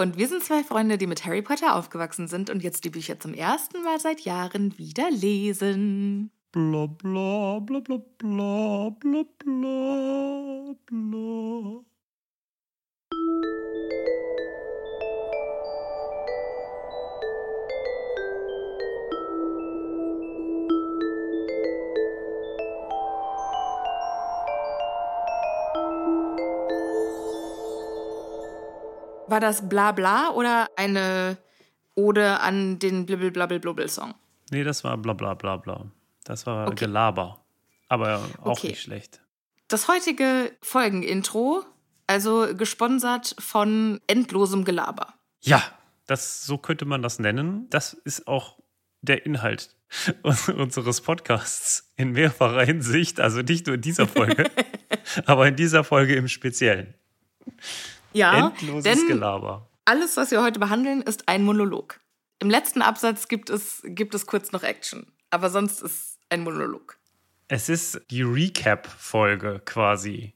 Und 0.00 0.16
wir 0.16 0.28
sind 0.28 0.44
zwei 0.44 0.62
Freunde, 0.62 0.96
die 0.96 1.08
mit 1.08 1.24
Harry 1.24 1.42
Potter 1.42 1.74
aufgewachsen 1.74 2.28
sind 2.28 2.50
und 2.50 2.62
jetzt 2.62 2.84
die 2.84 2.90
Bücher 2.90 3.18
zum 3.18 3.34
ersten 3.34 3.82
Mal 3.82 3.98
seit 3.98 4.20
Jahren 4.20 4.78
wieder 4.78 5.10
lesen. 5.10 6.30
Bla 6.52 6.86
bla 6.86 7.58
bla 7.58 7.80
bla 7.80 7.98
bla 8.16 8.90
bla 8.90 9.24
bla 9.40 10.74
bla. 10.86 11.84
War 29.38 29.48
das 29.48 29.68
Blabla 29.68 30.30
oder 30.30 30.68
eine 30.74 31.38
Ode 31.94 32.40
an 32.40 32.80
den 32.80 33.06
Blibbel-Blabbel-Blubbel-Song? 33.06 34.12
Nee, 34.50 34.64
das 34.64 34.82
war 34.82 34.96
bla 34.98 35.12
bla 35.12 35.34
bla 35.34 35.58
bla. 35.58 35.86
Das 36.24 36.44
war 36.44 36.66
Okay. 36.66 36.86
Gelaber. 36.86 37.44
Aber 37.88 38.20
auch 38.42 38.58
Okay. 38.58 38.70
nicht 38.70 38.82
schlecht. 38.82 39.20
Das 39.68 39.86
heutige 39.86 40.50
Folgenintro, 40.60 41.62
also 42.08 42.48
gesponsert 42.56 43.36
von 43.38 44.00
endlosem 44.08 44.64
Gelaber. 44.64 45.14
Ja, 45.42 45.62
das, 46.08 46.44
so 46.44 46.58
könnte 46.58 46.84
man 46.84 47.00
das 47.02 47.20
nennen. 47.20 47.70
Das 47.70 47.92
ist 47.92 48.26
auch 48.26 48.58
der 49.02 49.24
Inhalt 49.24 49.76
unseres 50.56 51.00
Podcasts 51.00 51.92
in 51.94 52.10
mehrfacher 52.10 52.64
Hinsicht. 52.64 53.20
Also 53.20 53.42
nicht 53.42 53.68
nur 53.68 53.76
in 53.76 53.82
dieser 53.82 54.08
Folge, 54.08 54.50
aber 55.26 55.46
in 55.46 55.54
dieser 55.54 55.84
Folge 55.84 56.16
im 56.16 56.26
Speziellen. 56.26 56.94
Ja, 58.12 58.48
Endloses 58.48 58.84
denn 58.84 59.06
Gelaber. 59.06 59.68
alles, 59.84 60.16
was 60.16 60.30
wir 60.30 60.42
heute 60.42 60.58
behandeln, 60.58 61.02
ist 61.02 61.28
ein 61.28 61.44
Monolog. 61.44 62.00
Im 62.40 62.50
letzten 62.50 62.82
Absatz 62.82 63.28
gibt 63.28 63.50
es, 63.50 63.80
gibt 63.84 64.14
es 64.14 64.26
kurz 64.26 64.52
noch 64.52 64.62
Action, 64.62 65.10
aber 65.30 65.50
sonst 65.50 65.82
ist 65.82 66.18
ein 66.30 66.42
Monolog. 66.42 66.98
Es 67.48 67.68
ist 67.68 68.00
die 68.10 68.22
Recap-Folge 68.22 69.60
quasi. 69.64 70.34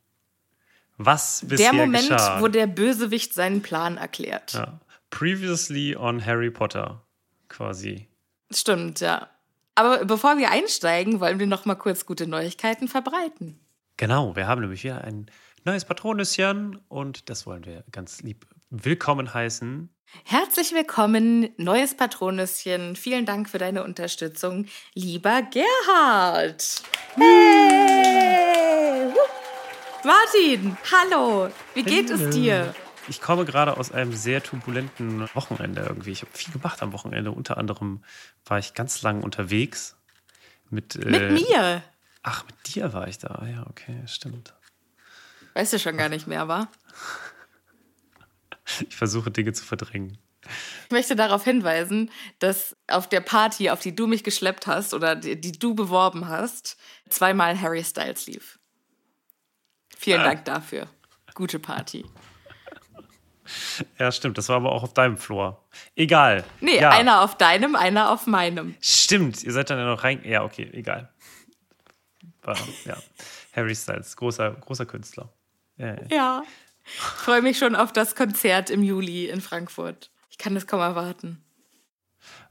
Was 0.98 1.42
bisher 1.46 1.72
Der 1.72 1.80
Moment, 1.80 2.08
geschah. 2.08 2.40
wo 2.40 2.48
der 2.48 2.66
Bösewicht 2.66 3.34
seinen 3.34 3.62
Plan 3.62 3.96
erklärt. 3.96 4.52
ja. 4.54 4.80
Previously 5.10 5.94
on 5.94 6.24
Harry 6.24 6.50
Potter 6.50 7.02
quasi. 7.48 8.08
Stimmt, 8.50 9.00
ja. 9.00 9.28
Aber 9.74 10.04
bevor 10.06 10.38
wir 10.38 10.50
einsteigen, 10.50 11.20
wollen 11.20 11.38
wir 11.38 11.46
noch 11.46 11.66
mal 11.66 11.74
kurz 11.74 12.06
gute 12.06 12.26
Neuigkeiten 12.26 12.88
verbreiten. 12.88 13.60
Genau, 13.98 14.34
wir 14.36 14.46
haben 14.46 14.62
nämlich 14.62 14.84
wieder 14.84 15.04
ein 15.04 15.30
neues 15.64 15.84
Patronüschen 15.84 16.80
und 16.88 17.28
das 17.30 17.46
wollen 17.46 17.64
wir 17.64 17.84
ganz 17.92 18.22
lieb 18.22 18.46
willkommen 18.70 19.32
heißen. 19.32 19.88
Herzlich 20.24 20.72
willkommen, 20.72 21.50
neues 21.56 21.96
Patronüschen. 21.96 22.96
Vielen 22.96 23.24
Dank 23.24 23.48
für 23.48 23.58
deine 23.58 23.84
Unterstützung, 23.84 24.66
lieber 24.94 25.42
Gerhard. 25.42 26.82
Hey! 27.14 29.12
Martin, 30.04 30.76
hallo. 30.90 31.48
Wie 31.74 31.82
geht 31.82 32.10
es 32.10 32.30
dir? 32.30 32.74
Ich 33.08 33.20
komme 33.20 33.44
gerade 33.44 33.76
aus 33.76 33.92
einem 33.92 34.12
sehr 34.12 34.42
turbulenten 34.42 35.28
Wochenende 35.34 35.82
irgendwie. 35.82 36.10
Ich 36.10 36.22
habe 36.22 36.32
viel 36.34 36.52
gemacht 36.52 36.82
am 36.82 36.92
Wochenende. 36.92 37.30
Unter 37.30 37.56
anderem 37.56 38.02
war 38.44 38.58
ich 38.58 38.74
ganz 38.74 39.02
lang 39.02 39.22
unterwegs. 39.22 39.96
Mit, 40.70 40.96
Mit 40.96 41.22
äh, 41.22 41.30
mir. 41.30 41.82
Ach, 42.22 42.44
mit 42.46 42.74
dir 42.74 42.92
war 42.92 43.08
ich 43.08 43.18
da. 43.18 43.44
Ja, 43.46 43.66
okay, 43.68 44.02
stimmt. 44.06 44.54
Weißt 45.54 45.72
du 45.72 45.78
schon 45.78 45.96
gar 45.96 46.08
nicht 46.08 46.26
mehr, 46.26 46.48
wa? 46.48 46.68
Ich 48.88 48.96
versuche 48.96 49.30
Dinge 49.30 49.52
zu 49.52 49.64
verdrängen. 49.64 50.18
Ich 50.86 50.90
möchte 50.90 51.14
darauf 51.14 51.44
hinweisen, 51.44 52.10
dass 52.38 52.76
auf 52.88 53.08
der 53.08 53.20
Party, 53.20 53.70
auf 53.70 53.80
die 53.80 53.94
du 53.94 54.06
mich 54.06 54.24
geschleppt 54.24 54.66
hast 54.66 54.92
oder 54.94 55.14
die, 55.14 55.40
die 55.40 55.52
du 55.52 55.74
beworben 55.74 56.28
hast, 56.28 56.76
zweimal 57.08 57.60
Harry 57.60 57.84
Styles 57.84 58.26
lief. 58.26 58.58
Vielen 59.96 60.20
Ah. 60.20 60.24
Dank 60.24 60.44
dafür. 60.44 60.88
Gute 61.34 61.58
Party. 61.58 62.04
Ja, 63.98 64.10
stimmt. 64.10 64.38
Das 64.38 64.48
war 64.48 64.56
aber 64.56 64.72
auch 64.72 64.82
auf 64.82 64.94
deinem 64.94 65.16
Floor. 65.16 65.62
Egal. 65.94 66.44
Nee, 66.60 66.80
ja. 66.80 66.90
einer 66.90 67.20
auf 67.22 67.36
deinem, 67.36 67.76
einer 67.76 68.10
auf 68.10 68.26
meinem. 68.26 68.74
Stimmt, 68.80 69.42
ihr 69.42 69.52
seid 69.52 69.70
dann 69.70 69.78
ja 69.78 69.84
noch 69.84 70.02
rein. 70.04 70.22
Ja, 70.24 70.42
okay, 70.44 70.68
egal. 70.72 71.12
War, 72.42 72.56
ja. 72.84 72.96
Harry 73.54 73.74
Styles, 73.74 74.16
großer, 74.16 74.52
großer 74.52 74.86
Künstler. 74.86 75.32
Ja. 75.76 76.42
Ich 76.84 76.92
freue 77.00 77.42
mich 77.42 77.58
schon 77.58 77.74
auf 77.76 77.92
das 77.92 78.14
Konzert 78.14 78.70
im 78.70 78.82
Juli 78.82 79.26
in 79.28 79.40
Frankfurt. 79.40 80.10
Ich 80.30 80.38
kann 80.38 80.56
es 80.56 80.66
kaum 80.66 80.80
erwarten. 80.80 81.44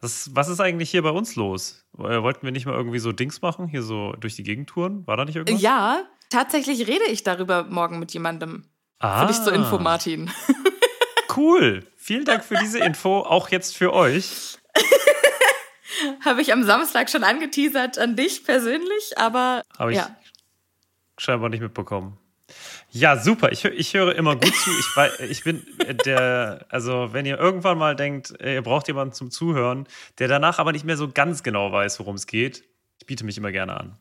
Was, 0.01 0.29
was 0.35 0.47
ist 0.49 0.59
eigentlich 0.59 0.89
hier 0.89 1.01
bei 1.03 1.09
uns 1.11 1.35
los? 1.35 1.85
Äh, 1.97 2.21
Wollten 2.21 2.43
wir 2.43 2.51
nicht 2.51 2.65
mal 2.65 2.75
irgendwie 2.75 2.99
so 2.99 3.11
Dings 3.11 3.41
machen? 3.41 3.67
Hier 3.67 3.83
so 3.83 4.13
durch 4.13 4.35
die 4.35 4.43
Gegend 4.43 4.69
touren? 4.69 5.05
War 5.07 5.17
da 5.17 5.25
nicht 5.25 5.35
irgendwas? 5.35 5.61
Ja, 5.61 6.03
tatsächlich 6.29 6.87
rede 6.87 7.05
ich 7.05 7.23
darüber 7.23 7.63
morgen 7.63 7.99
mit 7.99 8.13
jemandem. 8.13 8.65
ah, 8.99 9.21
Für 9.21 9.27
dich 9.27 9.41
zur 9.41 9.53
Info, 9.53 9.77
Martin. 9.77 10.31
Cool. 11.35 11.87
Vielen 11.95 12.25
Dank 12.25 12.43
für 12.43 12.55
diese 12.55 12.79
Info, 12.79 13.19
auch 13.19 13.47
jetzt 13.49 13.77
für 13.77 13.93
euch. 13.93 14.57
Habe 16.25 16.41
ich 16.41 16.51
am 16.51 16.63
Samstag 16.63 17.09
schon 17.09 17.23
angeteasert 17.23 17.97
an 17.97 18.17
dich 18.17 18.43
persönlich, 18.43 19.17
aber 19.17 19.61
Habe 19.77 19.91
ich 19.91 19.97
ja. 19.97 20.13
scheinbar 21.17 21.49
nicht 21.49 21.61
mitbekommen. 21.61 22.17
Ja, 22.91 23.17
super. 23.17 23.51
Ich, 23.51 23.63
ich 23.65 23.93
höre 23.93 24.15
immer 24.15 24.35
gut 24.35 24.53
zu. 24.55 24.71
Ich, 24.71 25.29
ich 25.29 25.43
bin 25.43 25.65
äh, 25.79 25.95
der, 25.95 26.65
also 26.69 27.09
wenn 27.13 27.25
ihr 27.25 27.37
irgendwann 27.37 27.77
mal 27.77 27.95
denkt, 27.95 28.39
äh, 28.41 28.55
ihr 28.55 28.61
braucht 28.61 28.87
jemanden 28.87 29.13
zum 29.13 29.31
Zuhören, 29.31 29.87
der 30.19 30.27
danach 30.27 30.59
aber 30.59 30.71
nicht 30.71 30.85
mehr 30.85 30.97
so 30.97 31.09
ganz 31.09 31.43
genau 31.43 31.71
weiß, 31.71 31.99
worum 31.99 32.15
es 32.15 32.27
geht, 32.27 32.63
ich 32.99 33.05
biete 33.05 33.23
mich 33.23 33.37
immer 33.37 33.51
gerne 33.51 33.77
an. 33.79 33.97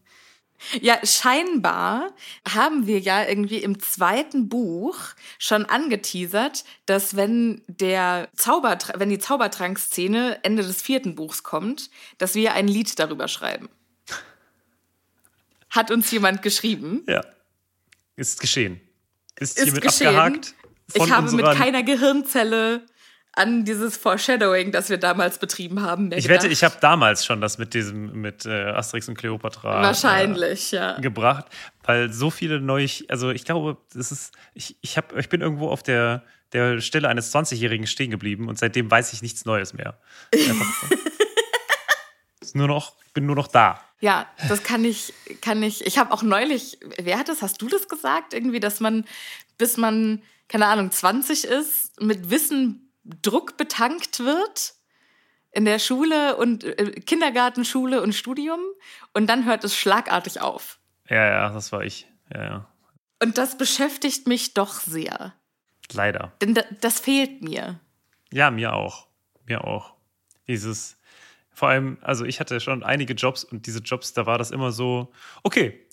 Ja, 0.81 0.99
scheinbar 1.05 2.13
haben 2.47 2.87
wir 2.87 2.99
ja 2.99 3.27
irgendwie 3.27 3.59
im 3.59 3.81
zweiten 3.81 4.49
Buch 4.49 4.97
schon 5.39 5.65
angeteasert, 5.65 6.65
dass 6.85 7.17
wenn 7.17 7.63
der 7.67 8.29
Zaubertr 8.35 8.99
wenn 8.99 9.09
die 9.09 9.19
Zaubertrankszene 9.19 10.41
Ende 10.43 10.63
des 10.63 10.83
vierten 10.83 11.15
Buchs 11.15 11.43
kommt, 11.43 11.91
dass 12.19 12.35
wir 12.35 12.53
ein 12.53 12.69
Lied 12.69 12.99
darüber 12.99 13.27
schreiben. 13.27 13.71
Hat 15.71 15.91
uns 15.91 16.11
jemand 16.11 16.43
geschrieben. 16.43 17.05
Ja. 17.07 17.25
Ist 18.21 18.39
geschehen. 18.41 18.81
Ist, 19.39 19.57
Ist 19.57 19.65
hiermit 19.65 19.83
geschehen. 19.83 20.09
abgehakt. 20.09 20.55
Ich 20.93 21.11
habe 21.11 21.31
mit 21.33 21.47
keiner 21.53 21.83
Gehirnzelle 21.83 22.83
an 23.33 23.65
dieses 23.65 23.97
Foreshadowing, 23.97 24.73
das 24.73 24.91
wir 24.91 24.99
damals 24.99 25.39
betrieben 25.39 25.81
haben. 25.83 26.09
Mehr 26.09 26.19
Ich 26.19 26.25
gedacht. 26.27 26.43
wette, 26.43 26.53
ich 26.53 26.63
habe 26.65 26.75
damals 26.81 27.25
schon 27.25 27.41
das 27.41 27.57
mit 27.59 27.73
diesem, 27.75 28.21
mit 28.21 28.45
äh, 28.45 28.51
Asterix 28.51 29.09
und 29.09 29.17
Cleopatra 29.17 29.83
Wahrscheinlich, 29.83 30.73
ja. 30.73 30.99
äh, 30.99 31.01
gebracht, 31.01 31.47
weil 31.85 32.13
so 32.13 32.31
viele 32.31 32.61
neue, 32.61 32.89
also 33.09 33.31
ich 33.31 33.45
glaube, 33.45 33.79
das 33.95 34.11
ist, 34.13 34.35
ich, 34.53 34.77
ich, 34.83 34.97
hab, 34.99 35.17
ich 35.17 35.29
bin 35.29 35.41
irgendwo 35.41 35.69
auf 35.69 35.83
der, 35.83 36.25
der 36.53 36.81
Stelle 36.81 37.09
eines 37.09 37.33
20-Jährigen 37.35 37.87
stehen 37.87 38.11
geblieben 38.11 38.49
und 38.49 38.59
seitdem 38.59 38.91
weiß 38.91 39.13
ich 39.13 39.23
nichts 39.23 39.45
Neues 39.45 39.73
mehr. 39.75 39.99
Ist 42.51 42.57
nur 42.57 42.67
noch, 42.67 42.95
bin 43.15 43.27
nur 43.27 43.37
noch 43.37 43.47
da. 43.47 43.81
Ja, 44.01 44.27
das 44.49 44.65
kann 44.65 44.85
ich, 44.85 45.15
kann 45.41 45.63
ich. 45.63 45.87
Ich 45.87 45.99
habe 45.99 46.13
auch 46.13 46.25
neulich, 46.25 46.81
wer 47.01 47.17
hat 47.17 47.29
das? 47.29 47.43
Hast 47.43 47.63
du 47.63 47.69
das 47.69 47.87
gesagt? 47.87 48.35
Irgendwie, 48.35 48.59
dass 48.59 48.81
man, 48.81 49.05
bis 49.57 49.77
man, 49.77 50.21
keine 50.49 50.67
Ahnung, 50.67 50.91
20 50.91 51.45
ist, 51.45 52.01
mit 52.01 52.29
Wissen 52.29 52.91
Druck 53.05 53.57
betankt 53.57 54.19
wird 54.19 54.75
in 55.53 55.65
der 55.65 55.79
Schule 55.79 56.37
und 56.39 56.65
äh, 56.65 56.91
Kindergarten, 57.03 57.65
Schule 57.65 58.03
und 58.03 58.13
Studium 58.13 58.59
und 59.13 59.29
dann 59.29 59.45
hört 59.45 59.63
es 59.63 59.77
schlagartig 59.77 60.41
auf. 60.41 60.81
Ja, 61.09 61.25
ja, 61.25 61.51
das 61.51 61.71
war 61.71 61.85
ich. 61.85 62.09
Ja, 62.35 62.43
ja. 62.43 62.67
Und 63.23 63.39
das 63.39 63.57
beschäftigt 63.57 64.27
mich 64.27 64.55
doch 64.55 64.81
sehr. 64.81 65.35
Leider. 65.93 66.33
Denn 66.41 66.55
da, 66.55 66.63
das 66.81 66.99
fehlt 66.99 67.43
mir. 67.43 67.79
Ja, 68.33 68.51
mir 68.51 68.73
auch. 68.73 69.07
Mir 69.47 69.63
auch. 69.63 69.95
Dieses, 70.49 70.97
vor 71.61 71.69
allem, 71.69 71.99
also 72.01 72.25
ich 72.25 72.41
hatte 72.41 72.59
schon 72.59 72.83
einige 72.83 73.13
Jobs 73.13 73.45
und 73.45 73.67
diese 73.67 73.81
Jobs, 73.81 74.15
da 74.15 74.25
war 74.25 74.39
das 74.39 74.51
immer 74.51 74.73
so, 74.73 75.13
okay, 75.43 75.87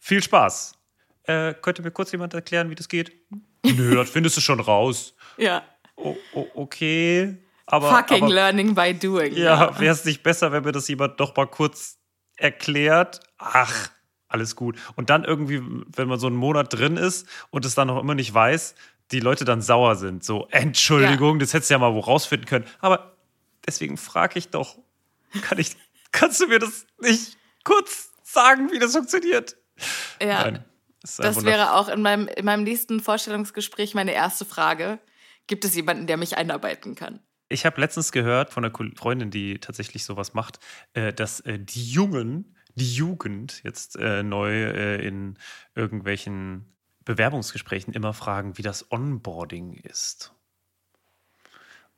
viel 0.00 0.20
Spaß. 0.20 0.76
Äh, 1.22 1.54
könnte 1.54 1.82
mir 1.82 1.92
kurz 1.92 2.10
jemand 2.10 2.34
erklären, 2.34 2.68
wie 2.68 2.74
das 2.74 2.88
geht? 2.88 3.12
Nö, 3.64 3.94
das 3.94 4.10
findest 4.10 4.36
du 4.36 4.40
schon 4.40 4.58
raus. 4.58 5.14
Ja. 5.36 5.62
O 5.94 6.16
okay, 6.56 7.36
aber. 7.64 7.90
Fucking 7.92 8.24
aber, 8.24 8.34
learning 8.34 8.74
by 8.74 8.92
doing. 8.92 9.36
Ja, 9.36 9.78
wäre 9.78 9.94
es 9.94 10.04
nicht 10.04 10.24
besser, 10.24 10.50
wenn 10.50 10.64
mir 10.64 10.72
das 10.72 10.88
jemand 10.88 11.20
doch 11.20 11.36
mal 11.36 11.46
kurz 11.46 11.96
erklärt? 12.34 13.20
Ach, 13.38 13.90
alles 14.26 14.56
gut. 14.56 14.76
Und 14.96 15.10
dann 15.10 15.22
irgendwie, 15.22 15.62
wenn 15.94 16.08
man 16.08 16.18
so 16.18 16.26
einen 16.26 16.34
Monat 16.34 16.74
drin 16.74 16.96
ist 16.96 17.28
und 17.50 17.64
es 17.64 17.76
dann 17.76 17.86
noch 17.86 18.00
immer 18.00 18.16
nicht 18.16 18.34
weiß, 18.34 18.74
die 19.12 19.20
Leute 19.20 19.44
dann 19.44 19.62
sauer 19.62 19.94
sind. 19.94 20.24
So, 20.24 20.48
Entschuldigung, 20.50 21.38
das 21.38 21.54
hättest 21.54 21.70
du 21.70 21.74
ja 21.74 21.78
mal 21.78 21.94
wo 21.94 22.00
rausfinden 22.00 22.48
können. 22.48 22.64
Aber 22.80 23.14
deswegen 23.64 23.96
frage 23.96 24.40
ich 24.40 24.48
doch, 24.48 24.76
kann 25.42 25.58
ich, 25.58 25.76
kannst 26.12 26.40
du 26.40 26.46
mir 26.46 26.58
das 26.58 26.86
nicht 27.00 27.36
kurz 27.64 28.10
sagen, 28.22 28.70
wie 28.72 28.78
das 28.78 28.92
funktioniert? 28.92 29.56
Ja. 30.20 30.44
Nein, 30.44 30.64
Das 31.02 31.18
Wunder. 31.36 31.50
wäre 31.50 31.74
auch 31.74 31.88
in 31.88 32.02
meinem, 32.02 32.28
in 32.28 32.44
meinem 32.44 32.62
nächsten 32.64 33.00
Vorstellungsgespräch 33.00 33.94
meine 33.94 34.12
erste 34.12 34.44
Frage. 34.44 34.98
Gibt 35.46 35.64
es 35.64 35.74
jemanden, 35.74 36.06
der 36.06 36.16
mich 36.16 36.36
einarbeiten 36.36 36.94
kann? 36.94 37.20
Ich 37.48 37.66
habe 37.66 37.80
letztens 37.80 38.12
gehört 38.12 38.50
von 38.50 38.64
einer 38.64 38.74
Freundin, 38.96 39.30
die 39.30 39.58
tatsächlich 39.58 40.04
sowas 40.04 40.34
macht, 40.34 40.58
äh, 40.94 41.12
dass 41.12 41.40
äh, 41.40 41.58
die 41.58 41.84
Jungen, 41.84 42.56
die 42.74 42.92
Jugend 42.94 43.62
jetzt 43.62 43.96
äh, 43.96 44.22
neu 44.22 44.70
in 44.98 45.38
irgendwelchen 45.74 46.74
Bewerbungsgesprächen 47.04 47.92
immer 47.92 48.14
fragen, 48.14 48.56
wie 48.56 48.62
das 48.62 48.90
Onboarding 48.90 49.74
ist. 49.74 50.32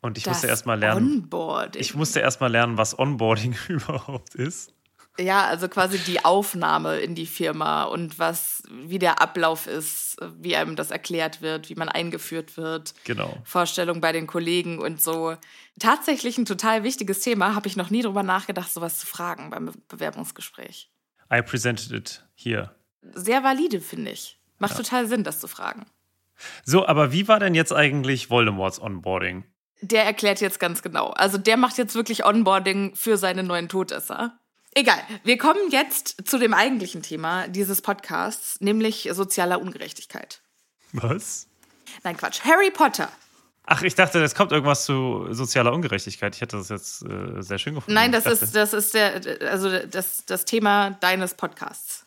Und 0.07 0.17
ich 0.19 0.27
musste 0.27 0.47
Das 0.47 0.51
erst 0.51 0.67
mal 0.67 0.79
lernen. 0.79 1.23
Onboarding. 1.23 1.81
Ich 1.83 1.95
musste 1.95 2.21
erst 2.21 2.41
mal 2.41 2.47
lernen, 2.51 2.79
was 2.79 2.99
Onboarding 2.99 3.55
überhaupt 3.69 4.35
ist. 4.35 4.73
Ja, 5.19 5.47
also 5.47 5.69
quasi 5.69 5.99
die 5.99 6.27
Aufnahme 6.27 6.99
in 6.99 7.15
die 7.15 7.25
Firma 7.27 7.85
und 7.85 8.19
was, 8.19 8.63
wie 8.71 8.99
der 8.99 9.23
Ablauf 9.23 9.67
ist, 9.67 10.19
wie 10.41 10.57
einem 10.57 10.77
das 10.77 10.91
erklärt 10.91 11.41
wird, 11.41 11.71
wie 11.71 11.75
man 11.75 11.89
eingeführt 11.89 12.59
wird. 12.59 12.93
Genau. 13.05 13.35
Vorstellung 13.45 14.03
bei 14.03 14.13
den 14.13 14.27
Kollegen 14.27 14.79
und 14.79 15.01
so. 15.01 15.35
Tatsächlich 15.79 16.37
ein 16.37 16.45
total 16.45 16.83
wichtiges 16.85 17.21
Thema, 17.21 17.55
habe 17.55 17.67
ich 17.67 17.77
noch 17.77 17.89
nie 17.89 18.03
drüber 18.03 18.23
nachgedacht, 18.23 18.71
sowas 18.71 18.99
zu 18.99 19.07
fragen 19.07 19.49
beim 19.49 19.67
Be- 19.67 19.73
Bewerbungsgespräch. 19.89 20.91
I 21.33 21.41
presented 21.41 21.93
it 21.93 22.23
here. 22.35 22.75
Sehr 23.15 23.43
valide, 23.43 23.81
finde 23.81 24.11
ich. 24.11 24.39
Macht 24.59 24.77
total 24.77 25.07
Sinn, 25.07 25.25
das 25.25 25.41
zu 25.41 25.49
fragen. 25.49 25.87
So, 26.65 26.87
aber 26.87 27.13
wie 27.13 27.27
war 27.27 27.41
denn 27.41 27.55
jetzt 27.55 27.73
eigentlich 27.73 28.29
Voldemorts 28.29 28.81
Onboarding? 28.83 29.45
Der 29.83 30.05
erklärt 30.05 30.41
jetzt 30.41 30.59
ganz 30.59 30.83
genau. 30.83 31.11
Also 31.11 31.39
der 31.39 31.57
macht 31.57 31.79
jetzt 31.79 31.95
wirklich 31.95 32.25
Onboarding 32.25 32.95
für 32.95 33.19
seine 33.19 33.43
neuen 33.43 33.69
Todesser. 33.69 34.39
Egal, 34.75 34.99
wir 35.25 35.39
kommen 35.39 35.71
jetzt 35.71 36.29
zu 36.29 36.39
dem 36.39 36.53
eigentlichen 36.53 37.03
Thema 37.03 37.49
dieses 37.49 37.81
Podcasts, 37.81 38.61
nämlich 38.61 39.09
sozialer 39.13 39.61
Ungerechtigkeit. 39.61 40.43
Was? 40.93 41.49
Nein, 42.05 42.17
Quatsch. 42.17 42.41
Harry 42.45 42.71
Potter. 42.71 43.09
Ach, 43.65 43.83
ich 43.83 43.95
dachte, 43.95 44.23
es 44.23 44.35
kommt 44.35 44.53
irgendwas 44.53 44.85
zu 44.85 45.27
sozialer 45.31 45.73
Ungerechtigkeit. 45.73 46.35
Ich 46.37 46.41
hätte 46.41 46.57
das 46.57 46.69
jetzt 46.69 47.03
äh, 47.03 47.43
sehr 47.43 47.59
schön 47.59 47.75
gefunden. 47.75 47.95
Nein, 47.95 48.13
das 48.13 48.27
ist, 48.27 48.55
das 48.55 48.73
ist 48.73 48.95
der, 48.95 49.21
also 49.51 49.79
das, 49.87 50.25
das 50.25 50.45
Thema 50.45 50.91
deines 51.01 51.35
Podcasts. 51.35 52.07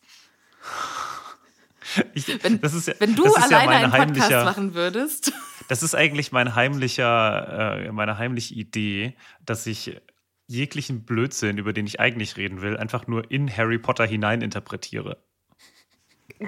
Ich, 2.14 2.44
Wenn, 2.44 2.62
das 2.62 2.74
ist 2.74 2.88
ja, 2.88 2.94
wenn 3.00 3.16
du 3.16 3.24
das 3.24 3.38
ist 3.38 3.52
ja 3.52 3.60
alleine 3.60 3.88
meine 3.88 4.04
einen 4.04 4.14
Podcast 4.14 4.46
machen 4.46 4.74
würdest. 4.74 5.32
Das 5.68 5.84
ist 5.84 5.94
eigentlich 5.94 6.32
mein 6.32 6.56
heimlicher, 6.56 7.84
äh, 7.86 7.92
meine 7.92 8.18
heimliche 8.18 8.56
Idee, 8.56 9.16
dass 9.46 9.68
ich 9.68 10.02
jeglichen 10.48 11.06
Blödsinn, 11.06 11.60
über 11.60 11.74
den 11.74 11.86
ich 11.86 12.00
eigentlich 12.00 12.38
reden 12.38 12.64
will, 12.64 12.76
einfach 12.76 13.06
nur 13.06 13.30
in 13.30 13.56
Harry 13.56 13.78
Potter 13.78 14.04
hineininterpretiere. 14.04 15.18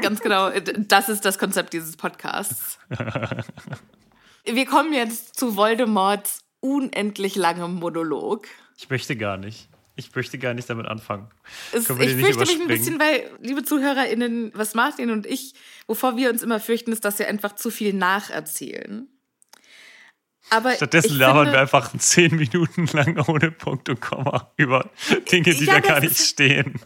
Ganz 0.01 0.21
genau, 0.21 0.49
das 0.59 1.07
ist 1.07 1.23
das 1.23 1.38
Konzept 1.38 1.73
dieses 1.73 1.97
Podcasts. 1.97 2.79
Wir 4.45 4.65
kommen 4.65 4.91
jetzt 4.91 5.38
zu 5.38 5.55
Voldemorts 5.55 6.39
unendlich 6.59 7.35
langem 7.35 7.75
Monolog. 7.75 8.47
Ich 8.75 8.89
möchte 8.89 9.15
gar 9.15 9.38
nicht. 9.38 9.69
Ich 10.07 10.15
möchte 10.15 10.38
gar 10.38 10.53
nicht 10.53 10.69
damit 10.69 10.88
anfangen. 10.88 11.27
Es, 11.71 11.89
ich 11.89 11.95
fürchte 11.95 12.39
mich 12.39 12.59
ein 12.59 12.68
bisschen, 12.68 13.00
weil, 13.00 13.30
liebe 13.39 13.63
ZuhörerInnen, 13.63 14.51
was 14.56 14.74
Martin 14.74 15.12
und 15.12 15.25
ich, 15.27 15.53
wovor 15.86 16.18
wir 16.18 16.30
uns 16.30 16.42
immer 16.42 16.59
fürchten, 16.59 16.92
ist, 16.92 17.06
dass 17.06 17.19
wir 17.19 17.27
einfach 17.27 17.53
zu 17.56 17.69
viel 17.69 17.94
nacherzählen. 17.94 19.07
Aber 20.53 20.74
Stattdessen 20.75 21.18
labern 21.18 21.45
finde, 21.45 21.53
wir 21.53 21.62
einfach 21.62 21.98
zehn 21.98 22.36
Minuten 22.36 22.86
lang 22.92 23.18
ohne 23.27 23.51
Punkt 23.51 23.88
und 23.88 24.01
Komma 24.01 24.51
über 24.57 24.89
Dinge, 25.31 25.56
die 25.56 25.63
Ja, 25.65 25.75
da 25.75 25.80
gar 25.80 26.00
nicht 26.01 26.12
ist- 26.12 26.27
stehen. 26.27 26.80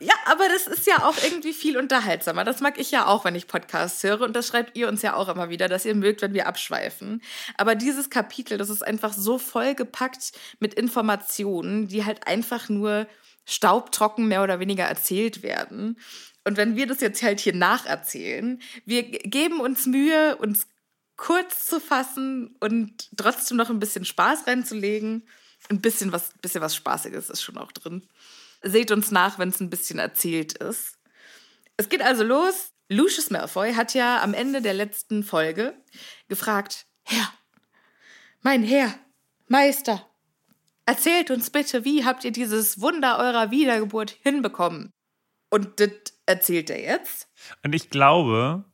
Ja, 0.00 0.14
aber 0.26 0.48
das 0.48 0.66
ist 0.66 0.86
ja 0.88 1.04
auch 1.04 1.14
irgendwie 1.24 1.52
viel 1.52 1.78
unterhaltsamer. 1.78 2.42
Das 2.42 2.60
mag 2.60 2.78
ich 2.78 2.90
ja 2.90 3.06
auch, 3.06 3.24
wenn 3.24 3.36
ich 3.36 3.46
Podcasts 3.46 4.02
höre. 4.02 4.22
Und 4.22 4.34
das 4.34 4.48
schreibt 4.48 4.76
ihr 4.76 4.88
uns 4.88 5.02
ja 5.02 5.14
auch 5.14 5.28
immer 5.28 5.48
wieder, 5.50 5.68
dass 5.68 5.84
ihr 5.84 5.94
mögt, 5.94 6.20
wenn 6.20 6.34
wir 6.34 6.48
abschweifen. 6.48 7.22
Aber 7.56 7.76
dieses 7.76 8.10
Kapitel, 8.10 8.58
das 8.58 8.70
ist 8.70 8.84
einfach 8.84 9.12
so 9.12 9.38
vollgepackt 9.38 10.32
mit 10.58 10.74
Informationen, 10.74 11.86
die 11.86 12.04
halt 12.04 12.26
einfach 12.26 12.68
nur 12.68 13.06
staubtrocken 13.44 14.26
mehr 14.26 14.42
oder 14.42 14.58
weniger 14.58 14.84
erzählt 14.84 15.44
werden. 15.44 15.96
Und 16.44 16.56
wenn 16.56 16.74
wir 16.74 16.86
das 16.88 17.00
jetzt 17.00 17.22
halt 17.22 17.38
hier 17.40 17.54
nacherzählen, 17.54 18.60
wir 18.84 19.04
geben 19.04 19.60
uns 19.60 19.86
Mühe, 19.86 20.36
uns 20.36 20.66
kurz 21.16 21.66
zu 21.66 21.80
fassen 21.80 22.56
und 22.60 23.10
trotzdem 23.16 23.56
noch 23.56 23.70
ein 23.70 23.80
bisschen 23.80 24.04
Spaß 24.04 24.46
reinzulegen. 24.46 25.26
Ein 25.68 25.80
bisschen 25.80 26.12
was, 26.12 26.32
bisschen 26.40 26.60
was 26.60 26.76
Spaßiges 26.76 27.30
ist 27.30 27.42
schon 27.42 27.58
auch 27.58 27.72
drin. 27.72 28.06
Seht 28.62 28.90
uns 28.90 29.10
nach, 29.10 29.38
wenn 29.38 29.48
es 29.48 29.60
ein 29.60 29.70
bisschen 29.70 29.98
erzählt 29.98 30.56
ist. 30.58 30.98
Es 31.76 31.88
geht 31.88 32.02
also 32.02 32.22
los. 32.22 32.72
Lucius 32.88 33.30
Malfoy 33.30 33.74
hat 33.74 33.94
ja 33.94 34.22
am 34.22 34.32
Ende 34.32 34.62
der 34.62 34.74
letzten 34.74 35.24
Folge 35.24 35.74
gefragt: 36.28 36.86
Herr, 37.02 37.32
mein 38.42 38.62
Herr, 38.62 38.94
Meister, 39.48 40.06
erzählt 40.84 41.30
uns 41.30 41.50
bitte, 41.50 41.84
wie 41.84 42.04
habt 42.04 42.24
ihr 42.24 42.32
dieses 42.32 42.80
Wunder 42.80 43.18
eurer 43.18 43.50
Wiedergeburt 43.50 44.10
hinbekommen? 44.22 44.92
Und 45.50 45.80
das 45.80 45.90
erzählt 46.26 46.70
er 46.70 46.80
jetzt. 46.80 47.28
Und 47.64 47.74
ich 47.74 47.90
glaube, 47.90 48.64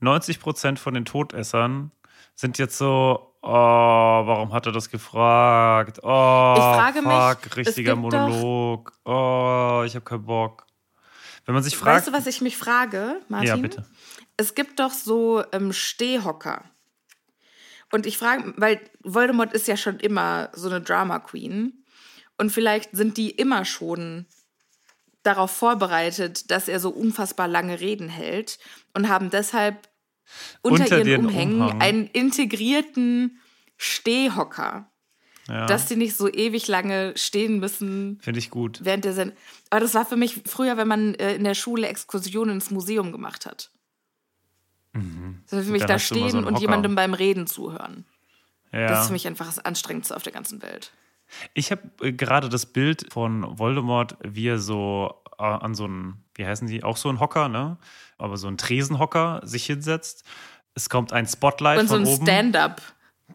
90 0.00 0.40
Prozent 0.40 0.78
von 0.78 0.94
den 0.94 1.04
Todessern 1.04 1.90
sind 2.34 2.58
jetzt 2.58 2.78
so, 2.78 3.34
oh, 3.42 3.48
warum 3.48 4.52
hat 4.52 4.66
er 4.66 4.72
das 4.72 4.90
gefragt? 4.90 5.98
Oh, 6.02 6.54
Ich 6.56 6.62
frage 6.62 7.02
mich, 7.02 7.12
fuck, 7.12 7.46
es 7.46 7.56
richtiger 7.56 7.96
Monolog. 7.96 8.92
Oh, 9.04 9.82
ich 9.84 9.94
habe 9.94 10.04
keinen 10.04 10.24
Bock. 10.24 10.66
Wenn 11.44 11.54
man 11.54 11.62
sich 11.64 11.76
fragt, 11.76 11.96
weißt 11.96 12.08
du, 12.08 12.12
was 12.12 12.26
ich 12.26 12.40
mich 12.40 12.56
frage, 12.56 13.20
Martin? 13.28 13.48
Ja, 13.48 13.56
bitte. 13.56 13.86
Es 14.36 14.54
gibt 14.54 14.78
doch 14.78 14.92
so 14.92 15.42
ähm, 15.52 15.72
Stehhocker. 15.72 16.64
Und 17.90 18.06
ich 18.06 18.18
frage, 18.18 18.52
weil 18.56 18.80
Voldemort 19.02 19.52
ist 19.52 19.66
ja 19.66 19.76
schon 19.76 19.98
immer 19.98 20.50
so 20.52 20.68
eine 20.68 20.80
Drama 20.80 21.18
Queen. 21.18 21.84
Und 22.36 22.50
vielleicht 22.50 22.90
sind 22.94 23.16
die 23.16 23.30
immer 23.30 23.64
schon 23.64 24.26
darauf 25.28 25.50
vorbereitet, 25.52 26.50
dass 26.50 26.66
er 26.68 26.80
so 26.80 26.90
unfassbar 26.90 27.46
lange 27.46 27.78
Reden 27.80 28.08
hält 28.08 28.58
und 28.94 29.08
haben 29.08 29.30
deshalb 29.30 29.88
unter, 30.62 30.82
Unter 30.84 31.04
ihren 31.06 31.26
Umhängen 31.26 31.60
Umhang. 31.62 31.80
einen 31.80 32.06
integrierten 32.08 33.38
Stehhocker, 33.76 34.90
ja, 35.48 35.66
dass 35.66 35.88
sie 35.88 35.96
nicht 35.96 36.16
so 36.16 36.28
ewig 36.28 36.68
lange 36.68 37.12
stehen 37.16 37.58
müssen, 37.60 38.18
finde 38.20 38.38
ich 38.38 38.50
gut. 38.50 38.80
während 38.82 39.04
der 39.04 39.12
Send 39.14 39.34
Aber 39.70 39.80
das 39.80 39.94
war 39.94 40.04
für 40.04 40.16
mich 40.16 40.42
früher, 40.46 40.76
wenn 40.76 40.88
man 40.88 41.14
äh, 41.14 41.34
in 41.36 41.44
der 41.44 41.54
Schule 41.54 41.86
Exkursionen 41.88 42.56
ins 42.56 42.70
Museum 42.70 43.12
gemacht 43.12 43.46
hat. 43.46 43.70
Das 44.92 45.52
war 45.52 45.62
für 45.62 45.70
mich 45.70 45.82
Mhm. 45.82 45.86
da 45.86 45.98
stehen 45.98 46.30
so 46.30 46.38
und 46.38 46.58
jemandem 46.60 46.94
beim 46.94 47.14
Reden 47.14 47.46
zuhören. 47.46 48.04
Ja. 48.72 48.88
Das 48.88 49.00
ist 49.02 49.06
für 49.06 49.12
mich 49.12 49.26
einfach 49.26 49.46
das 49.46 49.58
Anstrengendste 49.60 50.14
auf 50.16 50.22
der 50.22 50.32
ganzen 50.32 50.60
Welt. 50.60 50.92
Ich 51.54 51.70
habe 51.70 51.82
äh, 52.00 52.12
gerade 52.12 52.48
das 52.48 52.66
Bild 52.66 53.12
von 53.12 53.58
Voldemort, 53.58 54.16
wie 54.22 54.48
er 54.48 54.58
so 54.58 55.14
äh, 55.38 55.42
an 55.42 55.74
so 55.74 55.84
einen, 55.84 56.24
wie 56.34 56.46
heißen 56.46 56.66
die, 56.68 56.84
auch 56.84 56.96
so 56.96 57.08
ein 57.08 57.20
Hocker, 57.20 57.48
ne? 57.48 57.78
Aber 58.18 58.36
so 58.36 58.48
ein 58.48 58.58
Tresenhocker 58.58 59.40
sich 59.44 59.66
hinsetzt. 59.66 60.24
Es 60.74 60.88
kommt 60.88 61.12
ein 61.12 61.26
Spotlight 61.26 61.78
Und 61.80 61.88
so 61.88 61.94
von 61.94 62.04
ein 62.04 62.08
oben. 62.08 62.26
Stand-up. 62.26 62.82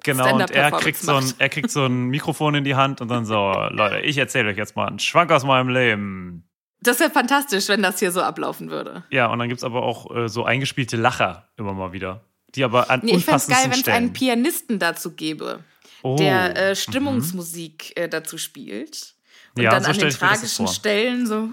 Genau, 0.04 0.36
und 0.36 0.50
er 0.52 0.72
kriegt, 0.72 0.98
so 0.98 1.16
ein, 1.16 1.34
er 1.38 1.50
kriegt 1.50 1.70
so 1.70 1.86
ein 1.86 2.06
Mikrofon 2.06 2.56
in 2.56 2.64
die 2.64 2.76
Hand 2.76 3.00
und 3.00 3.10
dann 3.10 3.26
so, 3.26 3.36
Leute, 3.70 4.00
ich 4.00 4.18
erzähle 4.18 4.50
euch 4.50 4.58
jetzt 4.58 4.76
mal 4.76 4.88
einen 4.88 4.98
Schwank 4.98 5.32
aus 5.32 5.44
meinem 5.44 5.70
Leben. 5.70 6.50
Das 6.82 7.00
wäre 7.00 7.12
fantastisch, 7.12 7.70
wenn 7.70 7.82
das 7.84 8.00
hier 8.00 8.12
so 8.12 8.22
ablaufen 8.22 8.70
würde. 8.70 9.04
Ja, 9.12 9.28
und 9.28 9.40
dann 9.40 9.48
gibt 9.48 9.60
es 9.60 9.64
aber 9.64 9.84
auch 9.84 10.14
äh, 10.14 10.28
so 10.28 10.46
eingespielte 10.46 10.98
Lacher 10.98 11.48
immer 11.58 11.74
mal 11.74 11.94
wieder. 11.94 12.26
Die 12.56 12.64
aber 12.64 12.90
an 12.90 13.02
Nee, 13.04 13.16
ich 13.18 13.26
fände 13.26 13.38
es 13.38 13.48
geil, 13.48 13.66
wenn 13.70 13.80
es 13.80 13.88
einen 13.88 14.14
Pianisten 14.14 14.80
dazu 14.80 15.12
gäbe, 15.12 15.60
Oh, 16.04 16.16
der 16.18 16.56
äh, 16.56 16.76
Stimmungsmusik 16.76 17.98
äh, 17.98 18.08
dazu 18.08 18.38
spielt. 18.38 19.16
Und 19.56 19.64
Ja, 19.64 19.72
dann 19.72 19.84
so 19.84 19.90
an 19.92 19.98
den 19.98 20.10
tragischen. 20.10 20.68
Stellen 20.68 21.26
so. 21.28 21.50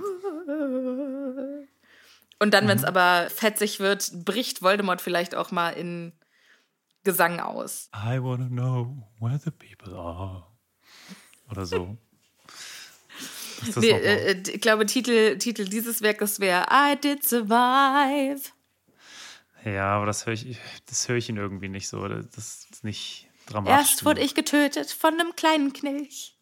Und 2.39 2.55
dann, 2.55 2.67
wenn 2.69 2.79
Mhm. 2.79 2.83
es 2.83 2.85
aber 2.85 3.29
fetzig 3.31 3.81
wird, 3.81 4.25
bricht 4.25 4.63
Voldemort 4.63 5.01
vielleicht 5.03 5.35
auch 5.35 5.51
mal 5.51 5.71
in 5.71 6.13
Gesang 7.05 7.41
aus. 7.41 7.89
I 7.95 8.19
wanna 8.23 8.49
know 8.49 9.09
where 9.21 9.39
the 9.43 9.51
people 9.51 9.95
are. 9.97 10.47
Oder 11.51 11.67
so. 11.67 11.97
Nee, 13.77 13.91
äh, 13.91 14.43
ich 14.49 14.61
glaube, 14.61 14.87
Titel, 14.87 15.37
Titel 15.39 15.65
dieses 15.67 16.01
Werkes 16.03 16.41
wäre 16.41 16.67
I 16.71 16.97
Did 16.99 17.23
Survive. 17.27 18.41
ja, 19.65 19.97
aber 19.97 20.07
das 20.07 20.25
höre 20.27 20.33
ich, 20.35 20.59
das 20.87 21.09
höre 21.09 21.17
ich 21.17 21.29
ihn 21.29 21.37
irgendwie 21.37 21.69
nicht 21.69 21.89
so. 21.89 22.07
Das 22.09 22.67
ist 22.71 22.85
nicht 22.85 23.29
dramatisch. 23.51 23.79
Erst 23.79 24.05
wurde 24.05 24.21
ich 24.21 24.35
getötet 24.35 24.91
von 24.91 25.15
einem 25.15 25.35
kleinen 25.37 25.73
Knilch. 25.73 26.37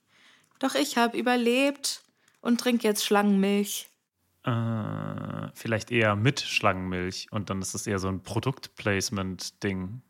Doch 0.59 0.75
ich 0.75 0.97
habe 0.97 1.17
überlebt 1.17 2.03
und 2.41 2.61
trinke 2.61 2.87
jetzt 2.87 3.05
Schlangenmilch. 3.05 3.89
Äh, 4.45 5.49
vielleicht 5.55 5.91
eher 5.91 6.17
mit 6.17 6.41
Schlangenmilch 6.41 7.29
und 7.31 7.51
dann 7.51 7.61
ist 7.61 7.75
es 7.75 7.87
eher 7.87 7.99
so 7.99 8.09
ein 8.09 8.23
Produktplacement-Ding. 8.23 10.03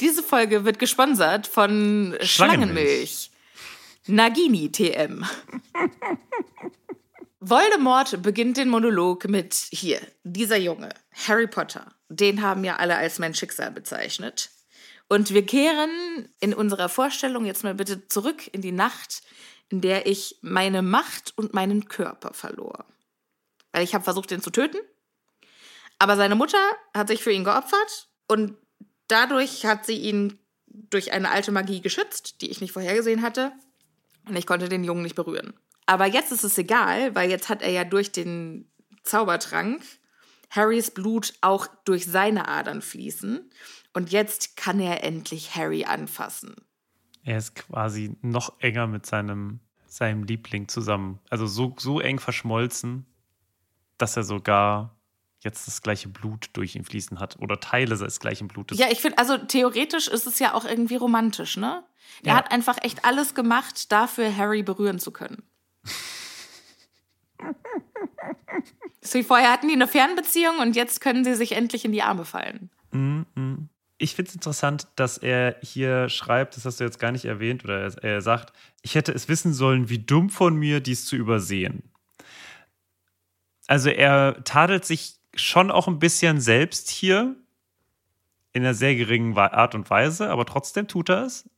Diese 0.00 0.22
Folge 0.22 0.64
wird 0.64 0.78
gesponsert 0.78 1.46
von 1.46 2.16
Schlangenmilch. 2.20 2.30
Schlangenmilch. 2.30 3.30
Nagini 4.06 4.70
TM. 4.72 5.24
Voldemort 7.40 8.22
beginnt 8.22 8.56
den 8.56 8.68
Monolog 8.68 9.28
mit 9.28 9.54
hier, 9.70 10.00
dieser 10.22 10.58
Junge, 10.58 10.90
Harry 11.26 11.48
Potter. 11.48 11.92
Den 12.08 12.40
haben 12.42 12.62
ja 12.62 12.76
alle 12.76 12.96
als 12.96 13.18
mein 13.18 13.34
Schicksal 13.34 13.72
bezeichnet. 13.72 14.50
Und 15.12 15.34
wir 15.34 15.44
kehren 15.44 15.90
in 16.40 16.54
unserer 16.54 16.88
Vorstellung 16.88 17.44
jetzt 17.44 17.64
mal 17.64 17.74
bitte 17.74 18.08
zurück 18.08 18.48
in 18.50 18.62
die 18.62 18.72
Nacht, 18.72 19.20
in 19.68 19.82
der 19.82 20.06
ich 20.06 20.38
meine 20.40 20.80
Macht 20.80 21.34
und 21.36 21.52
meinen 21.52 21.86
Körper 21.86 22.32
verlor. 22.32 22.86
Weil 23.72 23.84
ich 23.84 23.94
habe 23.94 24.04
versucht, 24.04 24.30
ihn 24.30 24.40
zu 24.40 24.48
töten. 24.48 24.78
Aber 25.98 26.16
seine 26.16 26.34
Mutter 26.34 26.56
hat 26.94 27.08
sich 27.08 27.22
für 27.22 27.30
ihn 27.30 27.44
geopfert 27.44 28.08
und 28.26 28.56
dadurch 29.06 29.66
hat 29.66 29.84
sie 29.84 29.98
ihn 29.98 30.38
durch 30.64 31.12
eine 31.12 31.28
alte 31.28 31.52
Magie 31.52 31.82
geschützt, 31.82 32.40
die 32.40 32.50
ich 32.50 32.62
nicht 32.62 32.72
vorhergesehen 32.72 33.20
hatte. 33.20 33.52
Und 34.26 34.36
ich 34.36 34.46
konnte 34.46 34.70
den 34.70 34.82
Jungen 34.82 35.02
nicht 35.02 35.14
berühren. 35.14 35.52
Aber 35.84 36.06
jetzt 36.06 36.32
ist 36.32 36.44
es 36.44 36.56
egal, 36.56 37.14
weil 37.14 37.28
jetzt 37.28 37.50
hat 37.50 37.60
er 37.60 37.70
ja 37.70 37.84
durch 37.84 38.12
den 38.12 38.72
Zaubertrank 39.02 39.82
Harrys 40.54 40.90
Blut 40.90 41.32
auch 41.40 41.66
durch 41.84 42.06
seine 42.06 42.46
Adern 42.46 42.82
fließen. 42.82 43.50
Und 43.94 44.12
jetzt 44.12 44.56
kann 44.56 44.80
er 44.80 45.02
endlich 45.02 45.56
Harry 45.56 45.84
anfassen. 45.84 46.54
Er 47.24 47.38
ist 47.38 47.54
quasi 47.54 48.16
noch 48.20 48.60
enger 48.60 48.86
mit 48.86 49.06
seinem, 49.06 49.60
seinem 49.86 50.24
Liebling 50.24 50.68
zusammen. 50.68 51.20
Also 51.30 51.46
so, 51.46 51.74
so 51.78 52.00
eng 52.00 52.18
verschmolzen, 52.18 53.06
dass 53.96 54.16
er 54.16 54.24
sogar 54.24 54.96
jetzt 55.40 55.66
das 55.66 55.82
gleiche 55.82 56.08
Blut 56.08 56.50
durch 56.52 56.76
ihn 56.76 56.84
fließen 56.84 57.18
hat. 57.18 57.38
Oder 57.40 57.58
Teile 57.58 57.96
seines 57.96 58.20
gleichen 58.20 58.48
Blutes. 58.48 58.78
Ja, 58.78 58.88
ich 58.90 59.00
finde, 59.00 59.18
also 59.18 59.38
theoretisch 59.38 60.08
ist 60.08 60.26
es 60.26 60.38
ja 60.38 60.54
auch 60.54 60.64
irgendwie 60.64 60.96
romantisch, 60.96 61.56
ne? 61.56 61.82
Er 62.22 62.32
Ja. 62.32 62.36
hat 62.36 62.52
einfach 62.52 62.76
echt 62.82 63.04
alles 63.04 63.34
gemacht, 63.34 63.90
dafür 63.90 64.36
Harry 64.36 64.62
berühren 64.62 64.98
zu 64.98 65.12
können. 65.12 65.42
so 69.02 69.18
wie 69.18 69.24
vorher 69.24 69.52
hatten 69.52 69.68
die 69.68 69.74
eine 69.74 69.88
Fernbeziehung 69.88 70.58
und 70.60 70.76
jetzt 70.76 71.00
können 71.00 71.24
sie 71.24 71.34
sich 71.34 71.52
endlich 71.52 71.84
in 71.84 71.92
die 71.92 72.02
Arme 72.02 72.24
fallen. 72.24 72.70
Ich 73.98 74.14
finde 74.14 74.28
es 74.30 74.34
interessant, 74.34 74.86
dass 74.96 75.18
er 75.18 75.56
hier 75.62 76.08
schreibt, 76.08 76.56
das 76.56 76.64
hast 76.64 76.80
du 76.80 76.84
jetzt 76.84 76.98
gar 76.98 77.12
nicht 77.12 77.24
erwähnt, 77.24 77.64
oder 77.64 77.80
er, 77.80 78.04
er 78.04 78.20
sagt, 78.20 78.52
ich 78.82 78.94
hätte 78.94 79.12
es 79.12 79.28
wissen 79.28 79.52
sollen, 79.52 79.88
wie 79.88 79.98
dumm 79.98 80.30
von 80.30 80.56
mir, 80.56 80.80
dies 80.80 81.04
zu 81.04 81.16
übersehen. 81.16 81.82
Also 83.66 83.90
er 83.90 84.42
tadelt 84.44 84.84
sich 84.84 85.16
schon 85.34 85.70
auch 85.70 85.88
ein 85.88 85.98
bisschen 85.98 86.40
selbst 86.40 86.90
hier 86.90 87.36
in 88.52 88.62
einer 88.62 88.74
sehr 88.74 88.94
geringen 88.94 89.36
Art 89.36 89.74
und 89.74 89.88
Weise, 89.88 90.30
aber 90.30 90.44
trotzdem 90.44 90.88
tut 90.88 91.08
er 91.08 91.24
es. 91.24 91.48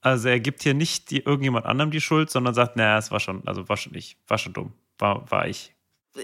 Also 0.00 0.28
er 0.28 0.40
gibt 0.40 0.62
hier 0.62 0.74
nicht 0.74 1.10
die, 1.10 1.18
irgendjemand 1.18 1.66
anderem 1.66 1.90
die 1.90 2.00
Schuld, 2.00 2.30
sondern 2.30 2.54
sagt, 2.54 2.76
naja, 2.76 2.96
es 2.96 3.10
war 3.10 3.20
schon, 3.20 3.46
also 3.46 3.68
war 3.68 3.76
schon 3.76 3.94
ich, 3.94 4.16
war 4.26 4.38
schon 4.38 4.52
dumm, 4.52 4.72
war, 4.98 5.30
war 5.30 5.46
ich. 5.46 5.75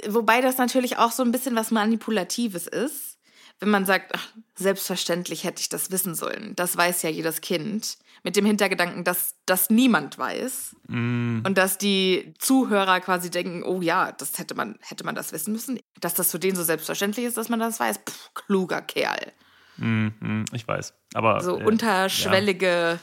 Wobei 0.09 0.41
das 0.41 0.59
natürlich 0.59 0.99
auch 0.99 1.13
so 1.13 1.23
ein 1.23 1.33
bisschen 1.33 1.57
was 1.57 1.71
Manipulatives 1.71 2.67
ist, 2.67 3.19
wenn 3.61 3.71
man 3.71 3.87
sagt, 3.87 4.13
ach, 4.17 4.29
selbstverständlich 4.57 5.45
hätte 5.45 5.61
ich 5.61 5.69
das 5.69 5.91
wissen 5.91 6.15
sollen. 6.15 6.55
Das 6.57 6.77
weiß 6.77 7.03
ja 7.03 7.11
jedes 7.11 7.41
Kind. 7.41 7.97
Mit 8.25 8.37
dem 8.37 8.45
Hintergedanken, 8.45 9.03
dass 9.03 9.35
das 9.47 9.69
niemand 9.71 10.17
weiß. 10.19 10.77
Und 11.45 11.55
dass 11.55 11.79
die 11.79 12.35
Zuhörer 12.39 13.01
quasi 13.01 13.31
denken, 13.31 13.65
oh 13.65 13.81
ja, 13.81 14.13
das 14.13 14.39
hätte 14.39 14.55
man, 14.55 14.79
hätte 14.81 15.05
man 15.05 15.15
das 15.15 15.33
wissen 15.33 15.53
müssen. 15.53 15.81
Dass 16.01 16.15
das 16.15 16.31
für 16.31 16.39
den 16.39 16.55
so 16.55 16.63
selbstverständlich 16.63 17.27
ist, 17.27 17.37
dass 17.37 17.49
man 17.49 17.59
das 17.59 17.81
weiß. 17.81 17.99
Puh, 18.05 18.13
kluger 18.35 18.81
Kerl. 18.83 19.33
Hm, 19.77 20.45
ich 20.53 20.67
weiß. 20.67 20.95
Aber 21.15 21.41
So 21.41 21.59
äh, 21.59 21.65
unterschwellige 21.65 23.01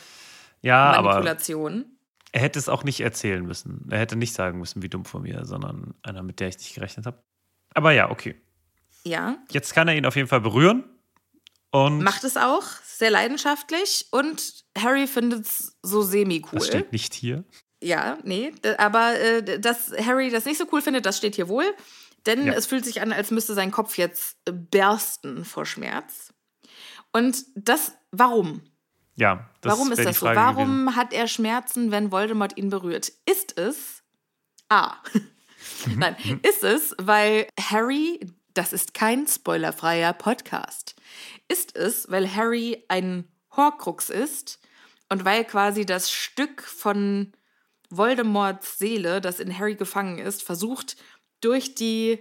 ja, 0.62 0.91
aber 0.91 1.10
Manipulation. 1.10 1.86
Er 2.31 2.41
hätte 2.41 2.59
es 2.59 2.69
auch 2.69 2.83
nicht 2.83 3.00
erzählen 3.00 3.43
müssen. 3.45 3.88
Er 3.89 4.00
hätte 4.00 4.15
nicht 4.15 4.33
sagen 4.33 4.59
müssen, 4.59 4.81
wie 4.81 4.89
dumm 4.89 5.05
von 5.05 5.24
mir, 5.24 5.45
sondern 5.45 5.95
einer, 6.03 6.21
mit 6.24 6.39
der 6.39 6.50
ich 6.50 6.57
nicht 6.57 6.75
gerechnet 6.75 7.05
habe. 7.05 7.24
Aber 7.74 7.91
ja, 7.91 8.09
okay. 8.12 8.39
Ja, 9.03 9.38
Jetzt 9.51 9.74
kann 9.74 9.88
er 9.88 9.95
ihn 9.95 10.05
auf 10.05 10.15
jeden 10.15 10.27
Fall 10.27 10.41
berühren. 10.41 10.83
Und 11.71 12.03
macht 12.03 12.24
es 12.24 12.36
auch, 12.36 12.63
sehr 12.83 13.12
leidenschaftlich. 13.12 14.07
Und 14.12 14.65
Harry 14.77 15.07
findet 15.07 15.45
es 15.45 15.77
so 15.83 16.01
semi-cool. 16.01 16.59
das 16.59 16.67
steht 16.67 16.91
nicht 16.91 17.13
hier. 17.13 17.43
Ja, 17.81 18.17
nee, 18.24 18.51
aber 18.77 19.17
äh, 19.19 19.59
dass 19.59 19.91
Harry 19.91 20.29
das 20.29 20.45
nicht 20.45 20.57
so 20.57 20.65
cool 20.71 20.81
findet, 20.81 21.05
das 21.05 21.17
steht 21.17 21.36
hier 21.36 21.48
wohl. 21.48 21.65
Denn 22.25 22.48
Ja. 22.48 22.53
es 22.53 22.65
fühlt 22.65 22.83
sich 22.83 23.01
an, 23.01 23.13
als 23.13 23.31
müsste 23.31 23.53
sein 23.53 23.71
Kopf 23.71 23.98
jetzt 23.98 24.36
äh, 24.45 24.51
bersten 24.51 25.45
vor 25.45 25.65
Schmerz. 25.65 26.33
Und 27.13 27.45
das, 27.55 27.93
warum? 28.12 28.62
Ja, 29.19 29.49
das 29.61 29.73
warum 29.73 29.91
ist 29.91 30.03
das 30.03 30.19
so? 30.19 30.25
Warum 30.27 30.85
gewesen. 30.85 30.95
hat 30.95 31.13
er 31.13 31.27
Schmerzen, 31.27 31.91
wenn 31.91 32.11
Voldemort 32.11 32.57
ihn 32.57 32.69
berührt? 32.69 33.11
Ist 33.25 33.57
es 33.57 34.03
A. 34.69 34.93
Nein, 35.97 36.15
ist 36.41 36.63
es, 36.63 36.95
weil 36.97 37.47
Harry, 37.59 38.19
das 38.53 38.71
ist 38.71 38.93
kein 38.93 39.27
spoilerfreier 39.27 40.13
Podcast, 40.13 40.95
ist 41.49 41.75
es, 41.75 42.09
weil 42.09 42.33
Harry 42.33 42.85
ein 42.88 43.27
Horcrux 43.55 44.09
ist 44.09 44.59
und 45.09 45.25
weil 45.25 45.43
quasi 45.43 45.85
das 45.85 46.09
Stück 46.11 46.61
von 46.63 47.33
Voldemorts 47.89 48.77
Seele, 48.77 49.19
das 49.19 49.39
in 49.41 49.57
Harry 49.57 49.75
gefangen 49.75 50.19
ist, 50.19 50.43
versucht 50.43 50.95
durch 51.41 51.75
die 51.75 52.19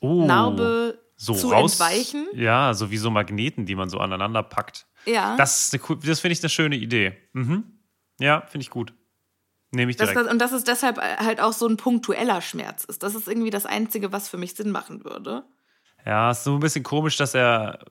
Oh, 0.00 0.24
Narbe 0.24 0.98
so 1.16 1.34
zu 1.34 1.50
raus, 1.50 1.78
entweichen. 1.78 2.26
Ja, 2.32 2.72
so 2.72 2.90
wie 2.90 2.96
so 2.96 3.10
Magneten, 3.10 3.66
die 3.66 3.74
man 3.74 3.90
so 3.90 3.98
aneinander 3.98 4.42
packt. 4.42 4.86
Ja. 5.06 5.36
Das, 5.36 5.70
das 5.70 6.20
finde 6.20 6.32
ich 6.32 6.42
eine 6.42 6.48
schöne 6.48 6.76
Idee. 6.76 7.16
Mhm. 7.32 7.64
Ja, 8.18 8.42
finde 8.42 8.62
ich 8.62 8.70
gut. 8.70 8.92
Nehme 9.72 9.90
ich 9.90 9.96
direkt. 9.96 10.16
das, 10.16 10.26
und 10.26 10.38
dass 10.38 10.52
es 10.52 10.64
deshalb 10.64 10.98
halt 10.98 11.40
auch 11.40 11.52
so 11.52 11.66
ein 11.66 11.76
punktueller 11.76 12.40
Schmerz 12.40 12.84
ist. 12.84 13.02
Das 13.02 13.14
ist 13.14 13.28
irgendwie 13.28 13.50
das 13.50 13.66
Einzige, 13.66 14.12
was 14.12 14.28
für 14.28 14.36
mich 14.36 14.54
Sinn 14.54 14.70
machen 14.70 15.04
würde. 15.04 15.44
Ja, 16.04 16.30
ist 16.30 16.44
so 16.44 16.54
ein 16.54 16.60
bisschen 16.60 16.82
komisch, 16.82 17.16
dass 17.16 17.34
er 17.34 17.84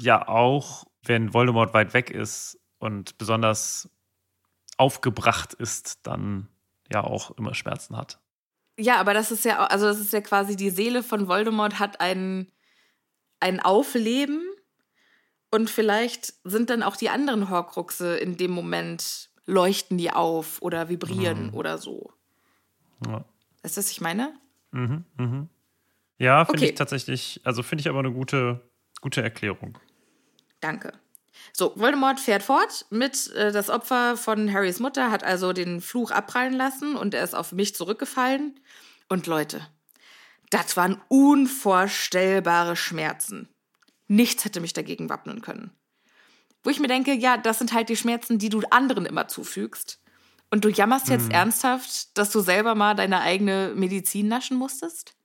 ja 0.00 0.26
auch, 0.26 0.84
wenn 1.04 1.34
Voldemort 1.34 1.74
weit 1.74 1.92
weg 1.92 2.10
ist 2.10 2.58
und 2.78 3.18
besonders 3.18 3.90
aufgebracht 4.78 5.54
ist, 5.54 6.06
dann 6.06 6.48
ja 6.90 7.04
auch 7.04 7.30
immer 7.32 7.54
Schmerzen 7.54 7.96
hat. 7.96 8.18
Ja, 8.78 8.96
aber 8.96 9.12
das 9.12 9.30
ist 9.30 9.44
ja, 9.44 9.66
also 9.66 9.86
das 9.86 10.00
ist 10.00 10.12
ja 10.12 10.20
quasi 10.22 10.56
die 10.56 10.70
Seele 10.70 11.02
von 11.02 11.28
Voldemort 11.28 11.78
hat 11.78 12.00
ein, 12.00 12.50
ein 13.38 13.60
Aufleben 13.60 14.42
und 15.52 15.70
vielleicht 15.70 16.34
sind 16.44 16.70
dann 16.70 16.82
auch 16.82 16.96
die 16.96 17.10
anderen 17.10 17.48
Horcruxe 17.50 18.16
in 18.16 18.36
dem 18.36 18.50
Moment 18.50 19.30
leuchten 19.46 19.98
die 19.98 20.10
auf 20.12 20.62
oder 20.62 20.88
vibrieren 20.88 21.50
oder 21.50 21.78
so. 21.78 22.12
Ja, 23.06 23.24
Weißt 23.62 23.76
du, 23.76 23.78
was 23.80 23.90
ich 23.90 24.00
meine? 24.00 24.34
ja 26.18 26.44
finde 26.44 26.58
Okay. 26.58 26.70
ich 26.70 26.74
tatsächlich, 26.74 27.40
also 27.44 27.62
finde 27.62 27.80
ich 27.82 27.88
aber 27.88 27.98
eine 28.00 28.12
gute, 28.12 28.70
gute 29.00 29.22
Erklärung. 29.22 29.78
Danke. 30.60 30.92
So, 31.52 31.72
Voldemort 31.76 32.20
fährt 32.20 32.42
fort 32.42 32.86
mit 32.90 33.30
äh, 33.32 33.52
das 33.52 33.70
Opfer 33.70 34.16
von 34.16 34.52
Harrys 34.52 34.80
Mutter, 34.80 35.10
hat 35.10 35.24
also 35.24 35.52
den 35.52 35.80
Fluch 35.80 36.10
abprallen 36.10 36.52
lassen 36.54 36.96
und 36.96 37.14
er 37.14 37.24
ist 37.24 37.34
auf 37.34 37.52
mich 37.52 37.74
zurückgefallen. 37.74 38.60
Und 39.08 39.26
Leute, 39.26 39.66
das 40.50 40.76
waren 40.76 41.00
unvorstellbare 41.08 42.76
Schmerzen. 42.76 43.48
Nichts 44.12 44.44
hätte 44.44 44.60
mich 44.60 44.74
dagegen 44.74 45.08
wappnen 45.08 45.40
können. 45.40 45.70
Wo 46.62 46.68
ich 46.68 46.80
mir 46.80 46.86
denke, 46.88 47.14
ja, 47.14 47.38
das 47.38 47.58
sind 47.58 47.72
halt 47.72 47.88
die 47.88 47.96
Schmerzen, 47.96 48.38
die 48.38 48.50
du 48.50 48.60
anderen 48.70 49.06
immer 49.06 49.26
zufügst. 49.26 50.00
Und 50.50 50.64
du 50.66 50.68
jammerst 50.68 51.08
jetzt 51.08 51.28
Mhm. 51.28 51.34
ernsthaft, 51.34 52.16
dass 52.18 52.30
du 52.30 52.40
selber 52.40 52.74
mal 52.74 52.94
deine 52.94 53.22
eigene 53.22 53.72
Medizin 53.74 54.28
naschen 54.28 54.58
musstest? 54.58 55.16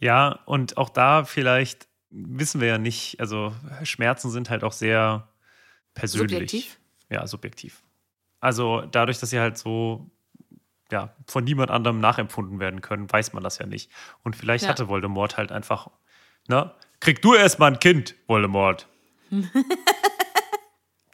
Ja, 0.00 0.40
und 0.44 0.76
auch 0.76 0.90
da 0.90 1.24
vielleicht 1.24 1.88
wissen 2.10 2.60
wir 2.60 2.68
ja 2.68 2.76
nicht, 2.78 3.18
also 3.20 3.54
Schmerzen 3.84 4.30
sind 4.30 4.50
halt 4.50 4.64
auch 4.64 4.72
sehr 4.72 5.28
persönlich. 5.94 6.50
Subjektiv? 6.50 6.78
Ja, 7.08 7.26
subjektiv. 7.26 7.82
Also 8.40 8.82
dadurch, 8.82 9.18
dass 9.18 9.30
sie 9.30 9.40
halt 9.40 9.56
so 9.56 10.10
ja, 10.92 11.16
von 11.26 11.42
niemand 11.42 11.70
anderem 11.70 12.00
nachempfunden 12.00 12.60
werden 12.60 12.82
können, 12.82 13.10
weiß 13.10 13.32
man 13.32 13.42
das 13.42 13.58
ja 13.58 13.66
nicht. 13.66 13.90
Und 14.22 14.36
vielleicht 14.36 14.64
Ja. 14.64 14.68
hatte 14.68 14.88
Voldemort 14.88 15.36
halt 15.38 15.52
einfach, 15.52 15.90
ne? 16.48 16.72
Krieg 17.00 17.22
du 17.22 17.34
erstmal 17.34 17.72
ein 17.72 17.78
Kind, 17.78 18.14
Voldemort. 18.26 18.88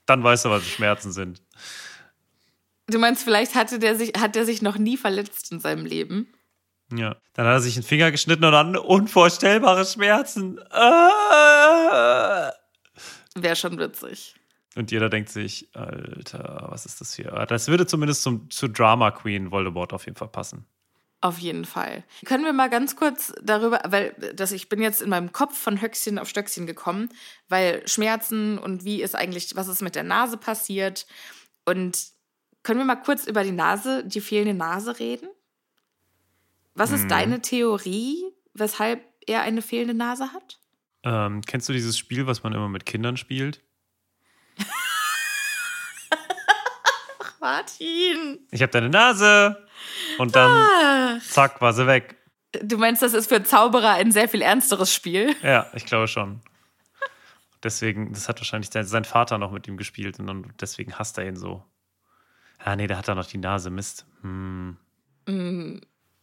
Dann 0.06 0.22
weißt 0.22 0.44
du, 0.44 0.50
was 0.50 0.66
Schmerzen 0.66 1.12
sind. 1.12 1.42
Du 2.86 2.98
meinst, 2.98 3.22
vielleicht 3.24 3.54
hatte 3.54 3.78
der 3.78 3.96
sich, 3.96 4.12
hat 4.18 4.34
der 4.34 4.44
sich 4.44 4.60
noch 4.62 4.76
nie 4.76 4.96
verletzt 4.96 5.52
in 5.52 5.60
seinem 5.60 5.86
Leben? 5.86 6.32
Ja. 6.92 7.16
Dann 7.34 7.46
hat 7.46 7.54
er 7.54 7.60
sich 7.60 7.76
einen 7.76 7.84
Finger 7.84 8.10
geschnitten 8.10 8.44
und 8.44 8.52
dann 8.52 8.76
unvorstellbare 8.76 9.86
Schmerzen. 9.86 10.60
Ah! 10.70 12.52
Wäre 13.34 13.56
schon 13.56 13.78
witzig. 13.78 14.34
Und 14.74 14.90
jeder 14.90 15.08
denkt 15.08 15.28
sich, 15.28 15.68
Alter, 15.74 16.66
was 16.70 16.86
ist 16.86 17.00
das 17.00 17.14
hier? 17.14 17.30
Das 17.48 17.68
würde 17.68 17.86
zumindest 17.86 18.22
zum, 18.22 18.50
zu 18.50 18.68
Drama 18.68 19.10
Queen 19.10 19.50
Voldemort 19.50 19.92
auf 19.92 20.06
jeden 20.06 20.16
Fall 20.16 20.28
passen. 20.28 20.66
Auf 21.23 21.38
jeden 21.38 21.64
Fall. 21.64 22.02
Können 22.25 22.45
wir 22.45 22.52
mal 22.52 22.69
ganz 22.69 22.97
kurz 22.97 23.33
darüber, 23.41 23.81
weil 23.87 24.12
das, 24.35 24.50
ich 24.50 24.69
bin 24.69 24.83
jetzt 24.83 25.00
in 25.00 25.09
meinem 25.09 25.31
Kopf 25.31 25.57
von 25.57 25.81
Höchstchen 25.81 26.19
auf 26.19 26.29
Stöckchen 26.29 26.67
gekommen, 26.67 27.11
weil 27.49 27.87
Schmerzen 27.87 28.59
und 28.59 28.85
wie 28.85 29.00
ist 29.00 29.14
eigentlich, 29.14 29.55
was 29.55 29.69
ist 29.69 29.83
mit 29.83 29.95
der 29.95 30.02
Nase 30.02 30.37
passiert? 30.37 31.07
Und 31.64 32.07
können 32.64 32.81
wir 32.81 32.85
mal 32.85 32.97
kurz 32.97 33.29
über 33.29 33.45
die 33.45 33.52
Nase, 33.52 34.05
die 34.05 34.21
fehlende 34.21 34.55
Nase 34.55 34.99
reden? 34.99 35.29
Was 36.75 36.91
ist 36.91 37.09
deine 37.09 37.41
Theorie, 37.41 38.25
weshalb 38.55 39.05
er 39.26 39.43
eine 39.43 39.62
fehlende 39.62 39.95
Nase 39.95 40.33
hat? 40.33 40.59
Ähm, 41.05 41.43
kennst 41.43 41.69
du 41.69 41.73
dieses 41.73 41.97
Spiel, 41.99 42.26
was 42.26 42.43
man 42.43 42.52
immer 42.52 42.69
mit 42.69 42.85
Kindern 42.85 43.17
spielt? 43.17 43.61
Martin! 47.42 48.46
Ich 48.52 48.62
habe 48.62 48.70
deine 48.70 48.88
Nase 48.88 49.66
und 50.18 50.37
dann 50.37 51.20
zack, 51.20 51.61
war 51.61 51.72
sie 51.72 51.88
weg. 51.88 52.16
Du 52.62 52.78
meinst, 52.78 53.02
das 53.02 53.14
ist 53.14 53.28
für 53.28 53.42
Zauberer 53.42 53.94
ein 53.94 54.12
sehr 54.12 54.28
viel 54.28 54.42
ernsteres 54.42 54.94
Spiel? 54.94 55.34
Ja, 55.42 55.66
ich 55.75 55.84
glaube 55.84 56.06
schon. 56.06 56.40
Deswegen, 57.64 58.12
das 58.12 58.28
hat 58.28 58.38
wahrscheinlich 58.38 58.70
sein, 58.70 59.04
Vater 59.04 59.38
noch 59.38 59.50
mit 59.50 59.66
ihm 59.66 59.76
gespielt 59.76 60.20
und 60.20 60.54
deswegen 60.61 60.99
hasst 60.99 61.18
er 61.18 61.26
ihn 61.26 61.37
so. 61.37 61.64
Ah, 62.58 62.76
nee, 62.76 62.87
da 62.87 62.96
hat 62.96 63.08
er 63.08 63.16
noch 63.16 63.26
die 63.26 63.38
Nase, 63.38 63.70
Mist. 63.70 64.06
Hm. 64.20 64.76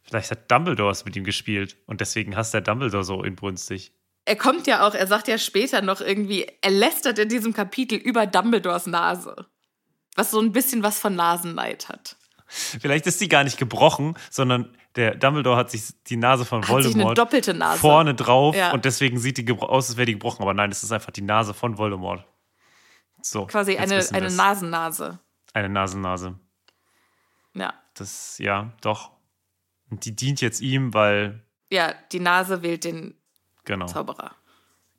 Vielleicht 0.04 0.32
hat 0.32 0.50
Dumbledore 0.50 0.92
es 0.92 1.04
mit 1.04 1.18
ihm 1.18 1.26
gespielt 1.26 1.76
und 1.86 2.00
deswegen 2.00 2.38
hasst 2.38 2.54
er 2.54 2.62
Dumbledore 2.62 3.04
so 3.04 3.24
inbrünstig. 3.24 3.92
Er 4.24 4.38
kommt 4.38 4.68
ja 4.68 4.88
auch, 4.88 4.94
er 4.94 5.08
sagt 5.08 5.28
ja 5.28 5.38
später 5.38 5.82
noch 5.82 6.00
irgendwie, 6.00 6.48
er 6.62 6.72
lästert 6.72 7.20
in 7.20 7.28
diesem 7.28 7.54
Kapitel 7.54 7.98
über 7.98 8.26
Dumbledores 8.26 8.86
Nase. 8.86 9.48
Was 10.16 10.32
so 10.32 10.40
ein 10.40 10.52
bisschen 10.52 10.84
was 10.84 11.00
von 11.00 11.16
Nasenneid 11.16 11.90
hat. 11.90 12.18
Vielleicht 12.48 13.06
ist 13.06 13.22
die 13.22 13.30
gar 13.30 13.44
nicht 13.44 13.58
gebrochen, 13.58 14.16
sondern 14.32 14.76
der 14.96 15.14
Dumbledore 15.16 15.56
hat 15.56 15.70
sich 15.70 15.84
die 16.08 16.18
Nase 16.18 16.46
von 16.46 16.62
Hat 16.62 16.66
sich 16.68 16.76
eine 16.78 16.84
Voldemort 16.86 17.18
doppelte 17.18 17.54
Nase. 17.54 17.80
vorne 17.80 18.16
drauf 18.16 18.56
Ja. 18.56 18.72
und 18.72 18.86
deswegen 18.86 19.20
sieht 19.20 19.38
die 19.38 19.52
aus, 19.54 19.90
als 19.90 19.98
wäre 19.98 20.08
die 20.08 20.14
gebrochen. 20.14 20.42
Aber 20.42 20.54
nein, 20.56 20.72
es 20.72 20.82
ist 20.84 20.92
einfach 20.92 21.12
die 21.12 21.22
Nase 21.22 21.54
von 21.54 21.78
Voldemort. 21.78 22.26
So. 23.22 23.46
Quasi 23.46 23.78
eine, 23.78 24.04
eine. 24.14 24.32
Nasennase. 24.32 25.20
Eine 25.54 25.70
Nasennase. 25.70 26.40
Ja. 27.54 27.74
Das, 27.94 28.38
ja, 28.40 28.72
doch. 28.82 29.12
Und 29.92 30.06
die 30.06 30.16
dient 30.16 30.42
jetzt 30.42 30.62
ihm, 30.62 30.94
weil, 30.94 31.44
Ja, 31.72 31.94
die 32.12 32.20
Nase 32.20 32.62
wählt 32.64 32.84
den 32.84 33.16
genau. 33.66 33.86
Zauberer. 33.86 34.32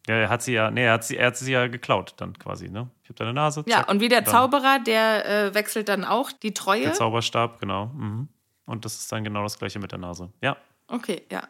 Ja, 0.09 0.17
er 0.17 0.29
hat 0.29 0.43
sie 0.43 0.55
ja, 0.55 0.71
nee, 0.71 0.85
er 0.85 0.95
hat 0.95 1.05
sie, 1.05 1.17
er 1.17 1.29
hat 1.29 1.37
sie 1.37 1.53
ja 1.53 1.67
geklaut 1.67 2.15
dann 2.17 2.39
quasi, 2.39 2.69
ne? 2.69 2.91
Ich 3.03 3.11
habe 3.11 3.19
deine 3.19 3.35
Nase. 3.35 3.65
Ja, 3.67 3.79
zack, 3.79 3.91
und 3.91 4.01
wie 4.01 4.09
der 4.09 4.23
dann 4.23 4.33
Zauberer, 4.33 4.79
der 4.79 5.27
äh, 5.27 5.55
wechselt 5.55 5.89
dann 5.89 6.05
auch 6.05 6.33
die 6.33 6.55
Treue. 6.55 6.83
Der 6.83 6.95
Zauberstab, 6.95 7.61
genau. 7.61 7.87
Mhm. 7.87 8.29
Und 8.67 8.85
das 8.85 8.97
ist 8.97 9.13
dann 9.13 9.25
genau 9.25 9.43
das 9.43 9.59
gleiche 9.59 9.79
mit 9.79 9.93
der 9.93 9.99
Nase. 9.99 10.33
Ja. 10.41 10.57
Okay, 10.87 11.23
ja. 11.31 11.43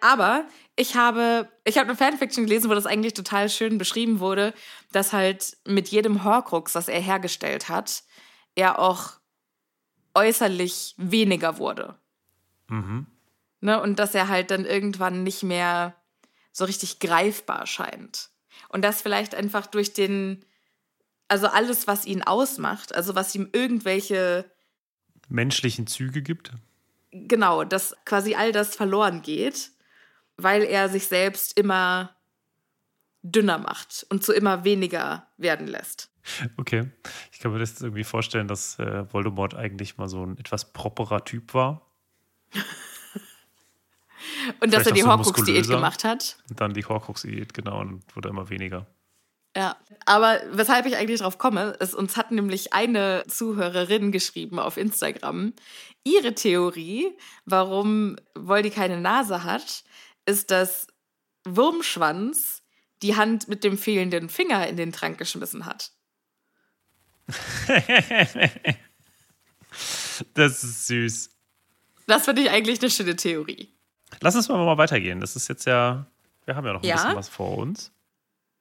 Aber 0.00 0.44
ich 0.76 0.94
habe, 0.94 1.48
ich 1.64 1.76
habe 1.76 1.88
eine 1.88 1.96
Fanfiction 1.96 2.44
gelesen, 2.44 2.70
wo 2.70 2.74
das 2.74 2.86
eigentlich 2.86 3.14
total 3.14 3.48
schön 3.48 3.78
beschrieben 3.78 4.20
wurde, 4.20 4.54
dass 4.92 5.12
halt 5.12 5.56
mit 5.66 5.88
jedem 5.88 6.24
Horcrux, 6.24 6.72
das 6.72 6.88
er 6.88 7.00
hergestellt 7.00 7.68
hat, 7.68 8.04
er 8.54 8.78
auch 8.78 9.14
äußerlich 10.14 10.94
weniger 10.98 11.58
wurde. 11.58 11.96
Mhm. 12.68 13.06
Ne? 13.60 13.80
Und 13.80 13.98
dass 13.98 14.14
er 14.14 14.28
halt 14.28 14.50
dann 14.50 14.64
irgendwann 14.64 15.24
nicht 15.24 15.42
mehr 15.42 15.94
so 16.58 16.64
richtig 16.64 16.98
greifbar 16.98 17.66
scheint. 17.66 18.30
Und 18.68 18.82
das 18.82 19.00
vielleicht 19.00 19.34
einfach 19.34 19.66
durch 19.66 19.92
den, 19.92 20.44
also 21.28 21.46
alles, 21.46 21.86
was 21.86 22.04
ihn 22.04 22.22
ausmacht, 22.22 22.94
also 22.94 23.14
was 23.14 23.32
ihm 23.34 23.48
irgendwelche 23.52 24.50
Menschlichen 25.28 25.86
Züge 25.86 26.20
gibt. 26.20 26.50
genau, 27.12 27.62
dass 27.64 27.94
quasi 28.04 28.34
all 28.34 28.50
das 28.50 28.74
verloren 28.74 29.22
geht, 29.22 29.70
weil 30.36 30.62
er 30.62 30.88
sich 30.88 31.06
selbst 31.06 31.56
immer 31.56 32.16
dünner 33.22 33.58
macht 33.58 34.06
und 34.10 34.24
zu 34.24 34.32
immer 34.32 34.64
weniger 34.64 35.28
werden 35.36 35.68
lässt. 35.68 36.10
Okay. 36.56 36.90
Ich 37.30 37.38
kann 37.38 37.52
mir 37.52 37.58
das 37.58 37.80
irgendwie 37.80 38.04
vorstellen, 38.04 38.48
dass 38.48 38.78
äh, 38.78 39.12
Voldemort 39.12 39.54
eigentlich 39.54 39.96
mal 39.96 40.08
so 40.08 40.24
ein 40.24 40.38
etwas 40.38 40.72
properer 40.72 41.24
Typ 41.24 41.54
war. 41.54 41.86
Und 44.60 44.72
dass 44.72 44.82
Vielleicht 44.82 44.86
er 44.86 44.92
die 44.92 45.04
Horcrux-Diät 45.04 45.68
gemacht 45.68 46.04
hat. 46.04 46.36
Und 46.48 46.60
dann 46.60 46.74
die 46.74 46.84
Horcrux-Diät, 46.84 47.54
genau, 47.54 47.80
und 47.80 48.04
wurde 48.14 48.28
immer 48.28 48.50
weniger. 48.50 48.86
Ja, 49.56 49.76
aber 50.06 50.40
weshalb 50.52 50.86
ich 50.86 50.96
eigentlich 50.96 51.20
drauf 51.20 51.38
komme, 51.38 51.70
ist, 51.80 51.94
uns 51.94 52.16
hat 52.16 52.30
nämlich 52.30 52.72
eine 52.72 53.24
Zuhörerin 53.26 54.12
geschrieben 54.12 54.58
auf 54.58 54.76
Instagram, 54.76 55.52
ihre 56.04 56.34
Theorie, 56.34 57.16
warum 57.44 58.16
Voldy 58.34 58.70
keine 58.70 59.00
Nase 59.00 59.44
hat, 59.44 59.84
ist, 60.26 60.50
dass 60.50 60.86
Wurmschwanz 61.44 62.62
die 63.02 63.16
Hand 63.16 63.48
mit 63.48 63.64
dem 63.64 63.78
fehlenden 63.78 64.28
Finger 64.28 64.66
in 64.66 64.76
den 64.76 64.92
Trank 64.92 65.18
geschmissen 65.18 65.66
hat. 65.66 65.92
Das 70.34 70.64
ist 70.64 70.86
süß. 70.88 71.30
Das 72.06 72.24
finde 72.24 72.42
ich 72.42 72.50
eigentlich 72.50 72.80
eine 72.80 72.90
schöne 72.90 73.14
Theorie. 73.14 73.77
Lass 74.20 74.36
uns 74.36 74.48
mal, 74.48 74.64
mal 74.64 74.78
weitergehen. 74.78 75.20
Das 75.20 75.36
ist 75.36 75.48
jetzt 75.48 75.66
ja, 75.66 76.06
wir 76.44 76.56
haben 76.56 76.66
ja 76.66 76.72
noch 76.72 76.82
ein 76.82 76.88
Ja. 76.88 76.96
bisschen 76.96 77.16
was 77.16 77.28
vor 77.28 77.58
uns. 77.58 77.92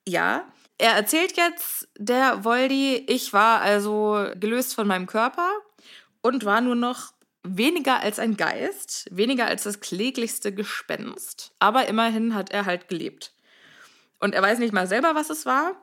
Ja, 0.08 0.44
er 0.78 0.92
erzählt 0.94 1.36
jetzt, 1.38 1.88
der 1.98 2.44
Voldy, 2.44 2.98
ich 3.08 3.34
war 3.34 3.62
also 3.62 4.28
gelöst 4.36 4.76
von 4.76 4.88
meinem 4.88 5.08
Körper 5.08 5.50
und 6.22 6.46
war 6.46 6.62
nur 6.62 6.76
noch 6.76 7.14
weniger 7.44 8.02
als 8.02 8.20
ein 8.20 8.38
Geist, 8.38 9.08
weniger 9.12 9.48
als 9.48 9.64
das 9.64 9.80
kläglichste 9.80 10.54
Gespenst. 10.54 11.54
Aber 11.60 11.88
immerhin 11.88 12.36
hat 12.36 12.52
er 12.52 12.66
halt 12.66 12.90
gelebt. 12.90 13.34
Und 14.20 14.36
er 14.36 14.42
weiß 14.42 14.60
nicht 14.60 14.74
mal 14.74 14.88
selber, 14.88 15.16
was 15.16 15.30
es 15.30 15.46
war. 15.46 15.74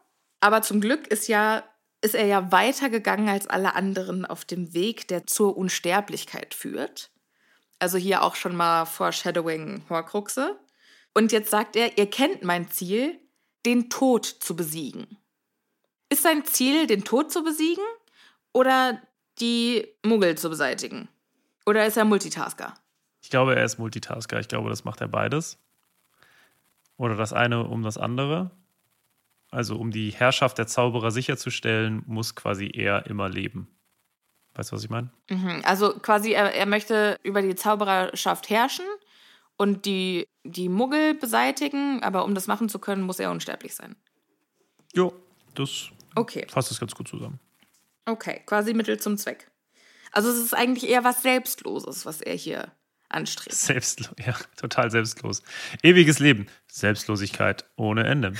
Aber 0.40 0.62
zum 0.62 0.80
Glück 0.80 1.06
ist 1.08 1.28
ja 1.28 1.64
ist 2.02 2.14
er 2.14 2.26
ja 2.26 2.52
weitergegangen 2.52 3.30
als 3.30 3.46
alle 3.46 3.74
anderen 3.74 4.26
auf 4.26 4.44
dem 4.44 4.74
Weg, 4.74 5.08
der 5.08 5.26
zur 5.26 5.56
Unsterblichkeit 5.56 6.52
führt. 6.52 7.10
Also 7.84 7.98
hier 7.98 8.22
auch 8.22 8.34
schon 8.34 8.56
mal 8.56 8.86
Foreshadowing 8.86 9.82
Horcruxe. 9.90 10.58
Und 11.12 11.32
jetzt 11.32 11.50
sagt 11.50 11.76
er, 11.76 11.98
ihr 11.98 12.08
kennt 12.08 12.42
mein 12.42 12.70
Ziel, 12.70 13.20
den 13.66 13.90
Tod 13.90 14.24
zu 14.24 14.56
besiegen. 14.56 15.18
Ist 16.08 16.22
sein 16.22 16.46
Ziel, 16.46 16.86
den 16.86 17.04
Tod 17.04 17.30
zu 17.30 17.44
besiegen 17.44 17.84
oder 18.54 19.02
die 19.38 19.86
Muggel 20.02 20.38
zu 20.38 20.48
beseitigen? 20.48 21.10
Oder 21.66 21.84
ist 21.84 21.98
er 21.98 22.06
Multitasker? 22.06 22.72
Ich 23.20 23.28
glaube, 23.28 23.54
er 23.54 23.66
ist 23.66 23.76
Multitasker. 23.76 24.40
Ich 24.40 24.48
glaube, 24.48 24.70
das 24.70 24.84
macht 24.84 25.02
er 25.02 25.08
beides. 25.08 25.58
Oder 26.96 27.16
das 27.16 27.34
eine 27.34 27.64
um 27.64 27.82
das 27.82 27.98
andere. 27.98 28.50
Also 29.50 29.76
um 29.76 29.90
die 29.90 30.08
Herrschaft 30.08 30.56
der 30.56 30.68
Zauberer 30.68 31.10
sicherzustellen, 31.10 32.02
muss 32.06 32.34
quasi 32.34 32.70
er 32.72 33.04
immer 33.04 33.28
leben. 33.28 33.73
Weißt 34.54 34.70
du, 34.70 34.76
was 34.76 34.84
ich 34.84 34.90
meine? 34.90 35.10
Mhm. 35.30 35.62
Also 35.64 35.94
quasi, 35.94 36.32
er, 36.32 36.54
er 36.54 36.66
möchte 36.66 37.18
über 37.22 37.42
die 37.42 37.54
Zaubererschaft 37.54 38.50
herrschen 38.50 38.86
und 39.56 39.84
die, 39.86 40.28
die 40.44 40.68
Muggel 40.68 41.14
beseitigen, 41.14 42.02
aber 42.02 42.24
um 42.24 42.34
das 42.34 42.46
machen 42.46 42.68
zu 42.68 42.78
können, 42.78 43.02
muss 43.02 43.18
er 43.18 43.30
unsterblich 43.30 43.74
sein. 43.74 43.96
Jo, 44.94 45.12
das 45.54 45.90
Okay. 46.14 46.46
Fasst 46.48 46.70
das 46.70 46.80
ganz 46.80 46.94
gut 46.94 47.08
zusammen. 47.08 47.40
Okay, 48.06 48.42
quasi 48.46 48.74
Mittel 48.74 49.00
zum 49.00 49.16
Zweck. 49.16 49.50
Also 50.12 50.30
es 50.30 50.38
ist 50.38 50.54
eigentlich 50.54 50.88
eher 50.88 51.04
was 51.04 51.22
Selbstloses, 51.22 52.06
was 52.06 52.20
er 52.20 52.34
hier 52.34 52.72
anstrebt. 53.08 53.54
Selbstlos, 53.54 54.14
ja, 54.24 54.36
total 54.56 54.90
selbstlos. 54.90 55.42
Ewiges 55.82 56.18
Leben. 56.18 56.46
Selbstlosigkeit 56.70 57.64
ohne 57.76 58.04
Ende. 58.04 58.34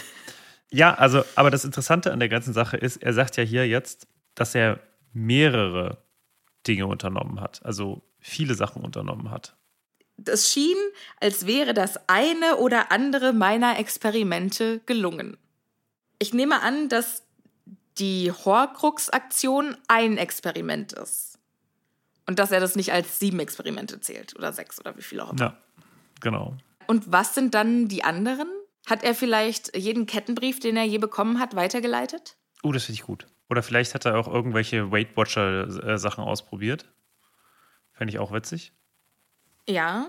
Ja, 0.71 0.95
also, 0.95 1.25
aber 1.35 1.51
das 1.51 1.65
Interessante 1.65 2.13
an 2.13 2.21
der 2.21 2.29
ganzen 2.29 2.53
Sache 2.53 2.77
ist, 2.77 3.03
er 3.03 3.13
sagt 3.13 3.37
ja 3.37 3.45
hier 3.45 3.67
jetzt, 3.67 4.07
dass 4.35 4.55
er 4.55 4.81
mehrere 5.13 6.04
Dinge 6.67 6.87
unternommen 6.87 7.41
hat. 7.41 7.65
Also 7.65 8.03
viele 8.21 8.55
Sachen 8.55 8.83
unternommen 8.83 9.31
hat. 9.31 9.57
Es 10.25 10.53
schien, 10.53 10.77
als 11.21 11.47
wäre 11.47 11.75
das 11.75 12.09
eine 12.09 12.57
oder 12.57 12.93
andere 12.93 13.33
meiner 13.33 13.79
Experimente 13.79 14.81
gelungen. 14.87 15.37
Ich 16.19 16.33
nehme 16.33 16.63
an, 16.63 16.89
dass 16.89 17.23
die 17.99 18.33
Horcrux-Aktion 18.33 19.77
ein 19.89 20.17
Experiment 20.17 20.93
ist. 20.93 21.39
Und 22.27 22.39
dass 22.39 22.53
er 22.53 22.61
das 22.61 22.75
nicht 22.75 22.93
als 22.93 23.19
sieben 23.19 23.39
Experimente 23.41 24.01
zählt 24.01 24.35
oder 24.35 24.53
sechs 24.53 24.81
oder 24.81 24.97
wie 24.97 25.03
viel 25.03 25.21
auch 25.21 25.33
immer. 25.33 25.41
Ja, 25.41 25.59
genau. 26.21 26.57
Und 26.87 27.11
was 27.13 27.35
sind 27.35 27.55
dann 27.55 27.89
die 27.89 28.05
anderen? 28.05 28.49
Hat 28.87 29.03
er 29.03 29.15
vielleicht 29.15 29.77
jeden 29.77 30.07
Kettenbrief, 30.07 30.61
den 30.61 30.77
er 30.77 30.85
je 30.85 30.99
bekommen 30.99 31.39
hat, 31.39 31.55
weitergeleitet? 31.55 32.37
Oh, 32.63 32.73
das 32.73 32.85
finde 32.85 33.01
ich 33.01 33.07
gut. 33.07 33.27
Oder 33.55 33.63
vielleicht 33.63 33.95
hat 33.95 34.05
er 34.05 34.19
auch 34.19 34.27
irgendwelche 34.27 34.91
Weight 34.91 35.17
Watcher-Sachen 35.17 36.25
ausprobiert. 36.25 36.87
Fände 37.93 38.13
ich 38.13 38.19
auch 38.19 38.33
witzig. 38.33 38.73
Ja. 39.69 40.09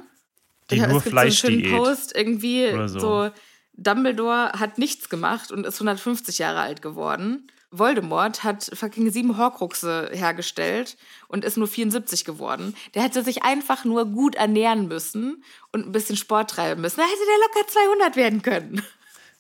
Die 0.72 0.78
ja, 0.78 0.88
nur 0.88 1.00
Fleisch 1.00 1.42
so 1.42 1.48
einen 1.48 1.62
schönen 1.64 1.78
Post, 1.78 2.16
irgendwie 2.16 2.70
Oder 2.74 2.90
so. 2.90 3.00
so. 3.00 3.32
Dumbledore 3.74 4.54
hat 4.54 4.80
nichts 4.80 5.10
gemacht 5.10 5.52
und 5.52 5.64
ist 5.64 5.76
150 5.76 6.40
Jahre 6.40 6.62
alt 6.62 6.82
geworden. 6.82 7.52
Voldemort 7.70 8.44
hat 8.44 8.68
fucking 8.74 9.12
sieben 9.12 9.38
Horcruxe 9.38 10.10
hergestellt 10.12 10.98
und 11.28 11.46
ist 11.46 11.56
nur 11.56 11.68
74 11.68 12.26
geworden. 12.26 12.76
Der 12.96 13.04
hätte 13.04 13.24
sich 13.24 13.44
einfach 13.44 13.86
nur 13.86 14.06
gut 14.06 14.34
ernähren 14.34 14.88
müssen 14.88 15.44
und 15.72 15.86
ein 15.86 15.92
bisschen 15.92 16.18
Sport 16.18 16.50
treiben 16.50 16.82
müssen. 16.82 16.98
Da 16.98 17.04
hätte 17.04 17.14
der 17.28 17.62
locker 17.62 17.68
200 17.68 18.16
werden 18.16 18.42
können. 18.42 18.82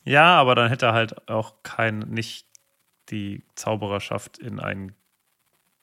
Ja, 0.03 0.39
aber 0.39 0.53
dann 0.53 0.69
hätte 0.69 0.85
er 0.85 0.93
halt 0.93 1.27
auch 1.27 1.63
kein, 1.63 1.97
nicht 1.97 2.45
die 3.09 3.43
Zaubererschaft 3.55 4.37
in 4.37 4.59
einen 4.59 4.95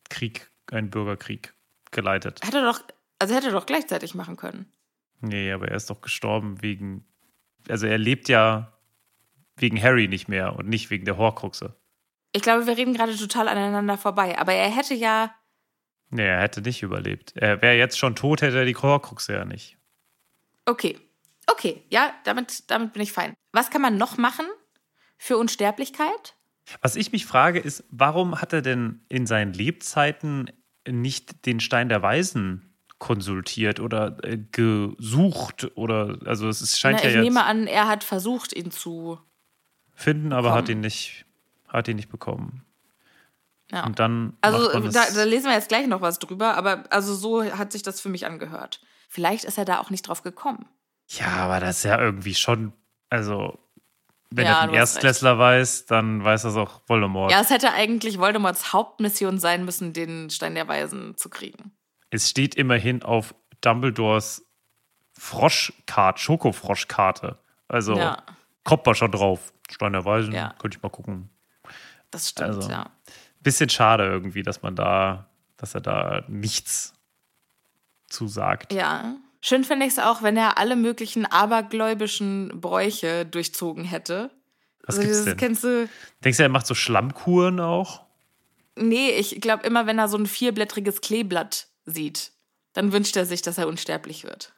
Krieg, 0.09 0.51
einen 0.71 0.91
Bürgerkrieg 0.91 1.55
geleitet. 1.91 2.41
Hätte 2.45 2.59
er 2.59 2.65
doch, 2.65 2.81
also 3.19 3.35
hätte 3.35 3.49
er 3.49 3.53
doch 3.53 3.67
gleichzeitig 3.67 4.15
machen 4.15 4.37
können. 4.37 4.71
Nee, 5.21 5.53
aber 5.53 5.69
er 5.69 5.77
ist 5.77 5.89
doch 5.89 6.01
gestorben 6.01 6.63
wegen, 6.63 7.05
also 7.69 7.87
er 7.87 7.99
lebt 7.99 8.29
ja 8.29 8.73
wegen 9.57 9.81
Harry 9.81 10.09
nicht 10.09 10.29
mehr 10.29 10.57
und 10.57 10.69
nicht 10.69 10.91
wegen 10.91 11.05
der 11.05 11.17
Horcruxe. 11.17 11.77
Ich 12.33 12.43
glaube, 12.43 12.67
wir 12.67 12.77
reden 12.77 12.95
gerade 12.95 13.17
total 13.17 13.49
aneinander 13.49 13.99
vorbei. 13.99 14.39
Aber 14.39 14.53
er 14.55 14.71
hätte 14.71 14.95
ja. 14.95 15.35
Nee, 16.11 16.27
er 16.27 16.41
hätte 16.41 16.63
nicht 16.63 16.83
überlebt. 16.83 17.37
Er 17.37 17.63
wäre 17.63 17.77
jetzt 17.77 17.99
schon 17.99 18.17
tot, 18.17 18.43
hätte 18.43 18.59
er 18.59 18.65
die 18.65 18.77
Horcruxe 18.77 19.35
ja 19.35 19.45
nicht. 19.45 19.77
Okay. 20.65 20.99
Okay, 21.51 21.83
ja, 21.91 22.15
damit, 22.25 22.71
damit 22.71 22.93
bin 22.93 23.03
ich 23.03 23.13
fein. 23.13 23.35
Was 23.53 23.71
kann 23.71 23.83
man 23.83 23.97
noch 23.97 24.17
machen 24.17 24.47
für 25.19 25.37
Unsterblichkeit? 25.37 26.35
Was 26.81 26.97
ich 26.97 27.13
mich 27.13 27.27
frage, 27.27 27.59
ist, 27.59 27.85
warum 27.91 28.41
hat 28.41 28.53
er 28.53 28.63
denn 28.63 29.01
in 29.09 29.27
seinen 29.27 29.53
Lebzeiten 29.53 30.51
nicht 30.89 31.47
den 31.47 31.61
Stein 31.61 31.89
der 31.89 32.03
Weisen 32.03 32.75
konsultiert 32.99 33.81
oder 33.81 34.17
äh, 34.25 34.39
gesucht? 34.53 35.71
Oder, 35.75 36.19
also 36.25 36.49
es 36.49 36.63
ist, 36.63 36.79
scheint 36.79 36.99
Na, 36.99 37.05
ja 37.05 37.09
ich 37.09 37.15
jetzt 37.17 37.25
nehme 37.25 37.45
an, 37.45 37.67
er 37.67 37.89
hat 37.89 38.05
versucht, 38.05 38.53
ihn 38.53 38.71
zu. 38.71 39.19
finden, 39.95 40.33
aber 40.33 40.53
hat 40.53 40.67
kommen. 40.67 40.79
ihn 40.79 40.81
nicht, 40.81 41.25
hat 41.69 41.89
ihn 41.89 41.97
nicht 41.97 42.11
bekommen. 42.11 42.65
Ja. 43.71 43.85
Und 43.87 43.99
dann 43.99 44.37
Also 44.43 44.69
da, 44.91 45.05
da 45.15 45.25
lesen 45.25 45.47
wir 45.47 45.55
jetzt 45.55 45.69
gleich 45.69 45.87
noch 45.87 46.01
was 46.03 46.19
drüber, 46.19 46.55
aber 46.57 46.85
also 46.91 47.15
so 47.15 47.43
hat 47.43 47.73
sich 47.73 47.83
das 47.83 48.01
für 48.01 48.09
mich 48.11 48.27
angehört. 48.27 48.81
Vielleicht 49.09 49.45
ist 49.45 49.59
er 49.59 49.65
da 49.65 49.81
auch 49.81 49.91
nicht 49.91 50.07
drauf 50.07 50.23
gekommen. 50.23 50.67
Ja, 51.09 51.29
aber 51.29 51.59
das 51.61 51.79
ist 51.79 51.85
ja 51.85 52.01
irgendwie 52.01 52.35
schon, 52.35 52.73
also 53.09 53.59
wenn 54.37 54.45
Ja, 54.47 54.61
er 54.63 54.67
den 54.69 54.75
Erstklässler 54.75 55.39
weiß, 55.39 55.87
dann 55.87 56.25
weiß 56.25 56.43
das 56.43 56.57
auch 56.57 56.81
Voldemort. 56.87 57.31
Ja, 57.31 57.41
es 57.41 57.51
hätte 57.51 57.73
eigentlich 57.73 58.19
Voldemorts 58.19 58.73
Hauptmission 58.73 59.39
sein 59.39 59.65
müssen, 59.65 59.93
den 59.93 60.31
Stein 60.31 60.55
der 60.55 60.69
Weisen 60.69 61.17
zu 61.17 61.29
kriegen. 61.29 61.73
Es 62.11 62.29
steht 62.29 62.55
immerhin 62.55 63.03
auf 63.03 63.35
Dumbledores 63.61 64.45
Froschkarte, 65.19 66.21
Schokofroschkarte. 66.21 67.39
Also 67.69 67.97
Ja. 67.97 68.23
kommt 68.65 68.85
man 68.87 68.95
schon 68.95 69.13
drauf. 69.13 69.53
Stein 69.71 69.93
der 69.93 70.05
Weisen, 70.05 70.33
Ja. 70.33 70.55
könnte 70.59 70.77
ich 70.79 70.83
mal 70.83 70.89
gucken. 70.89 71.31
Das 72.11 72.29
stimmt, 72.29 72.49
Also. 72.57 72.71
ja. 72.71 72.91
Bisschen 73.41 73.69
schade 73.69 74.05
irgendwie, 74.05 74.43
dass 74.43 74.63
man 74.63 74.77
da, 74.77 75.29
dass 75.57 75.75
er 75.75 75.81
da 75.81 76.23
nichts 76.29 76.95
zu 78.09 78.29
sagt. 78.29 78.73
Ja. 78.73 79.15
Schön 79.45 79.65
finde 79.65 79.87
ich 79.87 79.93
es 79.93 79.99
auch, 79.99 80.23
wenn 80.23 80.37
er 80.37 80.57
alle 80.59 80.77
möglichen 80.77 81.27
abergläubischen 81.27 82.61
Bräuche 82.61 83.27
durchzogen 83.27 83.85
hätte. 83.85 84.31
Was 84.85 84.97
Also 84.99 85.09
gibt's 85.09 85.25
denn? 85.25 85.37
Kennst 85.37 85.65
du? 85.65 85.89
Denkst 86.25 86.37
du, 86.39 86.43
er 86.45 86.49
macht 86.49 86.67
so 86.67 86.75
Schlammkuren 86.75 87.61
auch? 87.61 88.05
Nee, 88.77 89.11
ich 89.11 89.41
glaube 89.41 89.67
immer, 89.67 89.87
wenn 89.87 89.99
er 89.99 90.09
so 90.09 90.17
ein 90.17 90.27
vierblättriges 90.27 91.01
Kleeblatt 91.01 91.67
sieht, 91.85 92.33
dann 92.73 92.93
wünscht 92.93 93.17
er 93.17 93.27
sich, 93.27 93.43
dass 93.43 93.59
er 93.59 93.69
unsterblich 93.69 94.25
wird. 94.25 94.53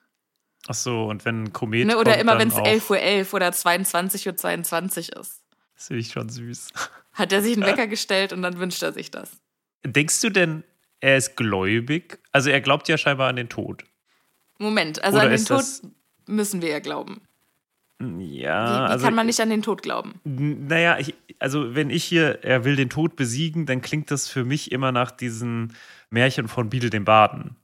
Ach 0.69 0.75
so, 0.75 1.05
und 1.07 1.25
wenn 1.25 1.45
ein 1.45 1.53
Komet 1.53 1.87
Ne? 1.87 1.99
Oder 1.99 2.13
kommt, 2.13 2.23
immer, 2.23 2.39
wenn 2.39 2.49
es 2.49 2.55
auch- 2.55 2.67
11.11 2.67 3.29
Uhr 3.29 3.35
oder 3.35 3.49
22.22 3.53 4.27
Uhr 4.29 4.37
22 4.37 5.13
ist. 5.13 5.43
Das 5.75 5.87
finde 5.89 6.01
ich 6.01 6.13
schon 6.13 6.29
süß. 6.29 6.69
Hat 7.13 7.33
er 7.33 7.43
sich 7.43 7.57
einen 7.57 7.67
Wecker 7.67 7.87
gestellt 7.87 8.33
und 8.33 8.43
dann 8.43 8.59
wünscht 8.59 8.83
er 8.83 8.93
sich 8.93 9.11
das. 9.11 9.31
Denkst 9.85 10.21
du 10.21 10.31
denn, 10.31 10.65
er 11.01 11.17
ist 11.17 11.37
gläubig? 11.37 12.19
Also 12.33 12.51
er 12.51 12.61
glaubt 12.61 12.89
ja 12.89 12.97
scheinbar 12.97 13.29
an 13.29 13.37
den 13.37 13.49
Tod. 13.49 13.85
Moment, 14.59 15.03
also 15.03 15.19
Oder 15.19 15.27
an 15.27 15.33
den 15.33 15.45
Tod 15.45 15.59
das- 15.59 15.83
müssen 16.27 16.63
wir 16.63 16.69
ja 16.71 16.79
glauben. 16.81 17.21
Ja, 18.01 18.07
Wie, 18.09 18.11
wie 18.89 18.93
also 18.93 19.05
kann 19.05 19.15
man 19.15 19.27
nicht 19.27 19.41
an 19.41 19.51
den 19.51 19.63
Tod 19.63 19.83
glauben? 19.83 20.21
Naja, 20.25 20.99
ich, 20.99 21.15
also 21.39 21.75
wenn 21.75 21.91
ich 21.91 22.05
hier, 22.05 22.43
er 22.45 22.65
will 22.65 22.77
den 22.77 22.91
Tod 22.91 23.17
besiegen, 23.17 23.67
dann 23.67 23.83
klingt 23.83 24.11
das 24.11 24.29
für 24.29 24.45
mich 24.45 24.73
immer 24.73 24.93
nach 24.93 25.11
diesen 25.11 25.75
Märchen 26.11 26.49
von 26.49 26.71
Biedel 26.71 26.91
dem 26.91 27.05
Baden. 27.05 27.57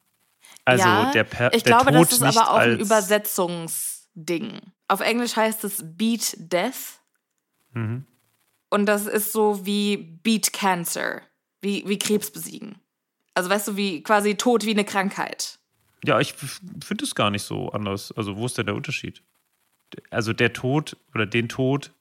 Also 0.65 0.85
ja, 0.87 1.11
der, 1.11 1.25
per, 1.25 1.53
ich 1.53 1.63
der 1.65 1.77
glaube, 1.79 1.93
Tod 1.93 2.07
das 2.13 2.13
ist 2.13 2.23
aber 2.23 2.51
auch 2.51 2.57
ein 2.59 2.79
Übersetzungsding. 2.79 4.61
Auf 4.89 5.01
Englisch 5.01 5.37
heißt 5.37 5.65
es 5.65 5.83
Beat 5.85 6.35
Death. 6.39 7.01
Mhm. 7.73 8.05
Und 8.71 8.87
das 8.87 9.07
ist 9.07 9.33
so 9.33 9.65
wie 9.67 9.97
Beat 9.97 10.53
Cancer, 10.53 11.23
wie, 11.61 11.85
wie 11.87 11.99
Krebs 11.99 12.31
besiegen. 12.31 12.77
Also 13.35 13.51
weißt 13.51 13.69
du, 13.69 13.77
wie 13.77 14.03
quasi 14.03 14.37
Tod 14.37 14.65
wie 14.65 14.71
eine 14.73 14.85
Krankheit. 14.85 15.59
Ja, 16.05 16.19
ich 16.21 16.35
finde 16.35 17.05
es 17.05 17.15
gar 17.15 17.31
nicht 17.31 17.43
so 17.43 17.71
anders. 17.71 18.13
Also 18.13 18.37
wo 18.37 18.47
ist 18.47 18.57
denn 18.59 18.67
der 18.67 18.75
Unterschied? 18.75 19.23
Also 20.11 20.33
der 20.33 20.53
Tod 20.53 20.97
oder 21.15 21.27
den 21.27 21.49
Tod. 21.49 21.93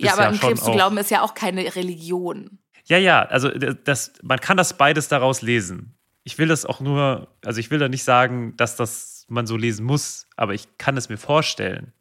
Ja, 0.00 0.12
aber 0.12 0.28
an 0.28 0.34
schon 0.34 0.50
Krebs 0.50 0.64
zu 0.64 0.72
glauben 0.72 0.98
ist 0.98 1.10
ja 1.10 1.22
auch 1.22 1.34
keine 1.34 1.74
Religion. 1.74 2.58
Ja, 2.84 2.98
ja, 2.98 3.22
also 3.24 3.48
das, 3.50 4.12
man 4.22 4.38
kann 4.40 4.56
das 4.56 4.76
beides 4.76 5.08
daraus 5.08 5.42
lesen. 5.42 5.94
Ich 6.22 6.38
will 6.38 6.48
das 6.48 6.66
auch 6.66 6.80
nur, 6.80 7.28
also 7.44 7.58
ich 7.60 7.70
will 7.70 7.78
da 7.78 7.88
nicht 7.88 8.04
sagen, 8.04 8.56
dass 8.56 8.76
das 8.76 9.24
man 9.28 9.46
so 9.46 9.56
lesen 9.56 9.84
muss, 9.84 10.26
aber 10.36 10.54
ich 10.54 10.78
kann 10.78 10.96
es 10.96 11.08
mir 11.08 11.16
vorstellen, 11.16 11.92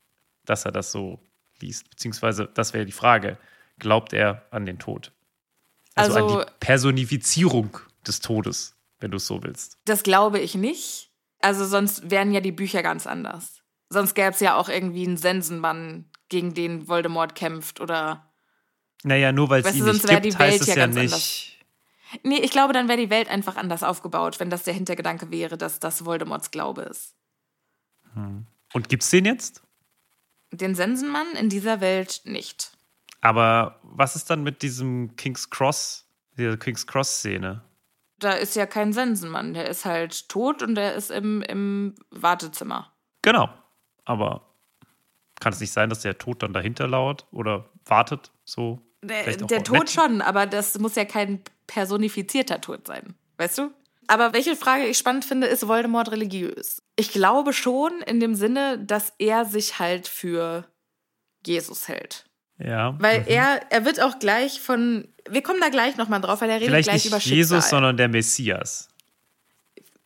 dass 0.45 0.65
er 0.65 0.71
das 0.71 0.91
so 0.91 1.19
liest. 1.59 1.89
Beziehungsweise, 1.89 2.49
das 2.53 2.73
wäre 2.73 2.85
die 2.85 2.91
Frage, 2.91 3.37
glaubt 3.79 4.13
er 4.13 4.45
an 4.51 4.65
den 4.65 4.77
Tod? 4.77 5.11
Also, 5.95 6.13
Also- 6.15 6.39
an 6.39 6.45
die 6.45 6.51
Personifizierung 6.59 7.79
des 8.05 8.19
Todes, 8.19 8.75
wenn 8.99 9.09
du 9.11 9.17
es 9.17 9.25
so 9.25 9.41
willst. 9.43 9.77
Das 9.85 10.03
glaube 10.03 10.39
ich 10.39 10.53
nicht. 10.55 11.09
Also 11.41 11.65
sonst 11.65 12.09
wären 12.09 12.31
ja 12.31 12.41
die 12.41 12.51
Bücher 12.51 12.81
ganz 12.83 13.07
anders. 13.07 13.61
Sonst 13.89 14.15
gäbe 14.15 14.31
es 14.31 14.39
ja 14.39 14.55
auch 14.55 14.69
irgendwie 14.69 15.05
einen 15.05 15.17
Sensenmann, 15.17 16.09
gegen 16.29 16.53
den 16.53 16.87
Voldemort 16.87 17.35
kämpft 17.35 17.79
oder. 17.79 18.31
Naja, 19.03 19.31
nur 19.31 19.49
weil 19.49 19.61
es 19.61 19.75
ihn 19.75 19.83
nicht 19.83 19.85
sonst 19.85 20.07
wär 20.07 20.19
gibt, 20.19 20.33
die 20.33 20.39
Welt 20.39 20.53
heißt 20.53 20.61
es 20.61 20.75
ja 20.75 20.75
ja 20.75 20.87
nicht. 20.87 21.65
Nee, 22.23 22.39
ich 22.39 22.51
glaube, 22.51 22.73
dann 22.73 22.87
wäre 22.87 22.99
die 22.99 23.09
Welt 23.09 23.29
einfach 23.29 23.57
anders 23.57 23.83
aufgebaut, 23.83 24.39
wenn 24.39 24.49
das 24.49 24.63
der 24.63 24.73
Hintergedanke 24.73 25.31
wäre, 25.31 25.57
dass 25.57 25.79
das 25.79 26.05
Voldemorts 26.05 26.51
Glaube 26.51 26.83
ist. 26.83 27.13
Und 28.73 28.89
gibt's 28.89 29.09
den 29.09 29.25
jetzt? 29.25 29.61
Den 30.51 30.75
Sensenmann 30.75 31.27
in 31.33 31.49
dieser 31.49 31.81
Welt 31.81 32.21
nicht. 32.23 32.71
Aber 33.19 33.79
was 33.83 34.15
ist 34.15 34.29
dann 34.29 34.43
mit 34.43 34.61
diesem 34.61 35.15
King's 35.17 35.49
Cross, 35.49 36.07
dieser 36.37 36.57
King's 36.57 36.87
Cross-Szene? 36.87 37.63
Da 38.19 38.31
ist 38.31 38.55
ja 38.55 38.65
kein 38.65 38.93
Sensenmann. 38.93 39.53
Der 39.53 39.67
ist 39.69 39.85
halt 39.85 40.29
tot 40.29 40.63
und 40.63 40.75
der 40.75 40.95
ist 40.95 41.11
im, 41.11 41.41
im 41.41 41.95
Wartezimmer. 42.11 42.91
Genau. 43.21 43.49
Aber 44.05 44.45
kann 45.39 45.53
es 45.53 45.59
nicht 45.59 45.71
sein, 45.71 45.89
dass 45.89 46.01
der 46.01 46.17
Tod 46.17 46.43
dann 46.43 46.53
dahinter 46.53 46.87
lauert 46.87 47.25
oder 47.31 47.69
wartet 47.85 48.31
so? 48.45 48.79
Der, 49.03 49.35
der 49.35 49.63
Tod 49.63 49.79
nett? 49.79 49.89
schon, 49.91 50.21
aber 50.21 50.45
das 50.45 50.79
muss 50.79 50.95
ja 50.95 51.05
kein 51.05 51.43
personifizierter 51.67 52.61
Tod 52.61 52.87
sein. 52.87 53.15
Weißt 53.37 53.57
du? 53.57 53.71
Aber 54.07 54.33
welche 54.33 54.55
Frage 54.55 54.85
ich 54.85 54.97
spannend 54.97 55.25
finde, 55.25 55.47
ist 55.47 55.67
Voldemort 55.67 56.11
religiös? 56.11 56.81
Ich 56.95 57.11
glaube 57.11 57.53
schon 57.53 58.01
in 58.05 58.19
dem 58.19 58.35
Sinne, 58.35 58.79
dass 58.79 59.13
er 59.17 59.45
sich 59.45 59.79
halt 59.79 60.07
für 60.07 60.65
Jesus 61.45 61.87
hält. 61.87 62.25
Ja. 62.57 62.95
Weil 62.99 63.21
mhm. 63.21 63.27
er, 63.27 63.61
er 63.69 63.85
wird 63.85 64.01
auch 64.01 64.19
gleich 64.19 64.61
von, 64.61 65.07
wir 65.29 65.43
kommen 65.43 65.59
da 65.59 65.69
gleich 65.69 65.97
nochmal 65.97 66.21
drauf, 66.21 66.41
weil 66.41 66.49
er 66.49 66.55
redet 66.57 66.69
Vielleicht 66.69 66.89
gleich 66.89 67.03
nicht 67.03 67.07
über 67.07 67.19
Schicksal. 67.19 67.37
Jesus, 67.37 67.69
sondern 67.69 67.97
der 67.97 68.07
Messias. 68.07 68.89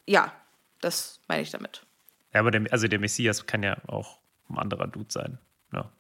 Ja, 0.05 0.33
das 0.81 1.19
meine 1.27 1.43
ich 1.43 1.51
damit. 1.51 1.85
Ja, 2.33 2.39
aber 2.39 2.51
der, 2.51 2.65
also 2.71 2.87
der 2.87 2.99
Messias 2.99 3.45
kann 3.45 3.63
ja 3.63 3.77
auch 3.87 4.19
ein 4.49 4.57
anderer 4.57 4.87
Dude 4.87 5.11
sein. 5.11 5.37
Ja. 5.73 5.91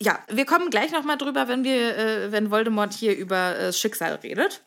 Ja, 0.00 0.18
wir 0.28 0.44
kommen 0.44 0.70
gleich 0.70 0.92
nochmal 0.92 1.18
drüber, 1.18 1.48
wenn 1.48 1.64
wir, 1.64 1.96
äh, 1.96 2.32
wenn 2.32 2.50
Voldemort 2.50 2.92
hier 2.92 3.16
über 3.16 3.56
äh, 3.56 3.72
Schicksal 3.72 4.14
redet. 4.16 4.62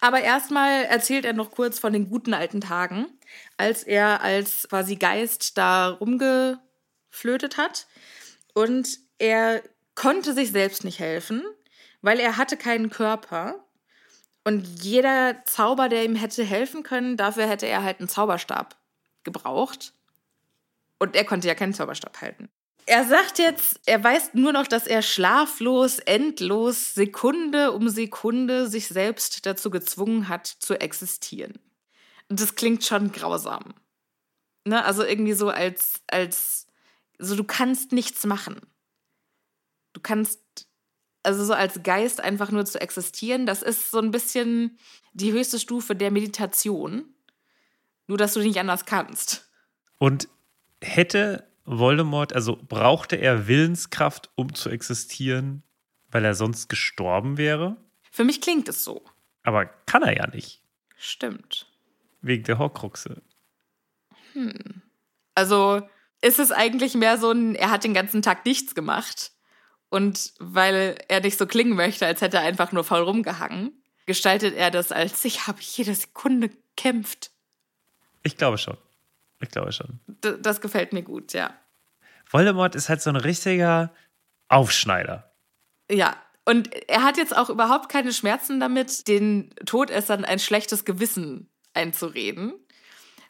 Aber 0.00 0.20
erstmal 0.20 0.84
erzählt 0.84 1.24
er 1.24 1.32
noch 1.32 1.50
kurz 1.50 1.78
von 1.78 1.92
den 1.92 2.08
guten 2.08 2.34
alten 2.34 2.60
Tagen, 2.60 3.06
als 3.56 3.84
er 3.84 4.22
als 4.22 4.68
quasi 4.68 4.96
Geist 4.96 5.56
da 5.56 5.88
rumgeflötet 5.88 7.56
hat. 7.56 7.86
Und 8.54 8.88
er 9.18 9.62
konnte 9.98 10.32
sich 10.32 10.52
selbst 10.52 10.84
nicht 10.84 11.00
helfen, 11.00 11.42
weil 12.02 12.20
er 12.20 12.36
hatte 12.36 12.56
keinen 12.56 12.88
Körper. 12.88 13.64
Und 14.44 14.64
jeder 14.84 15.44
Zauber, 15.44 15.88
der 15.88 16.04
ihm 16.04 16.14
hätte 16.14 16.44
helfen 16.44 16.84
können, 16.84 17.16
dafür 17.16 17.48
hätte 17.48 17.66
er 17.66 17.82
halt 17.82 17.98
einen 17.98 18.08
Zauberstab 18.08 18.76
gebraucht. 19.24 19.92
Und 21.00 21.16
er 21.16 21.24
konnte 21.24 21.48
ja 21.48 21.56
keinen 21.56 21.74
Zauberstab 21.74 22.20
halten. 22.20 22.48
Er 22.86 23.04
sagt 23.06 23.40
jetzt, 23.40 23.80
er 23.86 24.02
weiß 24.02 24.34
nur 24.34 24.52
noch, 24.52 24.68
dass 24.68 24.86
er 24.86 25.02
schlaflos, 25.02 25.98
endlos, 25.98 26.94
Sekunde 26.94 27.72
um 27.72 27.88
Sekunde 27.88 28.68
sich 28.68 28.86
selbst 28.86 29.46
dazu 29.46 29.68
gezwungen 29.68 30.28
hat, 30.28 30.46
zu 30.46 30.80
existieren. 30.80 31.58
Und 32.28 32.40
das 32.40 32.54
klingt 32.54 32.84
schon 32.84 33.10
grausam. 33.10 33.74
Ne? 34.64 34.84
Also 34.84 35.02
irgendwie 35.02 35.34
so 35.34 35.50
als, 35.50 36.02
als, 36.06 36.68
so 37.18 37.34
du 37.34 37.42
kannst 37.42 37.90
nichts 37.90 38.24
machen. 38.24 38.60
Du 39.98 40.02
kannst, 40.02 40.68
also 41.24 41.44
so 41.44 41.54
als 41.54 41.82
Geist 41.82 42.20
einfach 42.20 42.52
nur 42.52 42.64
zu 42.64 42.80
existieren, 42.80 43.46
das 43.46 43.62
ist 43.62 43.90
so 43.90 43.98
ein 43.98 44.12
bisschen 44.12 44.78
die 45.12 45.32
höchste 45.32 45.58
Stufe 45.58 45.96
der 45.96 46.12
Meditation. 46.12 47.16
Nur, 48.06 48.16
dass 48.16 48.34
du 48.34 48.40
nicht 48.40 48.60
anders 48.60 48.86
kannst. 48.86 49.50
Und 49.98 50.28
hätte 50.80 51.50
Voldemort, 51.64 52.32
also 52.32 52.56
brauchte 52.56 53.16
er 53.16 53.48
Willenskraft, 53.48 54.30
um 54.36 54.54
zu 54.54 54.70
existieren, 54.70 55.64
weil 56.12 56.24
er 56.24 56.36
sonst 56.36 56.68
gestorben 56.68 57.36
wäre? 57.36 57.76
Für 58.12 58.22
mich 58.22 58.40
klingt 58.40 58.68
es 58.68 58.84
so. 58.84 59.04
Aber 59.42 59.66
kann 59.66 60.04
er 60.04 60.16
ja 60.16 60.28
nicht. 60.28 60.62
Stimmt. 60.96 61.66
Wegen 62.20 62.44
der 62.44 62.58
Horcruxe. 62.58 63.20
Also 65.34 65.82
ist 66.20 66.38
es 66.38 66.52
eigentlich 66.52 66.94
mehr 66.94 67.18
so 67.18 67.32
ein, 67.32 67.56
er 67.56 67.72
hat 67.72 67.82
den 67.82 67.94
ganzen 67.94 68.22
Tag 68.22 68.46
nichts 68.46 68.76
gemacht. 68.76 69.32
Und 69.90 70.34
weil 70.38 70.96
er 71.08 71.20
nicht 71.20 71.38
so 71.38 71.46
klingen 71.46 71.74
möchte, 71.74 72.06
als 72.06 72.20
hätte 72.20 72.38
er 72.38 72.42
einfach 72.42 72.72
nur 72.72 72.84
faul 72.84 73.02
rumgehangen, 73.02 73.72
gestaltet 74.06 74.54
er 74.54 74.70
das 74.70 74.92
als, 74.92 75.24
ich 75.24 75.46
habe 75.46 75.58
jede 75.60 75.94
Sekunde 75.94 76.50
gekämpft. 76.50 77.30
Ich 78.22 78.36
glaube 78.36 78.58
schon. 78.58 78.76
Ich 79.40 79.48
glaube 79.48 79.72
schon. 79.72 80.00
D 80.06 80.34
das 80.40 80.60
gefällt 80.60 80.92
mir 80.92 81.02
gut, 81.02 81.32
ja. 81.32 81.54
Voldemort 82.30 82.74
ist 82.74 82.88
halt 82.88 83.00
so 83.00 83.10
ein 83.10 83.16
richtiger 83.16 83.92
Aufschneider. 84.48 85.32
Ja. 85.90 86.16
Und 86.44 86.74
er 86.88 87.02
hat 87.02 87.18
jetzt 87.18 87.36
auch 87.36 87.50
überhaupt 87.50 87.90
keine 87.90 88.12
Schmerzen 88.12 88.58
damit, 88.58 89.06
den 89.06 89.54
Todessern 89.66 90.24
ein 90.24 90.38
schlechtes 90.38 90.86
Gewissen 90.86 91.50
einzureden. 91.74 92.54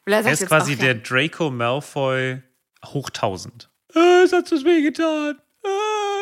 Weil 0.05 0.13
er, 0.13 0.23
sagt 0.23 0.27
Er 0.27 0.33
ist 0.33 0.39
jetzt 0.41 0.49
quasi 0.49 0.75
auch, 0.75 0.79
der 0.79 0.95
ja, 0.95 1.01
Draco 1.01 1.49
Malfoy 1.49 2.41
hoch 2.85 3.09
1000. 3.09 3.69
Äh, 3.93 4.23
es 4.23 4.31
hat 4.31 4.47
so 4.47 4.63
weh 4.63 4.81
getan. 4.81 5.37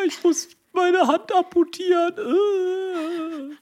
Ich 0.08 0.24
muss 0.24 0.48
meine 0.74 1.08
Hand 1.08 1.32
amputieren. 1.34 2.14
Äh. 2.18 3.56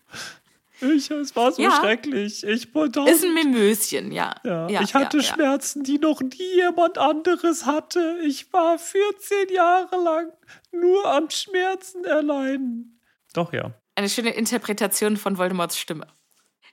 Ich, 0.81 1.09
es 1.09 1.35
war 1.35 1.51
so 1.53 1.61
Ja. 1.61 1.71
schrecklich. 1.79 2.43
Ich 2.43 2.73
wollte 2.75 2.99
ist 3.01 3.23
ein 3.23 3.33
Mimöschen, 3.33 4.11
ja. 4.11 4.35
Ja, 4.43 4.67
ja 4.67 4.81
ich 4.81 4.93
hatte. 4.93 5.23
Schmerzen, 5.23 5.83
die 5.83 5.97
noch 5.97 6.21
nie 6.21 6.55
jemand 6.55 6.97
anderes 6.97 7.65
hatte. 7.65 8.19
Ich 8.23 8.51
war 8.51 8.77
14 8.77 9.49
Jahre 9.53 9.95
lang 10.03 10.33
nur 10.71 11.05
am 11.05 11.29
Schmerzen 11.29 12.03
erleiden. 12.03 12.99
Doch, 13.33 13.53
ja. 13.53 13.71
Eine 13.95 14.09
schöne 14.09 14.31
Interpretation 14.31 15.15
von 15.15 15.37
Voldemorts 15.37 15.77
Stimme. 15.79 16.07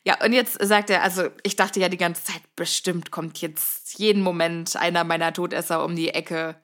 Ja, 0.05 0.17
und 0.25 0.33
jetzt 0.33 0.59
sagt 0.61 0.91
er, 0.91 1.05
also 1.05 1.29
ich 1.45 1.55
dachte 1.55 1.79
ja 1.79 1.89
die 1.89 1.97
ganze 1.97 2.25
Zeit, 2.25 2.43
bestimmt 2.57 3.13
kommt 3.13 3.41
jetzt 3.41 3.97
jeden 4.01 4.23
Moment 4.23 4.75
einer 4.75 5.05
meiner 5.05 5.33
Todesser 5.33 5.85
um 5.85 5.95
die 5.95 6.09
Ecke 6.09 6.57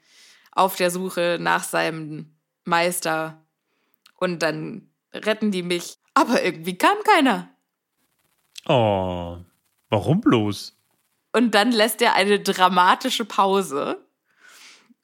auf 0.50 0.74
der 0.74 0.90
Suche 0.90 1.38
nach 1.40 1.62
seinem 1.62 2.34
Meister. 2.68 3.44
Und 4.14 4.42
dann 4.42 4.90
retten 5.12 5.50
die 5.50 5.62
mich. 5.62 5.98
Aber 6.14 6.42
irgendwie 6.42 6.76
kam 6.76 6.96
keiner. 7.04 7.48
Oh, 8.66 9.38
warum 9.88 10.20
bloß? 10.20 10.76
Und 11.32 11.54
dann 11.54 11.72
lässt 11.72 12.02
er 12.02 12.14
eine 12.14 12.40
dramatische 12.40 13.24
Pause, 13.24 14.04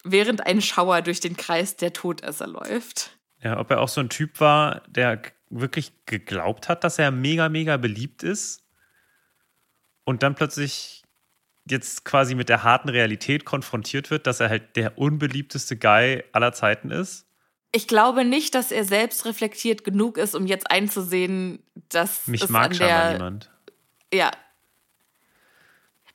während 0.03 0.46
ein 0.46 0.61
Schauer 0.61 1.03
durch 1.03 1.20
den 1.20 1.37
Kreis 1.37 1.77
der 1.77 1.92
Todesser 1.92 2.46
läuft. 2.46 3.18
Ja, 3.42 3.59
ob 3.59 3.70
er 3.70 3.81
auch 3.81 3.88
so 3.88 4.00
ein 4.00 4.09
Typ 4.09 4.40
war, 4.40 4.83
der 4.88 5.22
wirklich 5.50 5.92
geglaubt 6.07 6.68
hat, 6.68 6.83
dass 6.83 6.98
er 6.98 7.11
mega, 7.11 7.48
mega 7.48 7.77
beliebt 7.77 8.22
ist 8.22 8.64
und 10.05 10.22
dann 10.22 10.35
plötzlich 10.35 11.03
jetzt 11.68 12.05
quasi 12.05 12.35
mit 12.35 12.48
der 12.48 12.62
harten 12.62 12.88
Realität 12.88 13.44
konfrontiert 13.44 14.11
wird, 14.11 14.27
dass 14.27 14.40
er 14.40 14.50
halt 14.50 14.77
der 14.77 14.98
unbeliebteste 14.98 15.77
Guy 15.77 16.24
aller 16.33 16.53
Zeiten 16.53 16.90
ist. 16.90 17.24
Ich 17.77 17.89
glaube 17.89 18.25
nicht, 18.25 18.55
dass 18.55 18.71
er 18.71 18.85
selbst 18.85 19.25
reflektiert 19.25 19.83
genug 19.83 20.17
ist, 20.17 20.37
um 20.37 20.47
jetzt 20.47 20.71
einzusehen, 20.71 21.61
dass 21.89 22.29
Mich 22.29 22.43
es 22.43 22.49
mag 22.49 22.71
an 22.71 22.79
der 22.79 23.13
niemand. 23.15 23.51
Ja. 24.13 24.31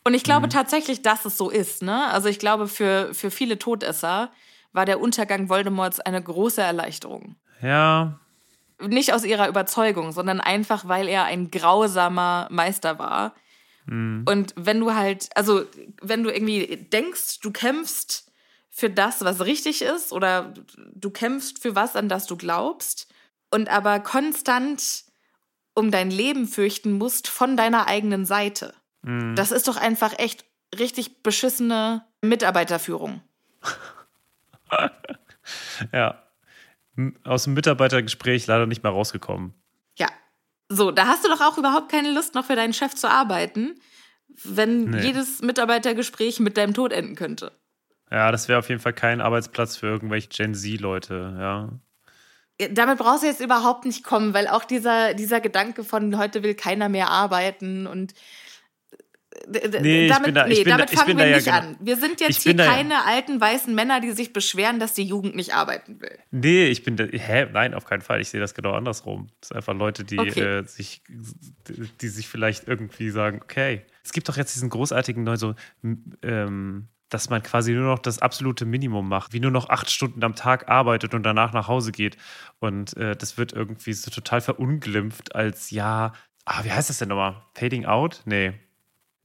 Und 0.04 0.14
ich 0.14 0.24
glaube 0.24 0.48
Mhm. 0.48 0.52
tatsächlich, 0.52 1.02
dass 1.02 1.26
es 1.26 1.38
so 1.38 1.50
ist, 1.50 1.82
ne? 1.84 2.08
Also 2.08 2.30
ich 2.30 2.40
glaube, 2.40 2.68
für, 2.68 3.14
für 3.14 3.30
viele 3.32 3.60
Todesser 3.60 4.32
war 4.72 4.86
der 4.86 5.02
Untergang 5.02 5.50
Voldemorts 5.50 6.00
eine 6.00 6.22
große 6.22 6.62
Erleichterung. 6.62 7.36
Ja, 7.62 8.20
Nicht 8.82 9.12
aus 9.12 9.26
ihrer 9.26 9.50
Überzeugung, 9.50 10.14
sondern 10.14 10.40
einfach, 10.40 10.88
weil 10.88 11.10
er 11.10 11.26
ein 11.26 11.52
grausamer 11.52 12.48
Meister 12.50 12.98
war. 12.98 13.36
Mhm. 13.86 14.24
Und 14.26 14.54
wenn 14.56 14.80
du 14.80 14.94
halt, 14.96 15.28
also 15.36 15.66
wenn 16.02 16.24
du 16.24 16.32
irgendwie 16.32 16.78
denkst, 16.90 17.42
du 17.42 17.52
kämpfst 17.52 18.29
für 18.80 18.90
das, 18.90 19.24
was 19.26 19.42
richtig 19.46 19.82
ist, 19.82 20.14
oder 20.14 20.54
du 20.94 21.10
kämpfst 21.10 21.62
für 21.62 21.76
was, 21.76 21.96
an 21.98 22.08
das 22.08 22.28
du 22.28 22.38
glaubst, 22.38 23.08
und 23.52 23.68
aber 23.70 24.00
konstant 24.00 25.04
um 25.74 25.92
dein 25.92 26.12
Leben 26.12 26.48
fürchten 26.48 26.94
musst 26.94 27.28
von 27.28 27.58
deiner 27.58 27.88
eigenen 27.88 28.26
Seite. 28.26 28.74
Mhm. 29.02 29.36
Das 29.36 29.52
ist 29.52 29.68
doch 29.68 29.76
einfach 29.78 30.18
echt 30.18 30.46
richtig 30.78 31.24
beschissene 31.24 32.06
Mitarbeiterführung. 32.22 33.22
ja. 35.94 36.24
Aus 37.24 37.46
dem 37.46 37.54
Mitarbeitergespräch 37.54 38.48
leider 38.48 38.66
nicht 38.66 38.84
mehr 38.84 38.92
rausgekommen. 38.92 39.54
Ja. 39.98 40.08
So, 40.70 40.92
da 40.92 41.08
hast 41.08 41.24
du 41.26 41.30
doch 41.30 41.42
auch 41.42 41.58
überhaupt 41.58 41.90
keine 41.92 42.12
Lust, 42.12 42.36
noch 42.36 42.46
für 42.46 42.56
deinen 42.56 42.74
Chef 42.74 42.94
zu 42.96 43.10
arbeiten, 43.10 43.80
wenn 44.44 44.92
Nee. 44.92 45.02
jedes 45.08 45.42
Mitarbeitergespräch 45.42 46.40
mit 46.40 46.58
deinem 46.58 46.74
Tod 46.74 46.92
enden 46.94 47.16
könnte. 47.16 47.52
Ja, 48.12 48.32
das 48.32 48.48
wäre 48.48 48.60
auf 48.60 48.70
jeden 48.70 48.82
Fall 48.82 48.94
kein 48.94 49.22
Arbeitsplatz 49.22 49.78
für 49.78 49.88
irgendwelche 49.88 50.30
Gen 50.30 50.56
Z-Leute, 50.56 51.36
ja. 51.40 51.70
Damit 52.72 52.98
brauchst 52.98 53.24
du 53.24 53.28
jetzt 53.28 53.40
überhaupt 53.40 53.86
nicht 53.86 54.04
kommen, 54.04 54.34
weil 54.34 54.48
auch 54.48 54.66
dieser, 54.66 55.14
dieser 55.14 55.40
Gedanke 55.40 55.84
von 55.84 56.18
heute 56.18 56.44
will 56.44 56.56
keiner 56.56 56.90
mehr 56.90 57.10
arbeiten 57.10 57.88
und 57.88 58.14
d- 59.48 59.80
Nee, 59.80 60.06
ich 60.08 60.12
damit, 60.12 60.26
bin 60.26 60.36
da- 60.36 60.48
ich 60.48 60.58
nee, 60.58 60.64
bin 60.66 60.72
da- 60.72 60.78
damit 60.78 60.92
ich 60.92 61.00
fangen 61.00 61.18
wir 61.18 61.24
da 61.24 61.30
ja 61.30 61.36
nicht 61.38 61.46
genau- 61.46 61.58
an. 61.58 61.78
Wir 61.80 61.96
sind 61.96 62.20
jetzt 62.20 62.32
Ich 62.38 62.44
hier 62.44 62.56
da 62.56 62.66
ja- 62.66 62.72
keine 62.74 63.06
alten 63.06 63.40
weißen 63.40 63.74
Männer, 63.74 64.02
die 64.02 64.12
sich 64.12 64.34
beschweren, 64.34 64.80
dass 64.80 64.94
die 64.94 65.04
Jugend 65.04 65.36
nicht 65.38 65.54
arbeiten 65.54 66.02
will. 66.02 66.18
Nee, 66.32 66.66
ich 66.66 66.84
bin, 66.84 66.98
da, 66.98 67.06
hä, 67.06 67.46
nein, 67.54 67.74
auf 67.74 67.86
keinen 67.86 68.02
Fall. 68.02 68.20
Ich 68.20 68.30
sehe 68.30 68.42
das 68.42 68.54
genau 68.54 68.74
andersrum. 68.74 69.28
Das 69.40 69.50
sind 69.50 69.58
einfach 69.58 69.76
Leute, 69.76 70.04
die 70.04 70.20
Okay. 70.20 70.42
äh, 70.60 70.64
sich, 70.66 71.02
die 72.02 72.08
sich 72.10 72.28
vielleicht 72.28 72.68
irgendwie 72.68 73.10
sagen, 73.10 73.40
okay, 73.42 73.86
es 74.04 74.12
gibt 74.12 74.28
doch 74.28 74.36
jetzt 74.36 74.54
diesen 74.56 74.70
großartigen 74.70 75.24
neu 75.24 75.38
so, 75.38 75.56
ähm, 76.24 76.90
dass 77.10 77.30
man 77.30 77.44
quasi 77.44 77.74
nur 77.74 77.86
noch 77.86 78.00
das 78.00 78.20
absolute 78.20 78.66
Minimum 78.66 79.08
macht, 79.10 79.34
wie 79.34 79.40
nur 79.40 79.52
noch 79.52 79.70
acht 79.70 79.90
Stunden 79.90 80.24
am 80.24 80.36
Tag 80.36 80.70
arbeitet 80.70 81.14
und 81.14 81.24
danach 81.24 81.54
nach 81.54 81.68
Hause 81.68 81.92
geht. 81.92 82.18
Und 82.60 82.96
äh, 82.98 83.16
das 83.16 83.38
wird 83.38 83.52
irgendwie 83.54 83.94
so 83.94 84.12
total 84.12 84.42
verunglimpft 84.42 85.36
als 85.36 85.72
ja, 85.72 86.14
ah, 86.46 86.64
wie 86.64 86.72
heißt 86.72 86.90
das 86.90 87.00
denn 87.00 87.10
nochmal? 87.10 87.42
Fading 87.56 87.86
out? 87.86 88.22
Nee. 88.26 88.54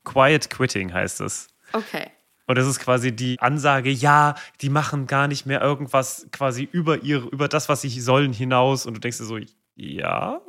Quiet 0.05 0.51
Quitting 0.51 0.92
heißt 0.92 1.20
es. 1.20 1.49
Okay. 1.73 2.11
Und 2.47 2.59
das 2.59 2.66
ist 2.66 2.79
quasi 2.79 3.14
die 3.14 3.38
Ansage, 3.40 3.90
ja, 3.90 4.35
die 4.61 4.68
machen 4.68 5.07
gar 5.07 5.29
nicht 5.29 5.47
mehr 5.47 5.62
irgendwas 5.62 6.27
quasi 6.31 6.68
über 6.70 7.03
ihre, 7.03 7.27
über 7.29 7.49
das, 7.49 7.68
was 7.68 7.81
sie 7.81 8.01
sollen, 8.01 8.33
hinaus. 8.33 8.85
Und 8.85 8.94
du 8.94 9.01
denkst 9.01 9.18
dir 9.18 9.25
so, 9.25 9.38
ja, 9.77 10.40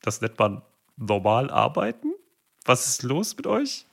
das 0.00 0.20
nennt 0.20 0.38
man 0.38 0.62
normal 0.96 1.50
arbeiten? 1.50 2.14
Was 2.64 2.86
ist 2.88 3.02
los 3.02 3.36
mit 3.36 3.46
euch? 3.46 3.86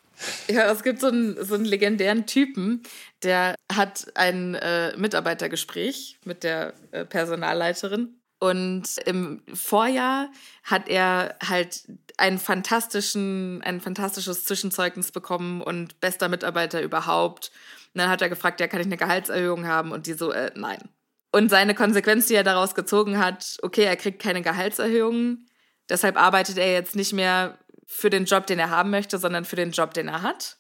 Ja, 0.48 0.72
es 0.72 0.84
gibt 0.84 1.02
so 1.02 1.08
einen, 1.08 1.44
so 1.44 1.56
einen 1.56 1.66
legendären 1.66 2.26
Typen, 2.26 2.84
der 3.24 3.56
hat 3.72 4.08
ein 4.16 4.56
äh, 4.56 4.96
Mitarbeitergespräch 4.98 6.20
mit 6.26 6.44
der 6.44 6.74
äh, 6.92 7.06
Personalleiterin 7.06 8.20
Und 8.40 8.98
im 9.06 9.42
Vorjahr 9.54 10.30
hat 10.64 10.90
er 10.90 11.38
halt 11.48 11.84
einen 12.18 12.40
fantastischen, 12.40 13.62
ein 13.64 13.82
fantastisches 13.82 14.44
Zwischenzeugnis 14.44 15.12
bekommen 15.12 15.62
und 15.62 16.00
bester 16.02 16.30
Mitarbeiter 16.30 16.82
überhaupt. 16.82 17.52
Und 17.94 18.00
dann 18.00 18.10
hat 18.10 18.22
er 18.22 18.30
gefragt, 18.30 18.60
ja, 18.60 18.68
kann 18.68 18.82
ich 18.82 18.88
eine 18.88 18.98
Gehaltserhöhung 18.98 19.66
haben? 19.66 19.92
Und 19.92 20.08
die 20.08 20.14
so, 20.14 20.32
äh, 20.32 20.52
nein. 20.56 20.90
Und 21.32 21.50
seine 21.50 21.74
Konsequenz, 21.74 22.28
die 22.28 22.36
er 22.36 22.44
daraus 22.44 22.76
gezogen 22.76 23.18
hat, 23.18 23.58
okay, 23.64 23.84
er 23.86 23.96
kriegt 23.96 24.22
keine 24.22 24.42
Gehaltserhöhung. 24.42 25.46
Deshalb 25.90 26.18
arbeitet 26.18 26.58
er 26.58 26.72
jetzt 26.72 26.96
nicht 26.96 27.14
mehr 27.14 27.58
für 27.86 28.10
den 28.10 28.26
Job, 28.26 28.48
den 28.48 28.60
er 28.60 28.70
haben 28.70 28.90
möchte, 28.90 29.18
sondern 29.18 29.46
für 29.46 29.56
den 29.56 29.72
Job, 29.72 29.94
den 29.94 30.08
er 30.08 30.22
hat. 30.22 30.58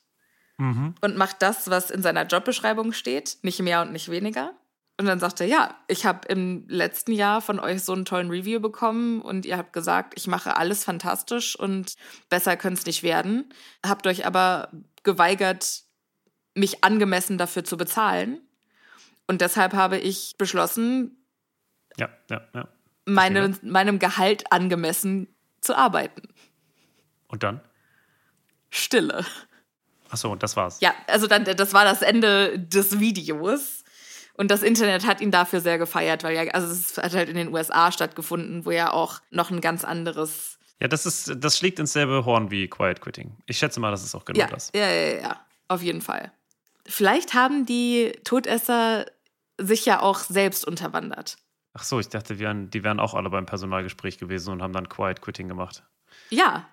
Mhm. 0.57 0.95
Und 1.01 1.17
macht 1.17 1.41
das, 1.41 1.69
was 1.69 1.89
in 1.89 2.01
seiner 2.01 2.25
Jobbeschreibung 2.25 2.93
steht, 2.93 3.37
nicht 3.41 3.59
mehr 3.61 3.81
und 3.81 3.91
nicht 3.91 4.09
weniger. 4.09 4.53
Und 4.99 5.07
dann 5.07 5.19
sagt 5.19 5.41
er, 5.41 5.47
ja, 5.47 5.75
ich 5.87 6.05
habe 6.05 6.27
im 6.27 6.65
letzten 6.67 7.13
Jahr 7.13 7.41
von 7.41 7.59
euch 7.59 7.83
so 7.83 7.93
einen 7.93 8.05
tollen 8.05 8.29
Review 8.29 8.59
bekommen 8.59 9.21
und 9.21 9.45
ihr 9.45 9.57
habt 9.57 9.73
gesagt, 9.73 10.13
ich 10.15 10.27
mache 10.27 10.55
alles 10.55 10.83
fantastisch 10.83 11.57
und 11.57 11.95
besser 12.29 12.55
könnte 12.57 12.79
es 12.79 12.85
nicht 12.85 13.01
werden. 13.01 13.51
Habt 13.83 14.05
euch 14.05 14.27
aber 14.27 14.69
geweigert, 15.01 15.81
mich 16.53 16.83
angemessen 16.83 17.39
dafür 17.39 17.63
zu 17.63 17.75
bezahlen. 17.75 18.39
Und 19.25 19.41
deshalb 19.41 19.73
habe 19.73 19.97
ich 19.97 20.35
beschlossen, 20.37 21.25
Ja, 21.97 22.09
ja, 22.29 22.41
ja. 22.53 22.67
meine, 23.05 23.57
meinem 23.63 23.97
Gehalt 23.97 24.51
angemessen 24.51 25.27
zu 25.59 25.75
arbeiten. 25.75 26.27
Und 27.33 27.41
dann? 27.41 27.61
Stille. 28.69 29.25
Achso, 30.11 30.31
und 30.31 30.43
das 30.43 30.55
war's. 30.55 30.79
Ja, 30.81 30.93
also 31.07 31.25
dann, 31.25 31.45
das 31.45 31.73
war 31.73 31.83
das 31.83 32.03
Ende 32.03 32.59
des 32.59 32.99
Videos. 32.99 33.83
Und 34.35 34.51
das 34.51 34.61
Internet 34.61 35.07
hat 35.07 35.19
ihn 35.19 35.31
dafür 35.31 35.59
sehr 35.59 35.79
gefeiert, 35.79 36.23
weil 36.23 36.35
ja, 36.35 36.51
also 36.53 36.67
es 36.71 36.95
hat 36.97 37.13
halt 37.15 37.29
in 37.29 37.35
den 37.35 37.51
USA 37.51 37.91
stattgefunden, 37.91 38.65
wo 38.65 38.71
ja 38.71 38.91
auch 38.91 39.19
noch 39.31 39.49
ein 39.49 39.61
ganz 39.61 39.83
anderes. 39.83 40.59
Ja, 40.79 40.87
das 40.87 41.07
ist, 41.07 41.33
das 41.37 41.57
schlägt 41.57 41.79
ins 41.79 41.93
selbe 41.93 42.23
Horn 42.23 42.51
wie 42.51 42.67
Quiet 42.67 43.01
Quitting. 43.01 43.35
Ich 43.47 43.57
schätze 43.57 43.79
mal, 43.79 43.89
das 43.89 44.03
ist 44.03 44.13
auch 44.13 44.25
genau 44.25 44.39
Ja, 44.39 44.47
das. 44.47 44.71
ja, 44.75 44.87
ja, 44.87 45.21
ja, 45.21 45.45
auf 45.69 45.81
jeden 45.81 46.01
Fall. 46.01 46.31
Vielleicht 46.85 47.33
haben 47.33 47.65
die 47.65 48.11
Todesser 48.23 49.07
sich 49.59 49.87
ja 49.87 50.01
auch 50.01 50.19
selbst 50.19 50.67
unterwandert. 50.67 51.37
Ach 51.73 51.83
so, 51.83 51.99
ich 51.99 52.09
dachte, 52.09 52.37
wir 52.37 52.45
wären, 52.45 52.69
die 52.69 52.83
wären 52.83 52.99
auch 52.99 53.15
alle 53.15 53.31
beim 53.31 53.47
Personalgespräch 53.47 54.19
gewesen 54.19 54.51
und 54.51 54.61
haben 54.61 54.73
dann 54.73 54.87
Quiet 54.87 55.19
Quitting 55.21 55.47
gemacht. 55.47 55.81
Ja. 56.29 56.67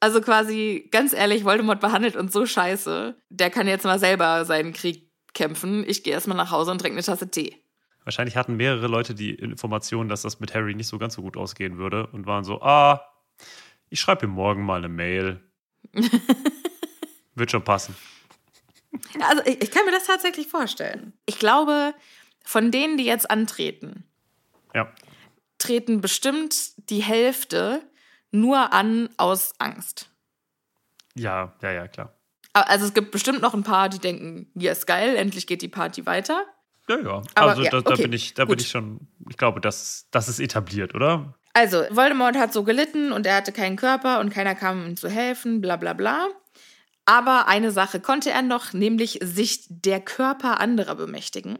Also 0.00 0.20
quasi, 0.22 0.88
ganz 0.90 1.12
ehrlich, 1.12 1.44
Voldemort 1.44 1.80
behandelt 1.80 2.16
uns 2.16 2.32
so 2.32 2.46
scheiße. 2.46 3.16
Der 3.28 3.50
kann 3.50 3.68
jetzt 3.68 3.84
mal 3.84 3.98
selber 3.98 4.44
seinen 4.46 4.72
Krieg 4.72 5.10
kämpfen. 5.34 5.84
Ich 5.86 6.02
gehe 6.02 6.14
erstmal 6.14 6.36
nach 6.38 6.50
Hause 6.50 6.70
und 6.70 6.78
trinke 6.78 6.96
eine 6.96 7.04
Tasse 7.04 7.30
Tee. 7.30 7.56
Wahrscheinlich 8.04 8.36
hatten 8.36 8.56
mehrere 8.56 8.86
Leute 8.86 9.14
die 9.14 9.34
Information, 9.34 10.08
dass 10.08 10.22
das 10.22 10.40
mit 10.40 10.54
Harry 10.54 10.74
nicht 10.74 10.88
so 10.88 10.98
ganz 10.98 11.14
so 11.14 11.22
gut 11.22 11.36
ausgehen 11.36 11.76
würde 11.76 12.06
und 12.08 12.26
waren 12.26 12.44
so, 12.44 12.62
ah, 12.62 13.04
ich 13.90 14.00
schreibe 14.00 14.24
ihm 14.26 14.32
morgen 14.32 14.64
mal 14.64 14.78
eine 14.78 14.88
Mail. 14.88 15.40
Wird 17.34 17.50
schon 17.50 17.62
passen. 17.64 17.94
Also 19.20 19.42
ich, 19.44 19.62
ich 19.62 19.70
kann 19.70 19.84
mir 19.84 19.92
das 19.92 20.06
tatsächlich 20.06 20.48
vorstellen. 20.48 21.12
Ich 21.26 21.38
glaube, 21.38 21.94
von 22.44 22.70
denen, 22.70 22.96
die 22.96 23.04
jetzt 23.04 23.30
antreten, 23.30 24.04
Ja. 24.74 24.92
treten 25.58 26.00
bestimmt 26.00 26.72
die 26.90 27.02
Hälfte 27.02 27.82
nur 28.30 28.72
an 28.72 29.08
aus 29.16 29.52
Angst. 29.58 30.10
Ja, 31.14 31.54
ja, 31.62 31.72
ja, 31.72 31.88
klar. 31.88 32.14
Also 32.52 32.86
es 32.86 32.94
gibt 32.94 33.12
bestimmt 33.12 33.42
noch 33.42 33.54
ein 33.54 33.62
paar, 33.62 33.88
die 33.88 33.98
denken, 33.98 34.50
ja, 34.54 34.72
ist 34.72 34.86
geil, 34.86 35.16
endlich 35.16 35.46
geht 35.46 35.62
die 35.62 35.68
Party 35.68 36.06
weiter. 36.06 36.44
Ja, 36.88 36.98
ja. 36.98 37.22
Aber 37.34 37.50
also 37.50 37.62
ja, 37.62 37.70
da, 37.70 37.80
da 37.80 37.92
okay, 37.92 38.02
bin 38.02 38.12
ich, 38.12 38.34
da 38.34 38.44
bin 38.44 38.58
ich 38.58 38.68
schon, 38.68 39.06
ich 39.28 39.36
glaube, 39.36 39.60
das, 39.60 40.08
das 40.10 40.28
ist 40.28 40.40
etabliert, 40.40 40.94
oder? 40.94 41.34
Also, 41.52 41.84
Voldemort 41.90 42.36
hat 42.36 42.52
so 42.52 42.64
gelitten 42.64 43.12
und 43.12 43.26
er 43.26 43.36
hatte 43.36 43.52
keinen 43.52 43.76
Körper 43.76 44.20
und 44.20 44.30
keiner 44.30 44.54
kam 44.54 44.86
ihm 44.86 44.96
zu 44.96 45.08
helfen, 45.08 45.60
bla 45.60 45.76
bla 45.76 45.92
bla. 45.92 46.28
Aber 47.06 47.48
eine 47.48 47.70
Sache 47.72 48.00
konnte 48.00 48.30
er 48.30 48.42
noch, 48.42 48.72
nämlich 48.72 49.18
sich 49.22 49.66
der 49.68 50.00
Körper 50.00 50.60
anderer 50.60 50.94
bemächtigen. 50.94 51.58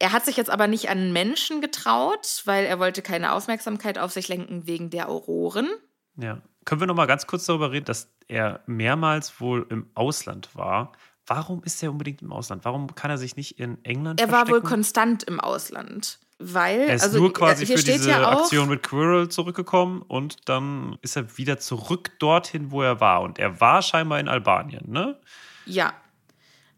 Er 0.00 0.12
hat 0.12 0.24
sich 0.24 0.36
jetzt 0.36 0.50
aber 0.50 0.66
nicht 0.66 0.88
an 0.88 1.12
Menschen 1.12 1.60
getraut, 1.60 2.42
weil 2.44 2.64
er 2.64 2.80
wollte 2.80 3.00
keine 3.00 3.32
Aufmerksamkeit 3.32 3.98
auf 3.98 4.12
sich 4.12 4.28
lenken 4.28 4.66
wegen 4.66 4.90
der 4.90 5.08
Auroren. 5.08 5.68
Ja. 6.16 6.40
Können 6.64 6.80
wir 6.80 6.86
noch 6.86 6.94
mal 6.94 7.06
ganz 7.06 7.26
kurz 7.26 7.44
darüber 7.46 7.72
reden, 7.72 7.84
dass 7.86 8.08
er 8.28 8.60
mehrmals 8.66 9.40
wohl 9.40 9.66
im 9.68 9.90
Ausland 9.94 10.54
war? 10.54 10.92
Warum 11.26 11.62
ist 11.64 11.82
er 11.82 11.90
unbedingt 11.90 12.22
im 12.22 12.32
Ausland? 12.32 12.64
Warum 12.64 12.94
kann 12.94 13.10
er 13.10 13.18
sich 13.18 13.36
nicht 13.36 13.58
in 13.58 13.82
England 13.84 14.20
Er 14.20 14.28
war 14.30 14.40
wohl 14.42 14.60
verstecken? 14.60 14.66
konstant 14.68 15.22
im 15.24 15.40
Ausland, 15.40 16.18
weil 16.38 16.80
Er 16.80 16.94
ist 16.94 17.02
also 17.02 17.18
nur 17.18 17.32
quasi 17.32 17.66
hier 17.66 17.76
für 17.76 17.82
steht 17.82 17.94
diese 17.96 18.10
ja 18.10 18.28
auch, 18.32 18.42
Aktion 18.42 18.68
mit 18.68 18.82
Quirrell 18.82 19.28
zurückgekommen 19.28 20.02
und 20.02 20.48
dann 20.48 20.98
ist 21.02 21.16
er 21.16 21.36
wieder 21.38 21.58
zurück 21.58 22.10
dorthin, 22.18 22.70
wo 22.70 22.82
er 22.82 23.00
war. 23.00 23.22
Und 23.22 23.38
er 23.38 23.60
war 23.60 23.80
scheinbar 23.82 24.20
in 24.20 24.28
Albanien, 24.28 24.90
ne? 24.90 25.18
Ja. 25.66 25.92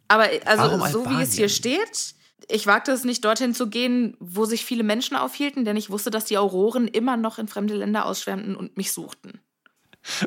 Aber 0.09 0.29
also 0.45 0.63
Warum 0.63 0.81
so 0.89 1.05
wie 1.11 1.23
es 1.23 1.33
hier 1.35 1.45
Albanien? 1.47 1.49
steht, 1.49 2.15
ich 2.49 2.67
wagte 2.67 2.93
es 2.93 3.05
nicht 3.05 3.25
dorthin 3.25 3.55
zu 3.55 3.69
gehen, 3.69 4.17
wo 4.21 4.45
sich 4.45 4.65
viele 4.65 4.83
Menschen 4.83 5.17
aufhielten, 5.17 5.65
denn 5.65 5.77
ich 5.77 5.91
wusste, 5.91 6.11
dass 6.11 6.27
die 6.27 6.39
Auroren 6.39 6.89
immer 6.89 7.17
noch 7.17 7.39
in 7.39 7.49
fremde 7.49 7.75
Länder 7.75 8.05
ausschwärmten 8.07 8.57
und 8.57 8.77
mich 8.77 8.93
suchten. 8.93 9.41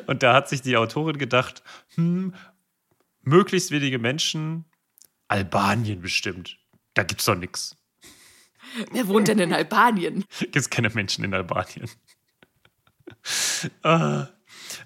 Und 0.07 0.23
da 0.23 0.33
hat 0.33 0.49
sich 0.49 0.61
die 0.61 0.75
Autorin 0.75 1.17
gedacht, 1.17 1.63
hm, 1.95 2.33
möglichst 3.21 3.71
wenige 3.71 3.99
Menschen, 3.99 4.65
Albanien 5.27 6.01
bestimmt. 6.01 6.57
Da 6.95 7.03
gibt's 7.03 7.25
doch 7.25 7.35
nichts. 7.35 7.77
Wer 8.91 9.07
wohnt 9.07 9.27
denn 9.27 9.39
in 9.39 9.53
Albanien? 9.53 10.25
Gibt's 10.39 10.69
keine 10.69 10.89
Menschen 10.89 11.23
in 11.23 11.33
Albanien. 11.33 11.89
Ah, 13.81 14.27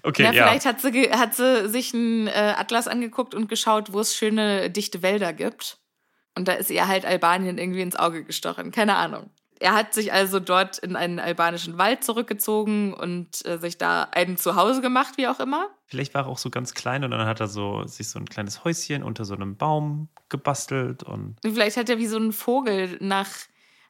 okay, 0.02 0.24
ja. 0.24 0.32
vielleicht 0.32 0.64
hat 0.64 0.80
sie, 0.80 1.10
hat 1.10 1.34
sie 1.34 1.68
sich 1.68 1.92
einen 1.92 2.26
äh, 2.26 2.54
Atlas 2.56 2.88
angeguckt 2.88 3.34
und 3.34 3.48
geschaut, 3.48 3.92
wo 3.92 4.00
es 4.00 4.16
schöne, 4.16 4.70
dichte 4.70 5.02
Wälder 5.02 5.32
gibt. 5.32 5.78
Und 6.36 6.48
da 6.48 6.52
ist 6.54 6.70
ihr 6.70 6.88
halt 6.88 7.04
Albanien 7.04 7.58
irgendwie 7.58 7.82
ins 7.82 7.96
Auge 7.96 8.24
gestochen. 8.24 8.70
Keine 8.72 8.96
Ahnung. 8.96 9.30
Er 9.60 9.72
hat 9.74 9.94
sich 9.94 10.12
also 10.12 10.40
dort 10.40 10.78
in 10.78 10.96
einen 10.96 11.20
albanischen 11.20 11.78
Wald 11.78 12.02
zurückgezogen 12.02 12.92
und 12.92 13.46
äh, 13.46 13.56
sich 13.58 13.78
da 13.78 14.08
ein 14.10 14.36
Zuhause 14.36 14.80
gemacht, 14.80 15.16
wie 15.16 15.28
auch 15.28 15.38
immer. 15.38 15.68
Vielleicht 15.86 16.12
war 16.12 16.24
er 16.24 16.28
auch 16.28 16.38
so 16.38 16.50
ganz 16.50 16.74
klein 16.74 17.04
und 17.04 17.12
dann 17.12 17.26
hat 17.26 17.40
er 17.40 17.46
so 17.46 17.86
sich 17.86 18.08
so 18.08 18.18
ein 18.18 18.28
kleines 18.28 18.64
Häuschen 18.64 19.04
unter 19.04 19.24
so 19.24 19.34
einem 19.34 19.56
Baum 19.56 20.08
gebastelt 20.28 21.04
und 21.04 21.36
Und 21.44 21.52
vielleicht 21.52 21.76
hat 21.76 21.88
er 21.88 21.98
wie 21.98 22.08
so 22.08 22.18
ein 22.18 22.32
Vogel 22.32 22.96
nach, 23.00 23.28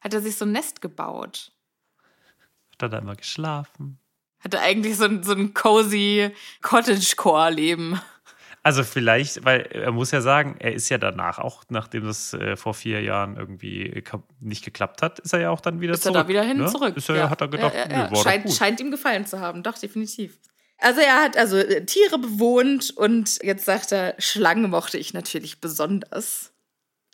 hat 0.02 0.12
er 0.12 0.20
sich 0.20 0.37
so 0.37 0.44
ein 0.44 0.52
Nest 0.52 0.83
gebaut. 0.83 1.50
hat 2.74 2.83
er 2.83 2.88
da 2.90 2.98
immer 2.98 3.16
geschlafen. 3.16 3.98
Hat 4.40 4.52
er 4.52 4.61
eigentlich 4.61 4.98
so 4.98 5.04
ein, 5.04 5.22
so 5.22 5.33
ein 5.33 5.54
cozy 5.54 6.30
Cottagecore-Leben. 6.61 7.98
Also 8.66 8.83
vielleicht, 8.83 9.44
weil 9.44 9.61
er 9.61 9.92
muss 9.92 10.11
ja 10.11 10.22
sagen, 10.22 10.57
er 10.59 10.72
ist 10.72 10.88
ja 10.88 10.96
danach 10.96 11.38
auch, 11.38 11.64
nachdem 11.68 12.07
das 12.07 12.33
äh, 12.33 12.57
vor 12.57 12.72
vier 12.72 13.03
Jahren 13.03 13.37
irgendwie 13.37 14.03
nicht 14.40 14.64
geklappt 14.64 15.03
hat, 15.03 15.18
ist 15.18 15.35
er 15.35 15.40
ja 15.40 15.50
auch 15.50 15.61
dann 15.61 15.83
wieder 15.83 15.92
Ist 15.92 16.07
er 16.07 16.12
zurück. 16.12 16.22
da 16.22 16.29
wieder 16.29 16.42
hin 16.42 16.57
ne? 16.57 16.66
zurück. 16.68 16.96
Ist 16.96 17.11
er, 17.11 17.16
ja. 17.16 17.31
hat 17.31 17.42
er 17.42 17.48
gedacht, 17.48 17.74
ja, 17.74 17.90
ja, 17.90 18.09
doch 18.09 18.22
Scheint, 18.22 18.44
gut. 18.44 18.55
scheint 18.55 18.81
ihm 18.81 18.90
gefallen 18.90 19.27
zu 19.27 19.38
haben, 19.38 19.62
doch, 19.62 19.77
definitiv. 19.77 20.38
Also 20.79 21.03
er 21.03 21.22
hat 21.22 21.37
also 21.37 21.59
äh, 21.59 21.85
Tiere 21.85 22.18
bewohnt 22.18 22.90
und 22.96 23.38
jetzt 23.42 23.66
sagt 23.66 23.92
er, 23.92 24.14
Schlangen 24.18 24.70
mochte 24.70 24.96
ich 24.96 25.12
natürlich 25.12 25.61
besonders. 25.61 26.55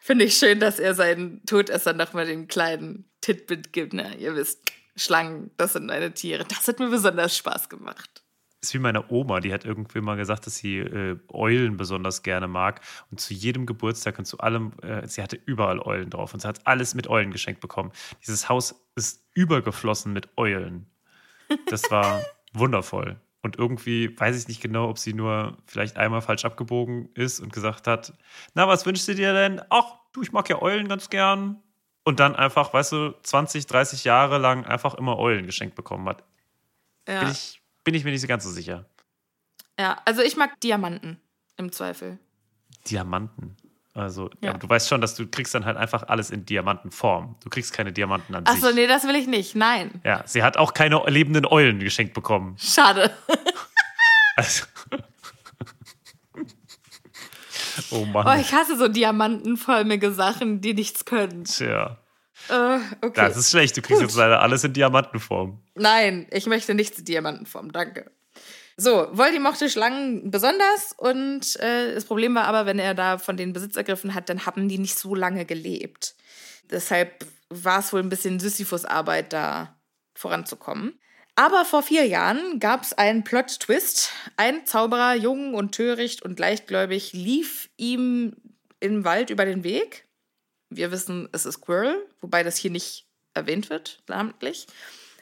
Finde 0.00 0.26
ich 0.26 0.36
schön, 0.36 0.60
dass 0.60 0.78
er 0.78 0.94
seinen 0.94 1.44
Todesser 1.46 1.94
nochmal 1.94 2.26
den 2.26 2.46
kleinen 2.46 3.10
Titbit 3.22 3.72
gibt. 3.72 3.92
Ne? 3.92 4.16
Ihr 4.18 4.36
wisst, 4.36 4.70
Schlangen, 4.94 5.50
das 5.56 5.72
sind 5.72 5.86
meine 5.86 6.14
Tiere. 6.14 6.44
Das 6.48 6.68
hat 6.68 6.78
mir 6.78 6.90
besonders 6.90 7.36
Spaß 7.36 7.68
gemacht. 7.68 8.22
Ist 8.60 8.74
wie 8.74 8.78
meine 8.78 9.10
Oma, 9.10 9.40
die 9.40 9.52
hat 9.52 9.64
irgendwie 9.64 10.00
mal 10.00 10.16
gesagt, 10.16 10.46
dass 10.46 10.56
sie 10.56 10.78
äh, 10.78 11.18
Eulen 11.28 11.76
besonders 11.76 12.22
gerne 12.22 12.46
mag. 12.46 12.80
Und 13.10 13.20
zu 13.20 13.32
jedem 13.32 13.66
Geburtstag 13.66 14.18
und 14.18 14.26
zu 14.26 14.38
allem, 14.38 14.72
äh, 14.82 15.06
sie 15.06 15.22
hatte 15.22 15.38
überall 15.46 15.80
Eulen 15.80 16.10
drauf. 16.10 16.34
Und 16.34 16.40
sie 16.40 16.48
hat 16.48 16.66
alles 16.66 16.94
mit 16.94 17.08
Eulen 17.08 17.30
geschenkt 17.30 17.60
bekommen. 17.60 17.90
Dieses 18.22 18.48
Haus 18.48 18.86
ist 18.96 19.24
übergeflossen 19.34 20.12
mit 20.12 20.28
Eulen. 20.36 20.86
Das 21.66 21.90
war 21.90 22.22
wundervoll. 22.52 23.18
Und 23.42 23.56
irgendwie 23.56 24.18
weiß 24.18 24.36
ich 24.36 24.48
nicht 24.48 24.60
genau, 24.60 24.90
ob 24.90 24.98
sie 24.98 25.14
nur 25.14 25.56
vielleicht 25.66 25.96
einmal 25.96 26.20
falsch 26.20 26.44
abgebogen 26.44 27.08
ist 27.14 27.40
und 27.40 27.52
gesagt 27.52 27.86
hat, 27.86 28.12
na, 28.54 28.68
was 28.68 28.84
wünschst 28.84 29.08
du 29.08 29.14
dir 29.14 29.32
denn? 29.32 29.62
Ach, 29.70 29.94
du, 30.12 30.20
ich 30.20 30.32
mag 30.32 30.48
ja 30.50 30.61
Eulen 30.61 30.88
ganz 30.88 31.08
gern. 31.08 31.62
Und 32.04 32.20
dann 32.20 32.36
einfach, 32.36 32.74
weißt 32.74 32.92
du, 32.92 33.14
20, 33.22 33.66
30 33.66 34.04
Jahre 34.04 34.38
lang 34.38 34.66
einfach 34.66 34.94
immer 34.94 35.18
Eulen 35.18 35.46
geschenkt 35.46 35.74
bekommen 35.74 36.06
hat. 36.08 36.24
Ja, 37.08 37.20
Bin, 37.20 37.30
ich, 37.30 37.59
bin 37.85 37.95
ich 37.95 38.05
mir 38.05 38.11
nicht 38.11 38.20
so 38.20 38.26
ganz 38.28 38.45
so 38.45 38.51
sicher. 38.51 38.87
ja 39.78 39.97
also 40.05 40.22
ich 40.22 40.37
mag 40.37 40.61
Diamanten 40.61 41.20
im 41.57 41.72
Zweifel. 41.72 42.18
Diamanten. 42.89 43.57
Also, 43.93 44.31
Ja. 44.41 44.51
aber 44.51 44.59
du 44.61 44.68
weißt 44.68 44.89
schon, 44.89 45.01
dass 45.01 45.16
du 45.16 45.26
kriegst 45.26 45.53
dann 45.55 45.64
halt 45.64 45.76
einfach 45.76 46.05
alles 46.05 46.31
in 46.31 46.47
Diamantenform. 46.47 47.35
Du 47.43 47.51
kriegst 47.51 47.72
keine 47.72 47.93
Diamanten 47.93 48.35
an 48.37 48.47
Achso, 48.47 48.68
sich. 48.68 48.76
nee, 48.76 48.87
das 48.87 49.03
will 49.05 49.16
ich 49.16 49.26
nicht. 49.26 49.57
Nein. 49.57 50.01
Ja, 50.05 50.22
sie 50.26 50.43
hat 50.45 50.57
auch 50.57 50.74
keine 50.74 51.03
lebenden 51.09 51.45
Eulen 51.45 51.81
geschenkt 51.81 52.14
bekommen. 52.14 52.57
Schade. 52.59 53.11
Also. 54.37 54.64
oh 57.91 58.05
Mann. 58.07 58.26
Oh, 58.26 58.41
ich 58.41 58.53
hasse 58.55 58.78
so 58.78 58.89
diamantenförmige 58.89 60.12
Sachen, 60.12 60.61
die 60.62 60.72
nichts 60.72 61.05
können. 61.05 61.45
Tja. 61.45 61.99
Äh, 62.51 62.80
okay. 63.03 63.12
Das 63.14 63.36
ist 63.36 63.51
schlecht, 63.51 63.76
du 63.76 63.82
kriegst 63.82 64.01
Gut. 64.01 64.11
jetzt 64.11 64.16
leider 64.16 64.40
alles 64.42 64.64
in 64.64 64.72
Diamantenform. 64.72 65.62
Nein, 65.74 66.26
ich 66.30 66.46
möchte 66.46 66.74
nichts 66.74 66.98
in 66.98 67.05
Diamantenform, 67.05 67.72
danke. 67.72 68.11
So, 68.76 69.09
Voldy 69.12 69.38
mochte 69.38 69.68
Schlangen 69.68 70.30
besonders 70.30 70.94
und 70.96 71.61
äh, 71.61 71.94
das 71.94 72.07
Problem 72.07 72.34
war 72.34 72.44
aber, 72.44 72.66
wenn 72.66 72.78
er 72.78 72.94
da 72.94 73.18
von 73.18 73.36
denen 73.36 73.53
Besitz 73.53 73.76
ergriffen 73.76 74.14
hat, 74.14 74.28
dann 74.28 74.46
haben 74.46 74.68
die 74.68 74.78
nicht 74.78 74.98
so 74.98 75.14
lange 75.14 75.44
gelebt. 75.44 76.14
Deshalb 76.70 77.26
war 77.51 77.80
es 77.80 77.92
wohl 77.92 78.01
ein 78.01 78.09
bisschen 78.09 78.40
Sisyphus-Arbeit, 78.40 79.32
da 79.32 79.76
voranzukommen. 80.14 80.98
Aber 81.36 81.64
vor 81.64 81.82
vier 81.82 82.07
Jahren 82.07 82.59
gab 82.59 82.82
es 82.82 82.92
einen 82.92 83.24
Plot-Twist. 83.24 84.11
Ein 84.36 84.66
Zauberer, 84.66 85.14
jung 85.14 85.55
und 85.55 85.74
töricht 85.74 86.22
und 86.22 86.38
leichtgläubig, 86.38 87.12
lief 87.12 87.70
ihm 87.76 88.36
im 88.80 89.05
Wald 89.05 89.30
über 89.30 89.44
den 89.44 89.64
Weg. 89.64 90.07
Wir 90.70 90.90
wissen, 90.90 91.28
es 91.32 91.46
ist 91.46 91.54
Squirrel, 91.54 92.06
wobei 92.20 92.42
das 92.42 92.56
hier 92.56 92.70
nicht 92.70 93.06
erwähnt 93.34 93.70
wird, 93.70 94.02
namentlich. 94.08 94.66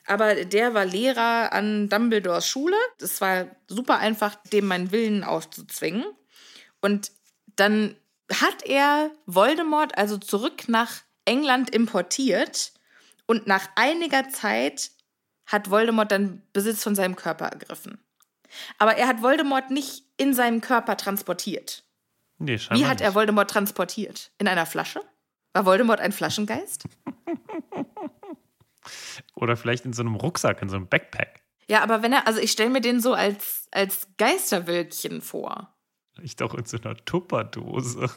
Aber 0.07 0.45
der 0.45 0.73
war 0.73 0.85
Lehrer 0.85 1.53
an 1.53 1.89
Dumbledores 1.89 2.49
Schule. 2.49 2.77
Es 3.01 3.21
war 3.21 3.47
super 3.67 3.99
einfach, 3.99 4.37
dem 4.53 4.67
meinen 4.67 4.91
Willen 4.91 5.23
aufzuzwingen. 5.23 6.05
Und 6.81 7.13
dann 7.57 7.97
hat 8.33 8.65
er 8.65 9.11
Voldemort 9.27 9.97
also 9.99 10.17
zurück 10.17 10.69
nach 10.69 11.03
England 11.25 11.71
importiert. 11.71 12.73
Und 13.27 13.47
nach 13.47 13.69
einiger 13.75 14.31
Zeit 14.31 14.93
hat 15.45 15.71
Voldemort 15.71 16.11
dann 16.11 16.43
Besitz 16.55 16.83
von 16.83 16.95
seinem 16.95 17.17
Körper 17.17 17.47
ergriffen. 17.47 17.99
Aber 18.79 18.97
er 18.97 19.09
hat 19.09 19.21
Voldemort 19.21 19.71
nicht 19.71 20.05
in 20.17 20.33
seinem 20.33 20.63
Körper 20.63 20.97
transportiert. 20.97 21.85
Nee, 22.39 22.59
Wie 22.71 22.87
hat 22.87 23.01
er. 23.01 23.15
Voldemort 23.15 23.51
transportiert? 23.51 24.31
In 24.39 24.49
einer 24.49 24.65
Flasche? 24.65 25.03
War 25.53 25.67
Voldemort 25.67 26.01
ein 26.01 26.13
Flaschengeist? 26.13 26.85
Oder 29.35 29.57
vielleicht 29.57 29.85
in 29.85 29.93
so 29.93 30.03
einem 30.03 30.15
Rucksack, 30.15 30.63
in 30.63 30.69
so 30.69 30.77
einem 30.77 30.89
Backpack. 30.89 31.43
Ja, 31.69 31.83
aber 31.83 32.03
wenn 32.03 32.13
er, 32.13 32.27
also 32.27 32.41
ich 32.41 32.53
stelle 32.53 32.71
mir 32.71 32.81
den 32.81 33.01
so 33.01 33.13
als, 33.13 33.69
als 33.71 34.09
Geisterwölkchen 34.17 35.21
vor. 35.21 35.75
Vielleicht 36.15 36.43
auch 36.43 36.55
in 36.55 36.65
so 36.65 36.79
einer 36.79 36.97
Tupperdose. 36.97 38.11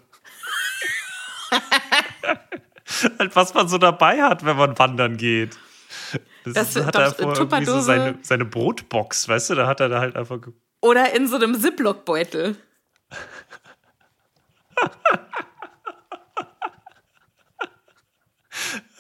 halt, 3.20 3.36
was 3.36 3.54
man 3.54 3.68
so 3.68 3.78
dabei 3.78 4.24
hat, 4.24 4.46
wenn 4.46 4.58
man 4.58 4.78
wandern 4.80 5.18
geht. 5.18 5.58
Das, 6.44 6.54
Das 6.54 6.76
ist, 6.76 6.86
hat 6.86 6.96
doch, 6.96 7.02
er 7.02 7.12
vor 7.12 7.38
irgendwie 7.38 7.66
so 7.66 7.82
seine, 7.82 8.18
seine 8.22 8.46
Brotbox, 8.46 9.28
weißt 9.28 9.52
du, 9.52 9.56
da 9.56 9.68
hat 9.68 9.80
er 9.80 9.90
da 9.90 10.00
halt 10.00 10.16
einfach 10.16 10.40
Oder 10.82 11.14
in 11.14 11.28
so 11.28 11.36
einem 11.36 11.60
Ziploc-Beutel. 11.60 12.56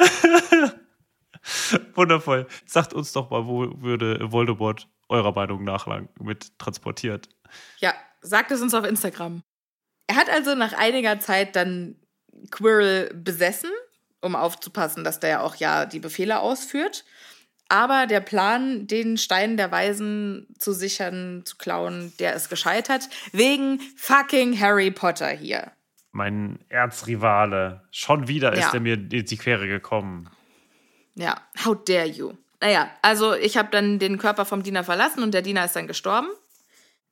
Wundervoll. 1.95 2.47
Sagt 2.65 2.93
uns 2.93 3.13
doch 3.13 3.29
mal, 3.29 3.45
wo 3.45 3.81
würde 3.81 4.31
Voldemort 4.31 4.87
eurer 5.09 5.33
Meinung 5.33 5.63
nach 5.63 5.87
lang 5.87 6.09
mit 6.19 6.57
transportiert? 6.59 7.29
Ja, 7.79 7.93
sagt 8.21 8.51
es 8.51 8.61
uns 8.61 8.73
auf 8.73 8.85
Instagram. 8.85 9.43
Er 10.07 10.15
hat 10.15 10.29
also 10.29 10.55
nach 10.55 10.73
einiger 10.73 11.19
Zeit 11.19 11.55
dann 11.55 11.95
Quirrell 12.49 13.13
besessen, 13.13 13.69
um 14.21 14.35
aufzupassen, 14.35 15.03
dass 15.03 15.19
der 15.19 15.29
ja 15.29 15.41
auch 15.41 15.55
ja 15.55 15.85
die 15.85 15.99
Befehle 15.99 16.39
ausführt. 16.39 17.05
Aber 17.69 18.05
der 18.05 18.19
Plan, 18.19 18.85
den 18.85 19.17
Stein 19.17 19.55
der 19.55 19.71
Weisen 19.71 20.47
zu 20.59 20.73
sichern, 20.73 21.43
zu 21.45 21.55
klauen, 21.55 22.11
der 22.19 22.35
ist 22.35 22.49
gescheitert. 22.49 23.07
Wegen 23.31 23.79
fucking 23.95 24.59
Harry 24.59 24.91
Potter 24.91 25.29
hier. 25.29 25.71
Mein 26.11 26.59
Erzrivale. 26.69 27.81
Schon 27.91 28.27
wieder 28.27 28.55
Ja. 28.57 28.67
ist 28.67 28.73
er 28.73 28.79
mir 28.79 28.93
in 28.95 29.09
die 29.25 29.37
Quere 29.37 29.67
gekommen. 29.67 30.29
Ja, 31.15 31.41
how 31.65 31.75
dare 31.85 32.07
you? 32.07 32.33
Naja, 32.59 32.91
also 33.01 33.33
ich 33.33 33.57
habe 33.57 33.69
dann 33.71 33.97
den 33.99 34.17
Körper 34.17 34.45
vom 34.45 34.63
Diener 34.63 34.83
verlassen 34.83 35.23
und 35.23 35.33
der 35.33 35.41
Diener 35.41 35.65
ist 35.65 35.75
dann 35.75 35.87
gestorben. 35.87 36.27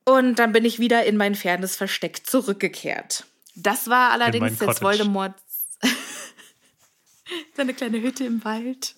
Und 0.04 0.38
dann 0.38 0.52
bin 0.52 0.64
ich 0.64 0.78
wieder 0.78 1.04
in 1.04 1.16
mein 1.16 1.34
fernes 1.34 1.76
Versteck 1.76 2.26
zurückgekehrt. 2.26 3.24
Das 3.56 3.88
war 3.90 4.12
allerdings 4.12 4.50
jetzt 4.52 4.60
Cottage. 4.60 4.80
Voldemorts 4.82 5.42
seine 7.54 7.74
kleine 7.74 8.00
Hütte 8.00 8.24
im 8.24 8.44
Wald. 8.44 8.94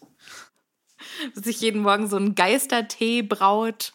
Wo 1.35 1.41
sich 1.41 1.61
jeden 1.61 1.83
Morgen 1.83 2.09
so 2.09 2.17
ein 2.17 2.35
Geistertee 2.35 3.23
braut 3.23 3.93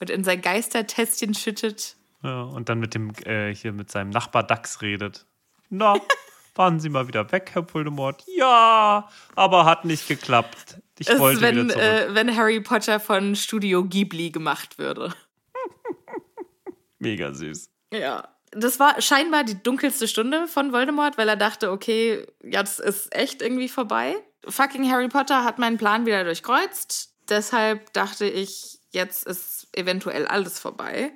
und 0.00 0.10
in 0.10 0.24
sein 0.24 0.42
Geistertässchen 0.42 1.34
schüttet. 1.34 1.96
Ja, 2.22 2.42
und 2.42 2.68
dann 2.68 2.78
mit 2.80 2.94
dem, 2.94 3.12
äh, 3.24 3.54
hier 3.54 3.72
mit 3.72 3.90
seinem 3.90 4.10
Nachbar 4.10 4.42
Dax 4.42 4.82
redet. 4.82 5.26
Na, 5.70 5.94
waren 6.54 6.80
Sie 6.80 6.88
mal 6.88 7.08
wieder 7.08 7.30
weg, 7.32 7.50
Herr 7.54 7.72
Voldemort? 7.72 8.24
Ja, 8.26 9.08
aber 9.36 9.64
hat 9.64 9.84
nicht 9.84 10.06
geklappt. 10.08 10.80
Ich 10.98 11.08
Es 11.08 11.14
ist, 11.14 11.20
wollte 11.20 11.40
wenn, 11.40 11.64
wieder 11.64 11.68
zurück. 11.74 11.84
äh, 11.84 12.14
wenn 12.14 12.36
Harry 12.36 12.60
Potter 12.60 13.00
von 13.00 13.34
Studio 13.36 13.84
Ghibli 13.84 14.30
gemacht 14.30 14.78
würde. 14.78 15.14
Mega 16.98 17.32
süß. 17.32 17.70
Ja. 17.92 18.28
Das 18.52 18.80
war 18.80 19.00
scheinbar 19.00 19.44
die 19.44 19.62
dunkelste 19.62 20.08
Stunde 20.08 20.48
von 20.48 20.72
Voldemort, 20.72 21.16
weil 21.16 21.28
er 21.28 21.36
dachte, 21.36 21.70
okay, 21.70 22.26
jetzt 22.42 22.80
ist 22.80 23.14
echt 23.14 23.42
irgendwie 23.42 23.68
vorbei. 23.68 24.16
Fucking 24.46 24.90
Harry 24.90 25.08
Potter 25.08 25.44
hat 25.44 25.58
meinen 25.60 25.78
Plan 25.78 26.04
wieder 26.04 26.24
durchkreuzt. 26.24 27.14
Deshalb 27.28 27.92
dachte 27.92 28.26
ich, 28.26 28.80
jetzt 28.90 29.24
ist 29.24 29.68
eventuell 29.72 30.26
alles 30.26 30.58
vorbei. 30.58 31.12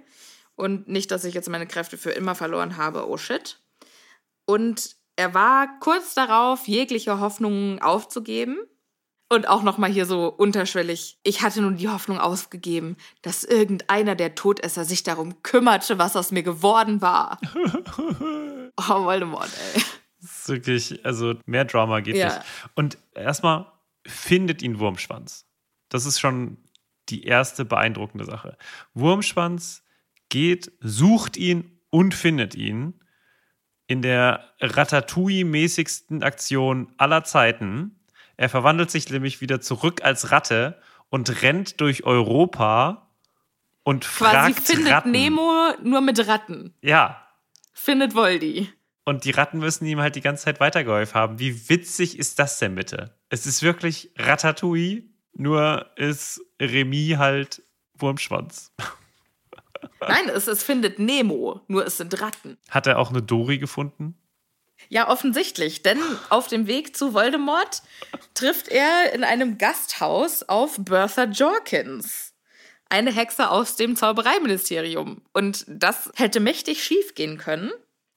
Und 0.56 0.88
nicht, 0.88 1.10
dass 1.10 1.24
ich 1.24 1.34
jetzt 1.34 1.48
meine 1.48 1.66
Kräfte 1.66 1.98
für 1.98 2.10
immer 2.10 2.34
verloren 2.34 2.76
habe. 2.76 3.08
Oh 3.08 3.16
shit. 3.16 3.60
Und 4.46 4.96
er 5.16 5.34
war 5.34 5.78
kurz 5.80 6.14
darauf, 6.14 6.66
jegliche 6.66 7.20
Hoffnungen 7.20 7.80
aufzugeben. 7.80 8.58
Und 9.30 9.48
auch 9.48 9.62
nochmal 9.62 9.90
hier 9.90 10.06
so 10.06 10.28
unterschwellig. 10.28 11.18
Ich 11.24 11.40
hatte 11.42 11.62
nun 11.62 11.76
die 11.76 11.88
Hoffnung 11.88 12.18
aufgegeben, 12.20 12.96
dass 13.22 13.42
irgendeiner 13.42 14.14
der 14.14 14.34
Todesser 14.34 14.84
sich 14.84 15.02
darum 15.02 15.42
kümmerte, 15.42 15.98
was 15.98 16.14
aus 16.14 16.30
mir 16.30 16.42
geworden 16.42 17.00
war. 17.00 17.40
oh, 18.76 19.04
Voldemort, 19.04 19.50
ey. 19.74 19.82
Das 20.20 20.30
ist 20.30 20.48
wirklich, 20.48 21.04
also 21.06 21.34
mehr 21.46 21.64
Drama 21.64 22.00
geht 22.00 22.16
Ja. 22.16 22.26
nicht. 22.26 22.40
Und 22.74 22.98
erstmal 23.14 23.72
findet 24.06 24.62
ihn 24.62 24.78
Wurmschwanz. 24.78 25.46
Das 25.88 26.06
ist 26.06 26.20
schon 26.20 26.58
die 27.08 27.24
erste 27.24 27.64
beeindruckende 27.64 28.24
Sache. 28.26 28.56
Wurmschwanz 28.92 29.83
geht, 30.28 30.72
sucht 30.80 31.36
ihn 31.36 31.78
und 31.90 32.14
findet 32.14 32.54
ihn 32.54 32.94
in 33.86 34.02
der 34.02 34.52
Ratatouille-mäßigsten 34.60 36.22
Aktion 36.22 36.92
aller 36.96 37.24
Zeiten. 37.24 38.00
Er 38.36 38.48
verwandelt 38.48 38.90
sich 38.90 39.08
nämlich 39.10 39.40
wieder 39.40 39.60
zurück 39.60 40.02
als 40.02 40.30
Ratte 40.32 40.80
und 41.10 41.42
rennt 41.42 41.80
durch 41.80 42.04
Europa 42.04 43.10
und 43.84 44.04
Quasi 44.04 44.54
fragt 44.54 44.66
findet 44.66 44.92
Ratten. 44.92 45.10
Nemo 45.10 45.74
nur 45.82 46.00
mit 46.00 46.26
Ratten. 46.26 46.74
Ja, 46.80 47.20
Findet 47.76 48.14
Voldy. 48.14 48.70
und 49.04 49.24
die 49.24 49.32
Ratten 49.32 49.58
müssen 49.58 49.84
ihm 49.86 50.00
halt 50.00 50.14
die 50.16 50.20
ganze 50.20 50.44
Zeit 50.44 50.60
weitergeholfen 50.60 51.14
haben. 51.14 51.38
Wie 51.38 51.68
witzig 51.68 52.18
ist 52.18 52.38
das 52.38 52.58
denn 52.58 52.74
bitte? 52.76 53.14
Es 53.28 53.46
ist 53.46 53.62
wirklich 53.62 54.10
Ratatouille, 54.16 55.02
nur 55.34 55.90
ist 55.96 56.40
Remy 56.60 57.16
halt 57.18 57.62
Wurmschwanz. 57.98 58.72
Nein, 60.08 60.28
es, 60.28 60.46
es 60.46 60.62
findet 60.62 60.98
Nemo, 60.98 61.60
nur 61.68 61.86
es 61.86 61.96
sind 61.96 62.20
Ratten. 62.20 62.56
Hat 62.70 62.86
er 62.86 62.98
auch 62.98 63.10
eine 63.10 63.22
Dori 63.22 63.58
gefunden? 63.58 64.16
Ja, 64.88 65.08
offensichtlich, 65.08 65.82
denn 65.82 65.98
auf 66.28 66.48
dem 66.48 66.66
Weg 66.66 66.96
zu 66.96 67.14
Voldemort 67.14 67.82
trifft 68.34 68.68
er 68.68 69.12
in 69.14 69.24
einem 69.24 69.58
Gasthaus 69.58 70.42
auf 70.42 70.76
Bertha 70.78 71.24
Jorkins. 71.24 72.34
Eine 72.90 73.12
Hexe 73.12 73.50
aus 73.50 73.76
dem 73.76 73.96
Zaubereiministerium. 73.96 75.22
Und 75.32 75.64
das 75.68 76.10
hätte 76.16 76.40
mächtig 76.40 76.84
schief 76.84 77.14
gehen 77.14 77.38
können. 77.38 77.72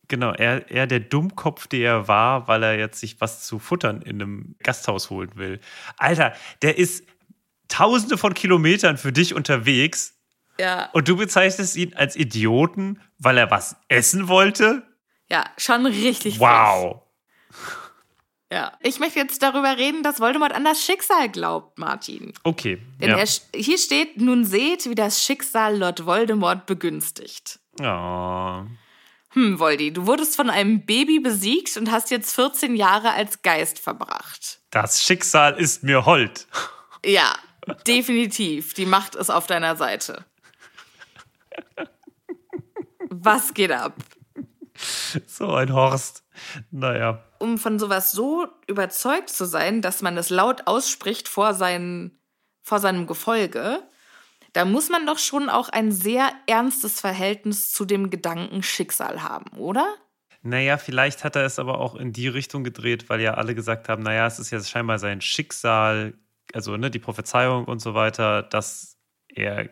Genau, 0.10 0.32
er, 0.32 0.70
er 0.72 0.88
der 0.88 1.00
Dummkopf, 1.00 1.68
der 1.68 1.90
er 1.90 2.08
war, 2.08 2.48
weil 2.48 2.64
er 2.64 2.78
jetzt 2.78 3.00
sich 3.00 3.20
was 3.20 3.46
zu 3.46 3.60
futtern 3.60 4.02
in 4.02 4.22
einem 4.22 4.56
Gasthaus 4.64 5.10
holen 5.10 5.32
will. 5.36 5.60
Alter, 5.98 6.34
der 6.62 6.78
ist 6.78 7.06
tausende 7.68 8.18
von 8.18 8.34
Kilometern 8.34 8.98
für 8.98 9.12
dich 9.12 9.34
unterwegs 9.34 10.17
Ja, 10.60 10.90
und 10.94 11.08
du 11.08 11.16
bezeichnest 11.18 11.76
ihn 11.76 11.94
als 11.96 12.16
Idioten, 12.16 13.02
weil 13.20 13.38
er 13.38 13.52
was 13.52 13.76
essen 13.88 14.28
wollte? 14.28 14.84
ja, 15.30 15.46
schon 15.58 15.86
richtig. 15.86 16.38
frech. 16.38 16.50
Wow. 16.50 17.02
Ja. 18.50 18.72
Ich 18.82 19.00
möchte 19.00 19.20
jetzt 19.20 19.42
darüber 19.44 19.76
reden, 19.78 20.04
dass 20.04 20.22
Voldemort 20.22 20.54
an 20.54 20.64
das 20.64 20.82
Schicksal 20.82 21.28
glaubt, 21.28 21.78
Martin. 21.78 22.32
Okay. 22.44 22.82
Denn 23.02 23.10
ja. 23.10 23.18
er, 23.18 23.28
hier 23.54 23.78
steht, 23.78 24.22
nun 24.22 24.46
seht, 24.46 24.90
wie 24.90 24.96
das 24.96 25.22
Schicksal 25.22 25.78
Lord 25.78 26.06
Voldemort 26.06 26.66
begünstigt. 26.66 27.60
Oh. 27.82 28.62
Hm, 29.32 29.60
Voldy, 29.60 29.92
du 29.92 30.08
wurdest 30.08 30.38
von 30.38 30.50
einem 30.50 30.86
Baby 30.86 31.20
besiegt 31.20 31.76
und 31.76 31.92
hast 31.92 32.10
jetzt 32.10 32.34
14 32.36 32.78
Jahre 32.78 33.12
als 33.12 33.42
Geist 33.42 33.80
verbracht. 33.80 34.60
Das 34.72 35.04
Schicksal 35.04 35.60
ist 35.60 35.84
mir 35.84 36.06
hold. 36.06 36.48
Ja, 37.06 37.38
definitiv. 37.86 38.74
Die 38.74 38.88
Macht 38.88 39.16
ist 39.16 39.30
auf 39.30 39.46
deiner 39.46 39.76
Seite. 39.76 40.26
Was 43.10 43.54
geht 43.54 43.72
ab? 43.72 43.96
So 45.26 45.54
ein 45.54 45.74
Horst. 45.74 46.24
Naja. 46.70 47.24
um 47.40 47.58
von 47.58 47.80
sowas 47.80 48.12
so 48.12 48.48
überzeugt 48.68 49.30
zu 49.30 49.46
sein, 49.46 49.82
dass 49.82 50.02
man 50.02 50.18
es 50.18 50.30
laut 50.30 50.68
ausspricht 50.68 51.28
vor, 51.28 51.54
seinen, 51.54 52.20
vor 52.62 52.80
seinem 52.80 53.08
Gefolge, 53.08 53.80
da 54.54 54.66
muss 54.66 54.90
man 54.90 55.06
doch 55.06 55.20
schon 55.20 55.50
auch 55.50 55.70
ein 55.70 55.92
sehr 55.92 56.32
ernstes 56.48 57.00
Verhältnis 57.00 57.72
zu 57.72 57.86
dem 57.86 58.10
Gedanken 58.10 58.64
Schicksal 58.64 59.24
haben, 59.24 59.58
oder? 59.58 59.96
Naja, 60.42 60.78
vielleicht 60.78 61.24
hat 61.24 61.36
er 61.36 61.46
es 61.46 61.60
aber 61.60 61.80
auch 61.80 61.96
in 61.96 62.14
die 62.14 62.28
Richtung 62.28 62.64
gedreht, 62.64 63.10
weil 63.10 63.22
ja 63.22 63.34
alle 63.34 63.54
gesagt 63.54 63.90
haben, 63.90 64.04
naja, 64.04 64.26
es 64.28 64.40
ist 64.40 64.52
ja 64.52 64.64
scheinbar 64.64 65.00
sein 65.00 65.22
Schicksal, 65.22 66.14
also 66.54 66.78
ne, 66.78 66.90
die 66.90 67.00
Prophezeiung 67.00 67.66
und 67.66 67.80
so 67.80 67.94
weiter, 67.94 68.44
dass 68.44 68.98
er 69.28 69.70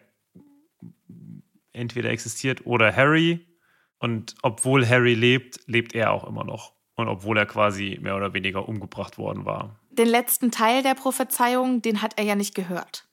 entweder 1.75 2.09
existiert 2.09 2.65
oder 2.65 2.95
Harry. 2.95 3.45
Und 3.99 4.35
obwohl 4.41 4.87
Harry 4.87 5.13
lebt, 5.13 5.59
lebt 5.67 5.95
er 5.95 6.11
auch 6.11 6.27
immer 6.27 6.43
noch. 6.43 6.73
Und 6.95 7.07
obwohl 7.07 7.37
er 7.37 7.45
quasi 7.45 7.99
mehr 8.01 8.15
oder 8.15 8.33
weniger 8.33 8.67
umgebracht 8.67 9.17
worden 9.17 9.45
war. 9.45 9.79
Den 9.89 10.07
letzten 10.07 10.51
Teil 10.51 10.83
der 10.83 10.95
Prophezeiung, 10.95 11.81
den 11.81 12.01
hat 12.01 12.13
er 12.17 12.23
ja 12.25 12.35
nicht 12.35 12.55
gehört. 12.55 13.05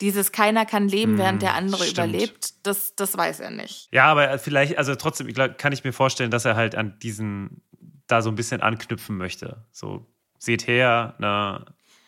Dieses 0.00 0.32
keiner 0.32 0.66
kann 0.66 0.88
leben, 0.88 1.12
hm, 1.12 1.18
während 1.18 1.42
der 1.42 1.54
andere 1.54 1.84
stimmt. 1.84 1.98
überlebt, 1.98 2.66
das, 2.66 2.96
das 2.96 3.16
weiß 3.16 3.40
er 3.40 3.50
nicht. 3.50 3.88
Ja, 3.92 4.06
aber 4.06 4.38
vielleicht, 4.38 4.76
also 4.76 4.94
trotzdem 4.96 5.32
kann 5.32 5.72
ich 5.72 5.84
mir 5.84 5.92
vorstellen, 5.92 6.30
dass 6.30 6.44
er 6.44 6.56
halt 6.56 6.74
an 6.74 6.98
diesen 6.98 7.62
da 8.06 8.22
so 8.22 8.30
ein 8.30 8.34
bisschen 8.34 8.60
anknüpfen 8.60 9.16
möchte. 9.16 9.64
So, 9.72 10.06
seht 10.38 10.66
her, 10.66 11.14
na, 11.18 11.64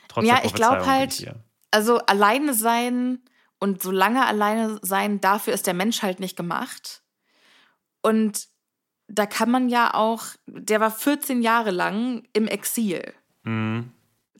trotzdem. 0.08 0.34
Ja, 0.34 0.42
ich 0.44 0.52
glaube 0.52 0.86
halt, 0.86 1.34
also 1.70 1.98
alleine 1.98 2.54
sein 2.54 3.20
und 3.58 3.82
so 3.82 3.90
lange 3.90 4.26
alleine 4.26 4.78
sein, 4.82 5.20
dafür 5.20 5.54
ist 5.54 5.66
der 5.66 5.74
Mensch 5.74 6.02
halt 6.02 6.20
nicht 6.20 6.36
gemacht. 6.36 7.02
Und 8.02 8.48
da 9.08 9.26
kann 9.26 9.50
man 9.50 9.68
ja 9.68 9.94
auch, 9.94 10.24
der 10.46 10.80
war 10.80 10.90
14 10.90 11.42
Jahre 11.42 11.70
lang 11.70 12.26
im 12.32 12.46
Exil. 12.46 13.14
Mhm. 13.44 13.92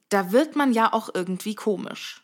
Da 0.09 0.33
wird 0.33 0.57
man 0.57 0.73
ja 0.73 0.93
auch 0.93 1.09
irgendwie 1.13 1.55
komisch. 1.55 2.23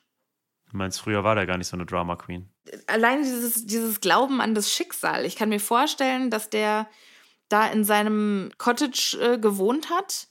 Du 0.70 0.76
meinst, 0.76 1.00
früher 1.00 1.24
war 1.24 1.34
der 1.34 1.46
gar 1.46 1.58
nicht 1.58 1.68
so 1.68 1.76
eine 1.76 1.86
Drama 1.86 2.16
Queen. 2.16 2.48
Allein 2.86 3.22
dieses, 3.22 3.66
dieses 3.66 4.00
Glauben 4.00 4.40
an 4.40 4.54
das 4.54 4.72
Schicksal. 4.72 5.24
Ich 5.24 5.36
kann 5.36 5.48
mir 5.48 5.60
vorstellen, 5.60 6.30
dass 6.30 6.50
der 6.50 6.88
da 7.48 7.66
in 7.66 7.84
seinem 7.84 8.50
Cottage 8.56 9.18
äh, 9.20 9.38
gewohnt 9.38 9.90
hat 9.90 10.28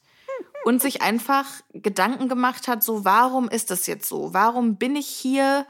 und 0.64 0.82
sich 0.82 1.02
einfach 1.02 1.46
Gedanken 1.72 2.28
gemacht 2.28 2.68
hat, 2.68 2.82
so 2.82 3.04
warum 3.04 3.48
ist 3.48 3.70
das 3.70 3.86
jetzt 3.86 4.08
so? 4.08 4.34
Warum 4.34 4.76
bin 4.76 4.96
ich 4.96 5.06
hier? 5.06 5.66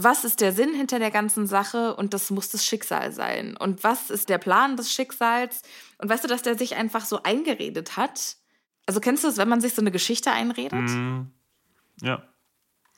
Was 0.00 0.24
ist 0.24 0.40
der 0.40 0.52
Sinn 0.52 0.74
hinter 0.74 1.00
der 1.00 1.10
ganzen 1.10 1.48
Sache? 1.48 1.96
Und 1.96 2.14
das 2.14 2.30
muss 2.30 2.50
das 2.50 2.64
Schicksal 2.64 3.10
sein. 3.10 3.56
Und 3.56 3.82
was 3.82 4.10
ist 4.10 4.28
der 4.28 4.38
Plan 4.38 4.76
des 4.76 4.92
Schicksals? 4.92 5.62
Und 5.98 6.08
weißt 6.08 6.22
du, 6.22 6.28
dass 6.28 6.42
der 6.42 6.56
sich 6.56 6.76
einfach 6.76 7.04
so 7.04 7.24
eingeredet 7.24 7.96
hat? 7.96 8.36
Also 8.86 9.00
kennst 9.00 9.24
du 9.24 9.28
es, 9.28 9.38
wenn 9.38 9.48
man 9.48 9.60
sich 9.60 9.74
so 9.74 9.82
eine 9.82 9.90
Geschichte 9.90 10.30
einredet? 10.30 10.88
Mm, 10.88 11.22
ja. 12.00 12.22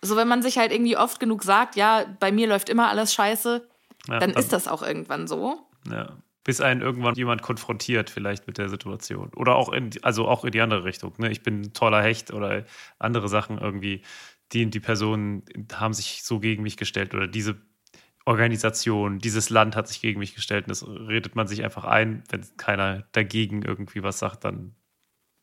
So, 0.03 0.15
wenn 0.17 0.29
man 0.29 0.43
sich 0.43 0.59
halt 0.59 0.73
irgendwie 0.73 0.99
oft 0.99 1.21
genug 1.21 1.43
sagt, 1.43 1.75
ja, 1.75 2.05
bei 2.21 2.31
mir 2.33 2.47
läuft 2.47 2.69
immer 2.69 2.89
alles 2.89 3.15
scheiße, 3.15 3.67
ja, 4.07 4.19
dann, 4.19 4.33
dann 4.33 4.39
ist 4.39 4.53
das 4.53 4.69
auch 4.69 4.83
irgendwann 4.83 5.27
so. 5.27 5.67
Ja. 5.91 6.19
Bis 6.45 6.61
einen 6.61 6.81
irgendwann 6.81 7.15
jemand 7.15 7.43
konfrontiert, 7.43 8.11
vielleicht 8.11 8.47
mit 8.47 8.59
der 8.59 8.69
Situation. 8.69 9.31
Oder 9.37 9.57
auch 9.57 9.73
in, 9.73 9.91
also 10.03 10.29
auch 10.29 10.45
in 10.45 10.53
die 10.53 10.61
andere 10.61 10.85
Richtung. 10.85 11.15
Ne? 11.17 11.31
Ich 11.31 11.43
bin 11.43 11.63
ein 11.63 11.73
toller 11.73 12.03
Hecht 12.03 12.33
oder 12.33 12.65
andere 12.99 13.29
Sachen 13.29 13.59
irgendwie. 13.59 14.03
Die 14.53 14.69
die 14.69 14.81
Personen 14.81 15.45
haben 15.73 15.95
sich 15.95 16.23
so 16.25 16.41
gegen 16.41 16.63
mich 16.63 16.77
gestellt 16.77 17.15
oder 17.15 17.29
diese 17.29 17.61
Organisation, 18.27 19.19
dieses 19.19 19.51
Land 19.51 19.77
hat 19.77 19.89
sich 19.89 20.01
gegen 20.01 20.19
mich 20.19 20.35
gestellt 20.35 20.67
und 20.67 20.71
das 20.71 20.87
redet 20.87 21.37
man 21.37 21.49
sich 21.49 21.65
einfach 21.65 21.85
ein. 21.85 22.23
Wenn 22.29 22.45
keiner 22.57 23.05
dagegen 23.13 23.63
irgendwie 23.63 24.03
was 24.03 24.19
sagt, 24.19 24.45
dann 24.45 24.75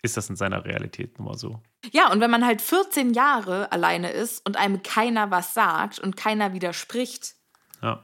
ist 0.03 0.15
das 0.15 0.29
in 0.29 0.35
seiner 0.35 0.63
Realität 0.63 1.17
nun 1.17 1.27
mal 1.27 1.37
so. 1.37 1.61
Ja, 1.91 2.11
und 2.11 2.21
wenn 2.21 2.31
man 2.31 2.45
halt 2.45 2.61
14 2.61 3.13
Jahre 3.13 3.71
alleine 3.71 4.11
ist 4.11 4.45
und 4.45 4.57
einem 4.57 4.83
keiner 4.83 5.31
was 5.31 5.53
sagt 5.53 5.99
und 5.99 6.15
keiner 6.15 6.53
widerspricht, 6.53 7.35
ja. 7.81 8.03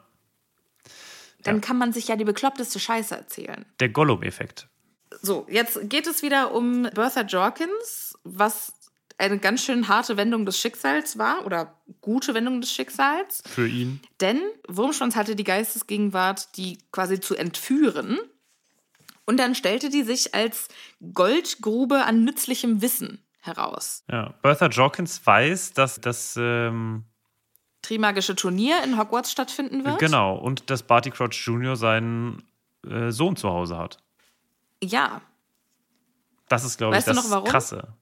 dann 1.44 1.56
ja. 1.56 1.62
kann 1.62 1.78
man 1.78 1.94
sich 1.94 2.08
ja 2.08 2.16
die 2.16 2.26
bekloppteste 2.26 2.80
Scheiße 2.80 3.16
erzählen. 3.16 3.66
Der 3.80 3.90
Gollum-Effekt. 3.90 4.68
So, 5.22 5.46
jetzt 5.50 5.90
geht 5.90 6.08
es 6.08 6.24
wieder 6.24 6.54
um 6.54 6.84
Bertha 6.94 7.22
Jorkins, 7.22 8.18
was 8.24 8.74
eine 9.18 9.40
ganz 9.40 9.64
schön 9.64 9.88
harte 9.88 10.18
Wendung 10.18 10.46
des 10.46 10.58
Schicksals 10.60 11.18
war 11.18 11.46
oder 11.46 11.80
gute 12.02 12.34
Wendung 12.34 12.62
des 12.62 12.72
Schicksals. 12.72 13.42
Für 13.46 13.68
ihn. 13.68 14.02
Denn 14.22 14.40
Wurmschwanz 14.68 15.16
hatte 15.16 15.36
die 15.36 15.44
Geistesgegenwart, 15.44 16.58
die 16.58 16.80
quasi 16.92 17.20
zu 17.20 17.36
entführen 17.36 18.20
und 19.26 19.38
dann 19.38 19.56
stellte 19.56 19.90
die 19.90 20.04
sich 20.04 20.36
als 20.36 20.68
Goldgrube 21.14 22.04
an 22.06 22.24
nützlichem 22.24 22.82
Wissen 22.82 23.24
heraus. 23.40 24.04
Ja, 24.10 24.34
Bertha 24.42 24.68
Jorkins 24.68 25.26
weiß, 25.26 25.74
dass 25.74 26.02
das 26.02 26.36
ähm, 26.38 27.06
Trimagische 27.82 28.36
Turnier 28.36 28.84
in 28.84 28.98
Hogwarts 28.98 29.32
stattfinden 29.32 29.84
wird. 29.84 30.00
Genau, 30.00 30.38
und 30.38 30.70
dass 30.70 30.84
Barty 30.84 31.12
Crouch 31.12 31.46
Jr. 31.46 31.76
seinen 31.76 32.44
äh, 32.86 33.12
Sohn 33.12 33.36
zu 33.36 33.50
Hause 33.50 33.78
hat. 33.78 33.98
Ja. 34.82 35.22
Das 36.48 36.64
ist, 36.64 36.78
glaube 36.78 36.98
ich, 36.98 37.04
das 37.04 37.30
Krasse. 37.46 37.94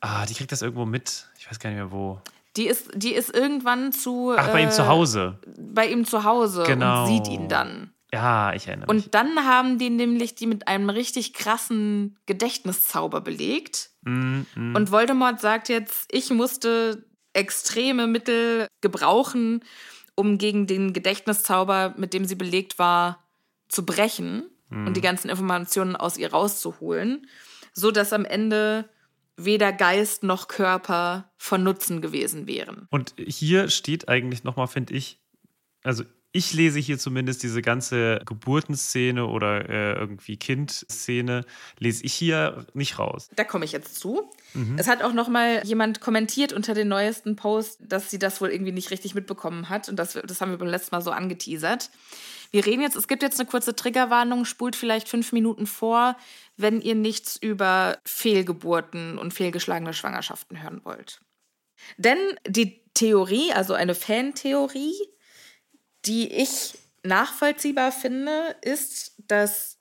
Ah, 0.00 0.26
die 0.26 0.34
kriegt 0.34 0.52
das 0.52 0.62
irgendwo 0.62 0.86
mit. 0.86 1.26
Ich 1.38 1.50
weiß 1.50 1.58
gar 1.58 1.70
nicht 1.70 1.78
mehr 1.78 1.92
wo. 1.92 2.20
Die 2.56 2.66
ist, 2.66 2.90
die 2.94 3.14
ist 3.14 3.34
irgendwann 3.34 3.92
zu. 3.92 4.34
Ach, 4.36 4.48
bei 4.48 4.60
äh, 4.60 4.64
ihm 4.64 4.70
zu 4.70 4.86
Hause. 4.86 5.38
Bei 5.56 5.86
ihm 5.86 6.04
zu 6.04 6.24
Hause 6.24 6.64
genau. 6.66 7.02
und 7.02 7.08
sieht 7.08 7.28
ihn 7.28 7.48
dann. 7.48 7.92
Ja, 8.12 8.52
ich 8.54 8.66
erinnere 8.66 8.92
mich. 8.92 9.04
Und 9.04 9.14
dann 9.14 9.46
haben 9.46 9.78
die 9.78 9.90
nämlich 9.90 10.34
die 10.34 10.46
mit 10.46 10.66
einem 10.66 10.90
richtig 10.90 11.32
krassen 11.32 12.18
Gedächtniszauber 12.26 13.20
belegt. 13.20 13.90
Mm, 14.02 14.40
mm. 14.54 14.74
Und 14.74 14.90
Voldemort 14.90 15.40
sagt 15.40 15.68
jetzt, 15.68 16.08
ich 16.10 16.30
musste 16.30 17.04
extreme 17.32 18.08
Mittel 18.08 18.66
gebrauchen, 18.80 19.62
um 20.16 20.38
gegen 20.38 20.66
den 20.66 20.92
Gedächtniszauber, 20.92 21.94
mit 21.96 22.12
dem 22.12 22.24
sie 22.24 22.34
belegt 22.34 22.80
war, 22.80 23.22
zu 23.68 23.86
brechen 23.86 24.50
mm. 24.70 24.88
und 24.88 24.96
die 24.96 25.00
ganzen 25.00 25.30
Informationen 25.30 25.94
aus 25.94 26.16
ihr 26.16 26.32
rauszuholen, 26.32 27.28
so 27.72 27.92
dass 27.92 28.12
am 28.12 28.24
Ende 28.24 28.88
weder 29.44 29.72
Geist 29.72 30.22
noch 30.22 30.48
Körper 30.48 31.30
von 31.36 31.62
Nutzen 31.62 32.00
gewesen 32.00 32.46
wären. 32.46 32.86
Und 32.90 33.14
hier 33.18 33.68
steht 33.68 34.08
eigentlich 34.08 34.44
nochmal, 34.44 34.68
finde 34.68 34.94
ich, 34.94 35.20
also 35.82 36.04
ich 36.32 36.52
lese 36.52 36.78
hier 36.78 36.98
zumindest 36.98 37.42
diese 37.42 37.60
ganze 37.60 38.20
Geburtenszene 38.24 39.26
oder 39.26 39.68
äh, 39.68 39.92
irgendwie 39.94 40.36
Kindszene, 40.36 41.44
lese 41.78 42.04
ich 42.04 42.14
hier 42.14 42.66
nicht 42.72 42.98
raus. 42.98 43.28
Da 43.34 43.42
komme 43.42 43.64
ich 43.64 43.72
jetzt 43.72 43.96
zu. 43.96 44.30
Mhm. 44.54 44.76
Es 44.78 44.86
hat 44.86 45.02
auch 45.02 45.12
noch 45.12 45.28
mal 45.28 45.62
jemand 45.64 46.00
kommentiert 46.00 46.52
unter 46.52 46.74
den 46.74 46.88
neuesten 46.88 47.34
Post, 47.34 47.80
dass 47.80 48.10
sie 48.10 48.18
das 48.20 48.40
wohl 48.40 48.50
irgendwie 48.50 48.72
nicht 48.72 48.92
richtig 48.92 49.14
mitbekommen 49.14 49.68
hat. 49.68 49.88
Und 49.88 49.96
das, 49.96 50.12
das 50.24 50.40
haben 50.40 50.52
wir 50.52 50.58
beim 50.58 50.68
letzten 50.68 50.94
Mal 50.94 51.02
so 51.02 51.10
angeteasert. 51.10 51.90
Wir 52.52 52.66
reden 52.66 52.82
jetzt, 52.82 52.96
es 52.96 53.08
gibt 53.08 53.22
jetzt 53.22 53.38
eine 53.38 53.48
kurze 53.48 53.74
Triggerwarnung, 53.74 54.44
spult 54.44 54.74
vielleicht 54.74 55.08
fünf 55.08 55.32
Minuten 55.32 55.66
vor, 55.66 56.16
wenn 56.62 56.80
ihr 56.80 56.94
nichts 56.94 57.36
über 57.36 57.98
Fehlgeburten 58.04 59.18
und 59.18 59.32
fehlgeschlagene 59.32 59.94
Schwangerschaften 59.94 60.62
hören 60.62 60.80
wollt. 60.84 61.20
Denn 61.96 62.18
die 62.46 62.82
Theorie, 62.94 63.52
also 63.52 63.74
eine 63.74 63.94
Fantheorie, 63.94 64.96
die 66.04 66.32
ich 66.32 66.78
nachvollziehbar 67.02 67.92
finde, 67.92 68.56
ist, 68.62 69.14
dass 69.18 69.78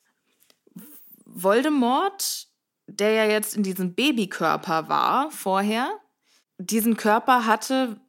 Voldemort, 1.25 2.47
der 2.87 3.11
ja 3.11 3.25
jetzt 3.25 3.55
in 3.55 3.63
diesem 3.63 3.93
Babykörper 3.93 4.89
war 4.89 5.31
vorher, 5.31 5.89
diesen 6.57 6.97
Körper 6.97 7.45
hatte 7.45 7.99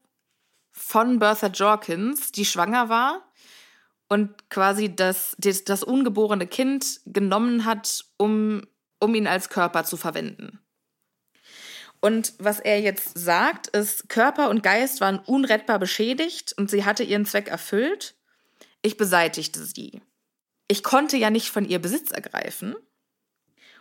von 0.72 1.18
Bertha 1.18 1.48
Jorkins, 1.48 2.32
die 2.32 2.44
schwanger 2.44 2.88
war 2.88 3.29
und 4.10 4.50
quasi 4.50 4.94
das, 4.94 5.36
das, 5.38 5.64
das 5.64 5.84
ungeborene 5.84 6.46
Kind 6.46 7.00
genommen 7.06 7.64
hat, 7.64 8.04
um, 8.18 8.66
um 8.98 9.14
ihn 9.14 9.28
als 9.28 9.48
Körper 9.48 9.84
zu 9.84 9.96
verwenden. 9.96 10.58
Und 12.00 12.34
was 12.38 12.58
er 12.58 12.80
jetzt 12.80 13.16
sagt, 13.16 13.68
ist, 13.68 14.08
Körper 14.08 14.50
und 14.50 14.62
Geist 14.62 15.00
waren 15.00 15.20
unrettbar 15.20 15.78
beschädigt 15.78 16.54
und 16.56 16.70
sie 16.70 16.84
hatte 16.84 17.04
ihren 17.04 17.24
Zweck 17.24 17.48
erfüllt. 17.48 18.16
Ich 18.82 18.96
beseitigte 18.96 19.64
sie. 19.64 20.02
Ich 20.66 20.82
konnte 20.82 21.16
ja 21.16 21.30
nicht 21.30 21.50
von 21.50 21.64
ihr 21.64 21.78
Besitz 21.78 22.10
ergreifen. 22.10 22.74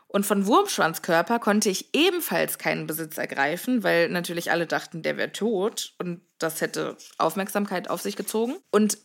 Und 0.07 0.25
von 0.25 0.45
Wurmschwanzkörper 0.45 1.39
konnte 1.39 1.69
ich 1.69 1.93
ebenfalls 1.93 2.57
keinen 2.57 2.87
Besitz 2.87 3.17
ergreifen, 3.17 3.83
weil 3.83 4.09
natürlich 4.09 4.51
alle 4.51 4.67
dachten, 4.67 5.01
der 5.01 5.17
wäre 5.17 5.31
tot 5.31 5.93
und 5.99 6.21
das 6.39 6.61
hätte 6.61 6.97
Aufmerksamkeit 7.17 7.89
auf 7.89 8.01
sich 8.01 8.15
gezogen. 8.15 8.57
Und 8.71 8.97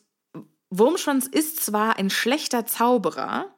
Wurmschwanz 0.78 1.26
ist 1.26 1.64
zwar 1.64 1.98
ein 1.98 2.10
schlechter 2.10 2.66
Zauberer, 2.66 3.54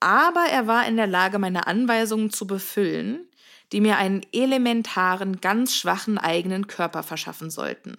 aber 0.00 0.44
er 0.50 0.66
war 0.66 0.86
in 0.86 0.96
der 0.96 1.06
Lage, 1.06 1.38
meine 1.38 1.66
Anweisungen 1.66 2.30
zu 2.30 2.46
befüllen 2.46 3.28
die 3.72 3.80
mir 3.80 3.96
einen 3.96 4.24
elementaren, 4.32 5.40
ganz 5.40 5.74
schwachen 5.74 6.18
eigenen 6.18 6.66
Körper 6.66 7.02
verschaffen 7.02 7.50
sollten. 7.50 7.98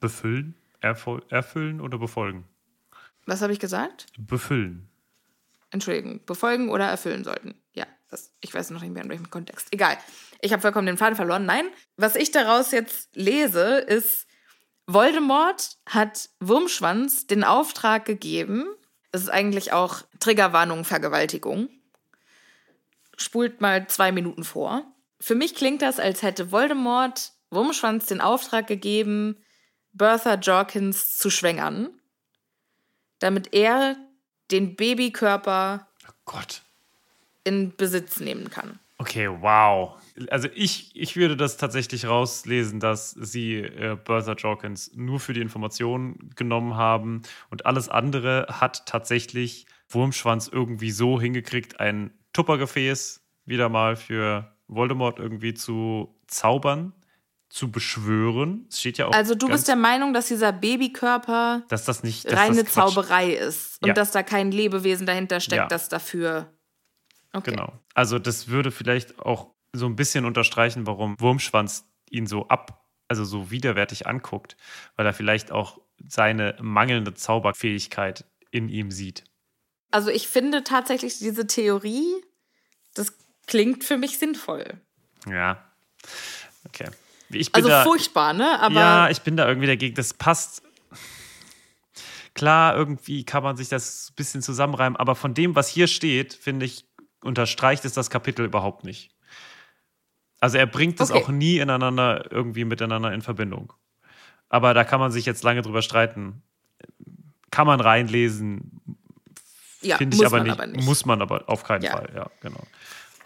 Befüllen? 0.00 0.54
erfüllen 0.80 1.80
oder 1.80 1.98
befolgen? 1.98 2.44
Was 3.26 3.42
habe 3.42 3.52
ich 3.52 3.58
gesagt? 3.58 4.06
Befüllen. 4.16 4.88
Entschuldigung, 5.70 6.24
befolgen 6.24 6.70
oder 6.70 6.86
erfüllen 6.86 7.24
sollten. 7.24 7.56
Ja. 7.72 7.84
Das, 8.08 8.32
ich 8.40 8.54
weiß 8.54 8.70
noch 8.70 8.80
nicht 8.80 8.92
mehr 8.92 9.02
in 9.02 9.10
welchem 9.10 9.28
Kontext. 9.28 9.68
Egal. 9.72 9.98
Ich 10.40 10.52
habe 10.52 10.62
vollkommen 10.62 10.86
den 10.86 10.96
Faden 10.96 11.16
verloren. 11.16 11.46
Nein, 11.46 11.66
was 11.96 12.14
ich 12.14 12.30
daraus 12.30 12.70
jetzt 12.70 13.14
lese, 13.16 13.78
ist, 13.80 14.27
Voldemort 14.90 15.76
hat 15.86 16.30
Wurmschwanz 16.40 17.26
den 17.26 17.44
Auftrag 17.44 18.06
gegeben. 18.06 18.64
Es 19.12 19.20
ist 19.20 19.28
eigentlich 19.28 19.72
auch 19.74 20.00
Triggerwarnung 20.18 20.86
Vergewaltigung. 20.86 21.68
Spult 23.18 23.60
mal 23.60 23.86
zwei 23.88 24.12
Minuten 24.12 24.44
vor. 24.44 24.82
Für 25.20 25.34
mich 25.34 25.54
klingt 25.54 25.82
das, 25.82 26.00
als 26.00 26.22
hätte 26.22 26.52
Voldemort 26.52 27.32
Wurmschwanz 27.50 28.06
den 28.06 28.22
Auftrag 28.22 28.66
gegeben, 28.66 29.36
Bertha 29.92 30.34
Jorkins 30.34 31.18
zu 31.18 31.28
schwängern, 31.28 31.90
damit 33.18 33.52
er 33.52 33.96
den 34.50 34.74
Babykörper 34.74 35.86
Oh 36.08 36.12
Gott. 36.24 36.62
in 37.44 37.76
Besitz 37.76 38.20
nehmen 38.20 38.48
kann. 38.48 38.78
Okay, 38.96 39.28
wow. 39.28 40.00
Also 40.30 40.48
ich, 40.54 40.90
ich 40.94 41.16
würde 41.16 41.36
das 41.36 41.56
tatsächlich 41.56 42.06
rauslesen, 42.06 42.80
dass 42.80 43.10
sie 43.12 43.56
äh, 43.56 43.96
Bertha 44.02 44.32
Jorkins 44.32 44.90
nur 44.94 45.20
für 45.20 45.32
die 45.32 45.40
Informationen 45.40 46.30
genommen 46.36 46.76
haben 46.76 47.22
und 47.50 47.66
alles 47.66 47.88
andere 47.88 48.46
hat 48.50 48.86
tatsächlich 48.86 49.66
Wurmschwanz 49.88 50.48
irgendwie 50.48 50.90
so 50.90 51.20
hingekriegt, 51.20 51.80
ein 51.80 52.10
Tuppergefäß 52.32 53.22
wieder 53.46 53.68
mal 53.68 53.96
für 53.96 54.52
Voldemort 54.66 55.18
irgendwie 55.18 55.54
zu 55.54 56.14
zaubern, 56.26 56.92
zu 57.48 57.70
beschwören. 57.70 58.66
Es 58.68 58.80
steht 58.80 58.98
ja 58.98 59.06
auch 59.06 59.12
Also 59.12 59.34
du 59.34 59.48
bist 59.48 59.68
der 59.68 59.76
Meinung, 59.76 60.12
dass 60.12 60.28
dieser 60.28 60.52
Babykörper 60.52 61.62
dass 61.68 61.84
das 61.84 62.02
nicht 62.02 62.26
dass 62.26 62.38
reine 62.38 62.64
das 62.64 62.72
Zauberei 62.74 63.32
ist 63.32 63.80
und 63.82 63.88
Ja. 63.88 63.94
dass 63.94 64.10
da 64.10 64.22
kein 64.22 64.52
Lebewesen 64.52 65.06
dahinter 65.06 65.40
steckt, 65.40 65.56
Ja. 65.62 65.66
das 65.66 65.88
dafür. 65.88 66.52
Okay. 67.32 67.50
Genau. 67.52 67.72
Also 67.94 68.18
das 68.18 68.48
würde 68.48 68.70
vielleicht 68.70 69.18
auch 69.20 69.54
so 69.72 69.86
ein 69.86 69.96
bisschen 69.96 70.24
unterstreichen, 70.24 70.86
warum 70.86 71.20
Wurmschwanz 71.20 71.84
ihn 72.10 72.26
so 72.26 72.48
ab, 72.48 72.86
also 73.08 73.24
so 73.24 73.50
widerwärtig 73.50 74.06
anguckt, 74.06 74.56
weil 74.96 75.06
er 75.06 75.12
vielleicht 75.12 75.52
auch 75.52 75.80
seine 76.06 76.56
mangelnde 76.60 77.14
Zauberfähigkeit 77.14 78.24
in 78.50 78.68
ihm 78.68 78.90
sieht. 78.90 79.24
Also 79.90 80.10
ich 80.10 80.28
finde 80.28 80.64
tatsächlich 80.64 81.18
diese 81.18 81.46
Theorie, 81.46 82.14
das 82.94 83.12
klingt 83.46 83.84
für 83.84 83.96
mich 83.96 84.18
sinnvoll. 84.18 84.80
Ja. 85.26 85.64
Okay. 86.66 86.90
Ich 87.30 87.52
bin 87.52 87.62
Also 87.62 87.68
da, 87.68 87.84
furchtbar, 87.84 88.32
ne? 88.32 88.58
Aber 88.60 88.74
ja, 88.74 89.10
ich 89.10 89.20
bin 89.20 89.36
da 89.36 89.46
irgendwie 89.46 89.66
dagegen. 89.66 89.94
Das 89.94 90.14
passt. 90.14 90.62
Klar, 92.34 92.76
irgendwie 92.76 93.24
kann 93.24 93.42
man 93.42 93.56
sich 93.56 93.68
das 93.68 94.10
ein 94.10 94.14
bisschen 94.14 94.42
zusammenreimen, 94.42 94.96
aber 94.96 95.14
von 95.14 95.34
dem, 95.34 95.56
was 95.56 95.68
hier 95.68 95.88
steht, 95.88 96.34
finde 96.34 96.66
ich, 96.66 96.86
unterstreicht 97.22 97.84
es 97.84 97.94
das 97.94 98.10
Kapitel 98.10 98.44
überhaupt 98.44 98.84
nicht. 98.84 99.10
Also 100.40 100.58
er 100.58 100.66
bringt 100.66 101.00
es 101.00 101.10
Okay. 101.10 101.22
auch 101.22 101.28
nie 101.28 101.58
ineinander 101.58 102.30
irgendwie 102.30 102.64
miteinander 102.64 103.12
in 103.12 103.22
Verbindung. 103.22 103.72
Aber 104.48 104.72
da 104.74 104.84
kann 104.84 105.00
man 105.00 105.10
sich 105.12 105.26
jetzt 105.26 105.42
lange 105.44 105.62
drüber 105.62 105.82
streiten. 105.82 106.42
Kann 107.50 107.66
man 107.66 107.80
reinlesen, 107.80 108.80
ja, 109.80 109.96
finde 109.96 110.16
muss 110.16 110.22
ich 110.22 110.26
aber 110.26 110.36
man 110.38 110.46
nicht, 110.46 110.52
aber 110.52 110.66
nicht. 110.66 110.84
Muss 110.84 111.04
man 111.06 111.22
aber 111.22 111.44
auf 111.48 111.64
keinen 111.64 111.82
Ja. 111.82 111.92
Fall, 111.92 112.08
ja, 112.14 112.30
genau. 112.40 112.62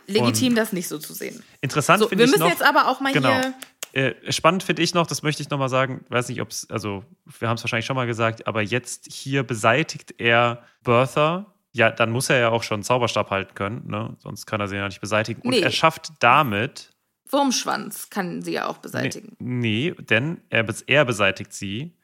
Legitim, 0.07 0.55
das 0.55 0.73
nicht 0.73 0.89
so 0.89 0.99
zu 0.99 1.13
sehen. 1.15 1.43
Interessant 1.61 2.01
So, 2.01 2.09
finde 2.09 2.23
wir 2.23 2.27
ich 2.27 2.31
müssen 2.33 2.43
noch. 2.43 2.49
jetzt 2.51 2.63
aber 2.63 2.89
auch 2.89 3.01
mal 3.01 3.13
genau. 3.13 3.31
hier. 3.31 3.55
Äh, 3.95 4.33
spannend 4.33 4.63
finde 4.63 4.83
ich 4.83 4.95
noch, 4.95 5.07
das 5.07 5.23
möchte 5.23 5.43
ich 5.43 5.51
nochmal 5.51 5.69
sagen, 5.69 6.05
weiß 6.09 6.29
nicht, 6.29 6.41
ob 6.41 6.49
es, 6.51 6.69
also 6.71 7.05
wir 7.39 7.49
haben 7.49 7.57
es 7.57 7.63
wahrscheinlich 7.63 7.85
schon 7.87 7.97
mal 7.97 8.07
gesagt, 8.07 8.47
aber 8.47 8.63
jetzt 8.63 9.07
hier 9.13 9.43
beseitigt 9.43 10.15
er 10.19 10.63
Bertha. 10.83 11.47
Ja, 11.73 11.91
dann 11.91 12.11
muss 12.11 12.29
er 12.31 12.39
ja 12.39 12.49
auch 12.51 12.63
schon 12.63 12.77
einen 12.77 12.83
Zauberstab 12.85 13.31
halten 13.31 13.55
können, 13.55 13.87
ne? 13.87 14.15
sonst 14.19 14.45
kann 14.47 14.61
er 14.61 14.69
sie 14.69 14.77
ja 14.77 14.87
nicht 14.87 15.01
beseitigen. 15.01 15.41
Und 15.43 15.51
Nee. 15.51 15.61
er 15.61 15.71
schafft 15.71 16.13
damit, 16.21 16.91
Wurmschwanz 17.33 18.11
kann 18.11 18.43
sie 18.43 18.53
ja 18.53 18.67
auch 18.67 18.79
beseitigen. 18.79 19.37
nee, 19.39 19.95
denn 19.99 20.41
er, 20.51 20.67
er 20.87 21.05
beseitigt 21.05 21.53
sie, 21.53 21.97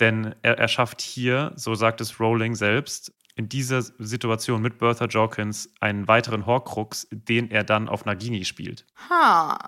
denn 0.00 0.34
er, 0.42 0.58
er 0.58 0.68
schafft 0.68 1.00
hier, 1.00 1.52
so 1.56 1.74
sagt 1.74 2.00
es 2.00 2.20
Rowling 2.20 2.54
selbst, 2.54 3.12
in 3.34 3.48
dieser 3.48 3.82
Situation 3.82 4.62
mit 4.62 4.78
Bertha 4.78 5.04
Jorkins 5.04 5.70
einen 5.80 6.08
weiteren 6.08 6.46
Horcrux, 6.46 7.06
den 7.10 7.50
er 7.50 7.64
dann 7.64 7.88
auf 7.88 8.06
Nagini 8.06 8.44
spielt. 8.44 8.86
Ha. 9.10 9.58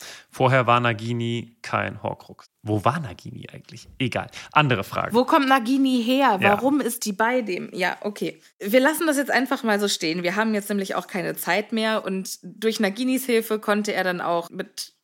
Ja. 0.00 0.06
Vorher 0.30 0.66
war 0.66 0.80
Nagini 0.80 1.56
kein 1.62 2.02
Horcrux. 2.02 2.46
Wo 2.62 2.84
war 2.84 3.00
Nagini 3.00 3.48
eigentlich? 3.52 3.88
Egal. 3.98 4.28
Andere 4.52 4.84
Frage. 4.84 5.14
Wo 5.14 5.24
kommt 5.24 5.48
Nagini 5.48 6.02
her? 6.02 6.38
Ja. 6.40 6.50
Warum 6.50 6.80
ist 6.80 7.04
die 7.04 7.12
bei 7.12 7.42
dem? 7.42 7.70
Ja, 7.72 7.96
okay. 8.00 8.40
Wir 8.58 8.80
lassen 8.80 9.06
das 9.06 9.16
jetzt 9.16 9.30
einfach 9.30 9.62
mal 9.62 9.80
so 9.80 9.88
stehen. 9.88 10.22
Wir 10.22 10.36
haben 10.36 10.54
jetzt 10.54 10.68
nämlich 10.68 10.94
auch 10.94 11.06
keine 11.06 11.36
Zeit 11.36 11.72
mehr 11.72 12.04
und 12.04 12.38
durch 12.42 12.80
Naginis 12.80 13.24
Hilfe 13.26 13.58
konnte 13.58 13.92
er 13.92 14.04
dann 14.04 14.20
auch 14.20 14.50
mit 14.50 14.94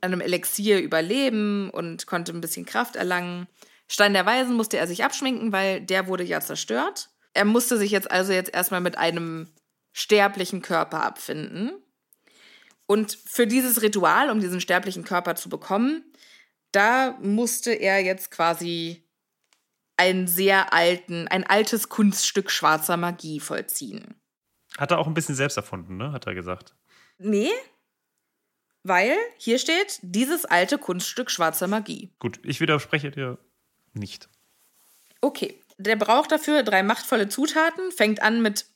einem 0.00 0.20
Elixier 0.20 0.80
überleben 0.80 1.70
und 1.70 2.06
konnte 2.06 2.32
ein 2.32 2.40
bisschen 2.40 2.66
Kraft 2.66 2.96
erlangen. 2.96 3.46
Stein 3.88 4.12
der 4.12 4.26
Weisen 4.26 4.54
musste 4.54 4.78
er 4.78 4.86
sich 4.86 5.04
abschminken, 5.04 5.52
weil 5.52 5.80
der 5.80 6.06
wurde 6.06 6.24
ja 6.24 6.40
zerstört. 6.40 7.10
Er 7.34 7.44
musste 7.44 7.76
sich 7.76 7.90
jetzt 7.90 8.10
also 8.10 8.32
jetzt 8.32 8.54
erstmal 8.54 8.80
mit 8.80 8.96
einem 8.96 9.48
sterblichen 9.92 10.62
Körper 10.62 11.02
abfinden. 11.02 11.72
Und 12.90 13.16
für 13.24 13.46
dieses 13.46 13.82
Ritual, 13.82 14.30
um 14.30 14.40
diesen 14.40 14.60
sterblichen 14.60 15.04
Körper 15.04 15.36
zu 15.36 15.48
bekommen, 15.48 16.02
da 16.72 17.16
musste 17.20 17.70
er 17.70 18.02
jetzt 18.02 18.32
quasi 18.32 19.08
einen 19.96 20.26
sehr 20.26 20.72
alten, 20.72 21.28
ein 21.28 21.46
altes 21.46 21.88
Kunststück 21.88 22.50
schwarzer 22.50 22.96
Magie 22.96 23.38
vollziehen. 23.38 24.16
Hat 24.76 24.90
er 24.90 24.98
auch 24.98 25.06
ein 25.06 25.14
bisschen 25.14 25.36
selbst 25.36 25.56
erfunden, 25.56 25.98
ne? 25.98 26.10
Hat 26.10 26.26
er 26.26 26.34
gesagt. 26.34 26.74
Nee, 27.18 27.52
weil 28.82 29.16
hier 29.38 29.60
steht 29.60 30.00
dieses 30.02 30.44
alte 30.44 30.76
Kunststück 30.76 31.30
schwarzer 31.30 31.68
Magie. 31.68 32.10
Gut, 32.18 32.40
ich 32.42 32.60
widerspreche 32.60 33.12
dir 33.12 33.38
nicht. 33.92 34.28
Okay, 35.20 35.62
der 35.78 35.94
braucht 35.94 36.32
dafür 36.32 36.64
drei 36.64 36.82
machtvolle 36.82 37.28
Zutaten, 37.28 37.92
fängt 37.92 38.20
an 38.20 38.42
mit 38.42 38.66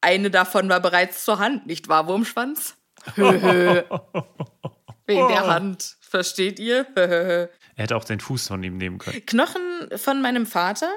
eine 0.00 0.32
davon 0.32 0.68
war 0.68 0.80
bereits 0.80 1.24
zur 1.24 1.38
Hand, 1.38 1.66
nicht 1.66 1.86
wahr, 1.86 2.08
Wurmschwanz? 2.08 2.79
Wegen 3.16 3.88
der 5.28 5.46
Hand, 5.46 5.96
versteht 6.00 6.58
ihr? 6.58 6.86
Er 6.94 7.48
hätte 7.76 7.96
auch 7.96 8.04
den 8.04 8.20
Fuß 8.20 8.48
von 8.48 8.62
ihm 8.62 8.76
nehmen 8.76 8.98
können. 8.98 9.24
Knochen 9.26 9.88
von 9.96 10.20
meinem 10.22 10.46
Vater 10.46 10.90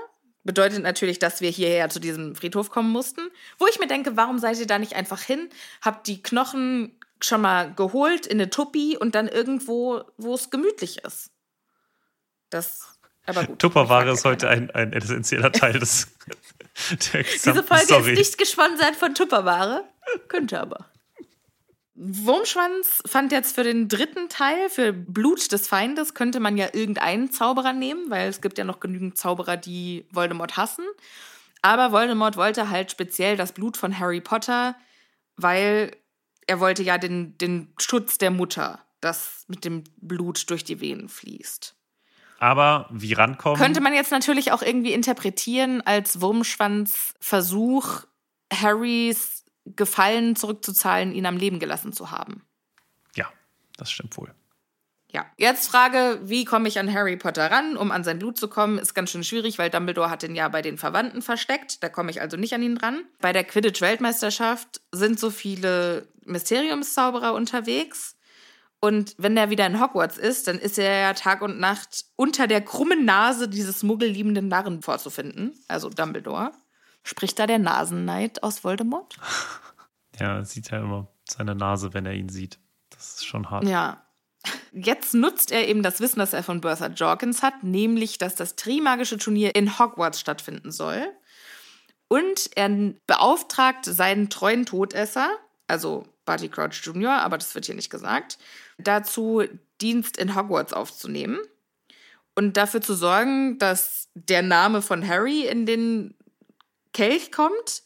bedeutet 0.43 0.83
natürlich, 0.83 1.19
dass 1.19 1.41
wir 1.41 1.49
hierher 1.49 1.89
zu 1.89 1.99
diesem 1.99 2.35
Friedhof 2.35 2.69
kommen 2.69 2.91
mussten. 2.91 3.21
Wo 3.57 3.67
ich 3.67 3.79
mir 3.79 3.87
denke, 3.87 4.17
warum 4.17 4.39
seid 4.39 4.59
ihr 4.59 4.67
da 4.67 4.77
nicht 4.79 4.95
einfach 4.95 5.21
hin? 5.21 5.49
Habt 5.81 6.07
die 6.07 6.21
Knochen 6.21 6.99
schon 7.21 7.41
mal 7.41 7.73
geholt 7.73 8.25
in 8.27 8.39
eine 8.39 8.49
Tuppi 8.49 8.97
und 8.99 9.15
dann 9.15 9.27
irgendwo, 9.27 10.03
wo 10.17 10.33
es 10.33 10.49
gemütlich 10.49 11.03
ist. 11.05 11.31
Das, 12.49 12.97
aber 13.25 13.45
gut. 13.45 13.59
Tupperware 13.59 14.11
ist 14.11 14.25
heute 14.25 14.49
ein, 14.49 14.69
ein 14.71 14.91
essentieller 14.93 15.51
Teil 15.51 15.79
des 15.79 16.07
der 17.13 17.23
Diese 17.23 17.63
Folge 17.63 17.85
Story. 17.85 18.11
ist 18.11 18.17
nicht 18.19 18.37
gesponsert 18.37 18.95
von 18.95 19.15
Tupperware. 19.15 19.85
Könnte 20.27 20.59
aber. 20.59 20.89
Wurmschwanz 21.95 23.03
fand 23.05 23.31
jetzt 23.31 23.53
für 23.53 23.63
den 23.63 23.87
dritten 23.87 24.27
Teil, 24.27 24.69
für 24.69 24.93
Blut 24.93 25.51
des 25.51 25.67
Feindes, 25.67 26.15
könnte 26.15 26.39
man 26.39 26.57
ja 26.57 26.69
irgendeinen 26.73 27.31
Zauberer 27.31 27.73
nehmen, 27.73 28.09
weil 28.09 28.29
es 28.29 28.41
gibt 28.41 28.57
ja 28.57 28.63
noch 28.63 28.79
genügend 28.79 29.17
Zauberer, 29.17 29.57
die 29.57 30.07
Voldemort 30.11 30.57
hassen. 30.57 30.85
Aber 31.61 31.91
Voldemort 31.91 32.35
wollte 32.35 32.69
halt 32.69 32.91
speziell 32.91 33.37
das 33.37 33.51
Blut 33.51 33.77
von 33.77 33.97
Harry 33.99 34.21
Potter, 34.21 34.75
weil 35.37 35.95
er 36.47 36.59
wollte 36.59 36.83
ja 36.83 36.97
den, 36.97 37.37
den 37.37 37.73
Schutz 37.77 38.17
der 38.17 38.31
Mutter, 38.31 38.79
das 38.99 39.45
mit 39.47 39.63
dem 39.63 39.83
Blut 39.97 40.49
durch 40.49 40.63
die 40.63 40.81
Venen 40.81 41.09
fließt. 41.09 41.75
Aber 42.39 42.89
wie 42.91 43.13
rankommen? 43.13 43.57
Könnte 43.57 43.81
man 43.81 43.93
jetzt 43.93 44.11
natürlich 44.11 44.51
auch 44.51 44.61
irgendwie 44.61 44.93
interpretieren 44.93 45.81
als 45.81 46.19
Wurmschwanz 46.19 47.13
Versuch, 47.21 48.01
Harrys 48.51 49.42
Gefallen 49.65 50.35
zurückzuzahlen, 50.35 51.13
ihn 51.13 51.25
am 51.25 51.37
Leben 51.37 51.59
gelassen 51.59 51.93
zu 51.93 52.11
haben. 52.11 52.45
ja, 53.15 53.29
das 53.77 53.91
stimmt 53.91 54.17
wohl. 54.17 54.33
Ja, 55.13 55.27
jetzt 55.37 55.69
Frage, 55.69 56.19
wie 56.23 56.43
komme 56.43 56.67
ich 56.67 56.79
an 56.79 56.91
Harry 56.91 57.17
Potter 57.17 57.51
ran, 57.51 57.77
um 57.77 57.91
an 57.91 58.03
sein 58.03 58.17
Blut 58.17 58.35
zu 58.35 58.47
kommen, 58.47 58.79
ist 58.79 58.95
ganz 58.95 59.11
schön 59.11 59.23
schwierig, 59.23 59.59
weil 59.59 59.69
Dumbledore 59.69 60.09
hat 60.09 60.23
ihn 60.23 60.33
ja 60.33 60.49
bei 60.49 60.63
den 60.63 60.79
Verwandten 60.79 61.21
versteckt. 61.21 61.83
Da 61.83 61.89
komme 61.89 62.09
ich 62.09 62.19
also 62.19 62.35
nicht 62.35 62.55
an 62.55 62.63
ihn 62.63 62.75
dran. 62.75 63.03
Bei 63.21 63.31
der 63.31 63.43
Quidditch-Weltmeisterschaft 63.43 64.81
sind 64.91 65.19
so 65.19 65.29
viele 65.29 66.07
Mysteriumszauberer 66.25 67.35
unterwegs. 67.35 68.15
Und 68.79 69.13
wenn 69.19 69.37
er 69.37 69.51
wieder 69.51 69.67
in 69.67 69.79
Hogwarts 69.79 70.17
ist, 70.17 70.47
dann 70.47 70.57
ist 70.57 70.79
er 70.79 70.99
ja 70.99 71.13
Tag 71.13 71.43
und 71.43 71.59
Nacht 71.59 72.05
unter 72.15 72.47
der 72.47 72.61
krummen 72.61 73.05
Nase 73.05 73.47
dieses 73.47 73.83
muggelliebenden 73.83 74.47
Narren 74.47 74.81
vorzufinden, 74.81 75.53
also 75.67 75.89
Dumbledore. 75.89 76.53
Spricht 77.03 77.37
da 77.39 77.47
der 77.47 77.59
Nasenneid 77.59 78.43
aus 78.43 78.63
Voldemort? 78.63 79.17
Ja, 80.19 80.35
er 80.35 80.45
sieht 80.45 80.69
ja 80.69 80.77
immer 80.77 81.07
seine 81.27 81.55
Nase, 81.55 81.95
wenn 81.95 82.05
er 82.05 82.13
ihn 82.13 82.29
sieht. 82.29 82.59
Das 82.91 83.15
ist 83.15 83.25
schon 83.25 83.49
hart. 83.49 83.63
Ja. 83.63 84.05
Jetzt 84.71 85.15
nutzt 85.15 85.51
er 85.51 85.67
eben 85.67 85.81
das 85.81 86.01
Wissen, 86.01 86.19
das 86.19 86.33
er 86.33 86.43
von 86.43 86.61
Bertha 86.61 86.85
Jorkins 86.85 87.41
hat, 87.41 87.63
nämlich, 87.63 88.19
dass 88.19 88.35
das 88.35 88.55
Trimagische 88.55 89.17
Turnier 89.17 89.55
in 89.55 89.79
Hogwarts 89.79 90.19
stattfinden 90.19 90.71
soll. 90.71 91.07
Und 92.09 92.51
er 92.55 92.69
beauftragt 93.07 93.85
seinen 93.85 94.29
treuen 94.29 94.67
Todesser, 94.67 95.29
also 95.67 96.05
Barty 96.25 96.49
Crouch 96.49 96.81
Jr., 96.83 97.13
aber 97.13 97.39
das 97.39 97.55
wird 97.55 97.65
hier 97.65 97.73
nicht 97.73 97.89
gesagt, 97.89 98.37
dazu 98.77 99.43
Dienst 99.81 100.17
in 100.17 100.35
Hogwarts 100.35 100.73
aufzunehmen 100.73 101.39
und 102.35 102.57
dafür 102.57 102.81
zu 102.81 102.93
sorgen, 102.93 103.57
dass 103.59 104.09
der 104.13 104.41
Name 104.41 104.81
von 104.81 105.07
Harry 105.07 105.47
in 105.47 105.65
den 105.65 106.15
Kelch 106.93 107.31
kommt 107.31 107.83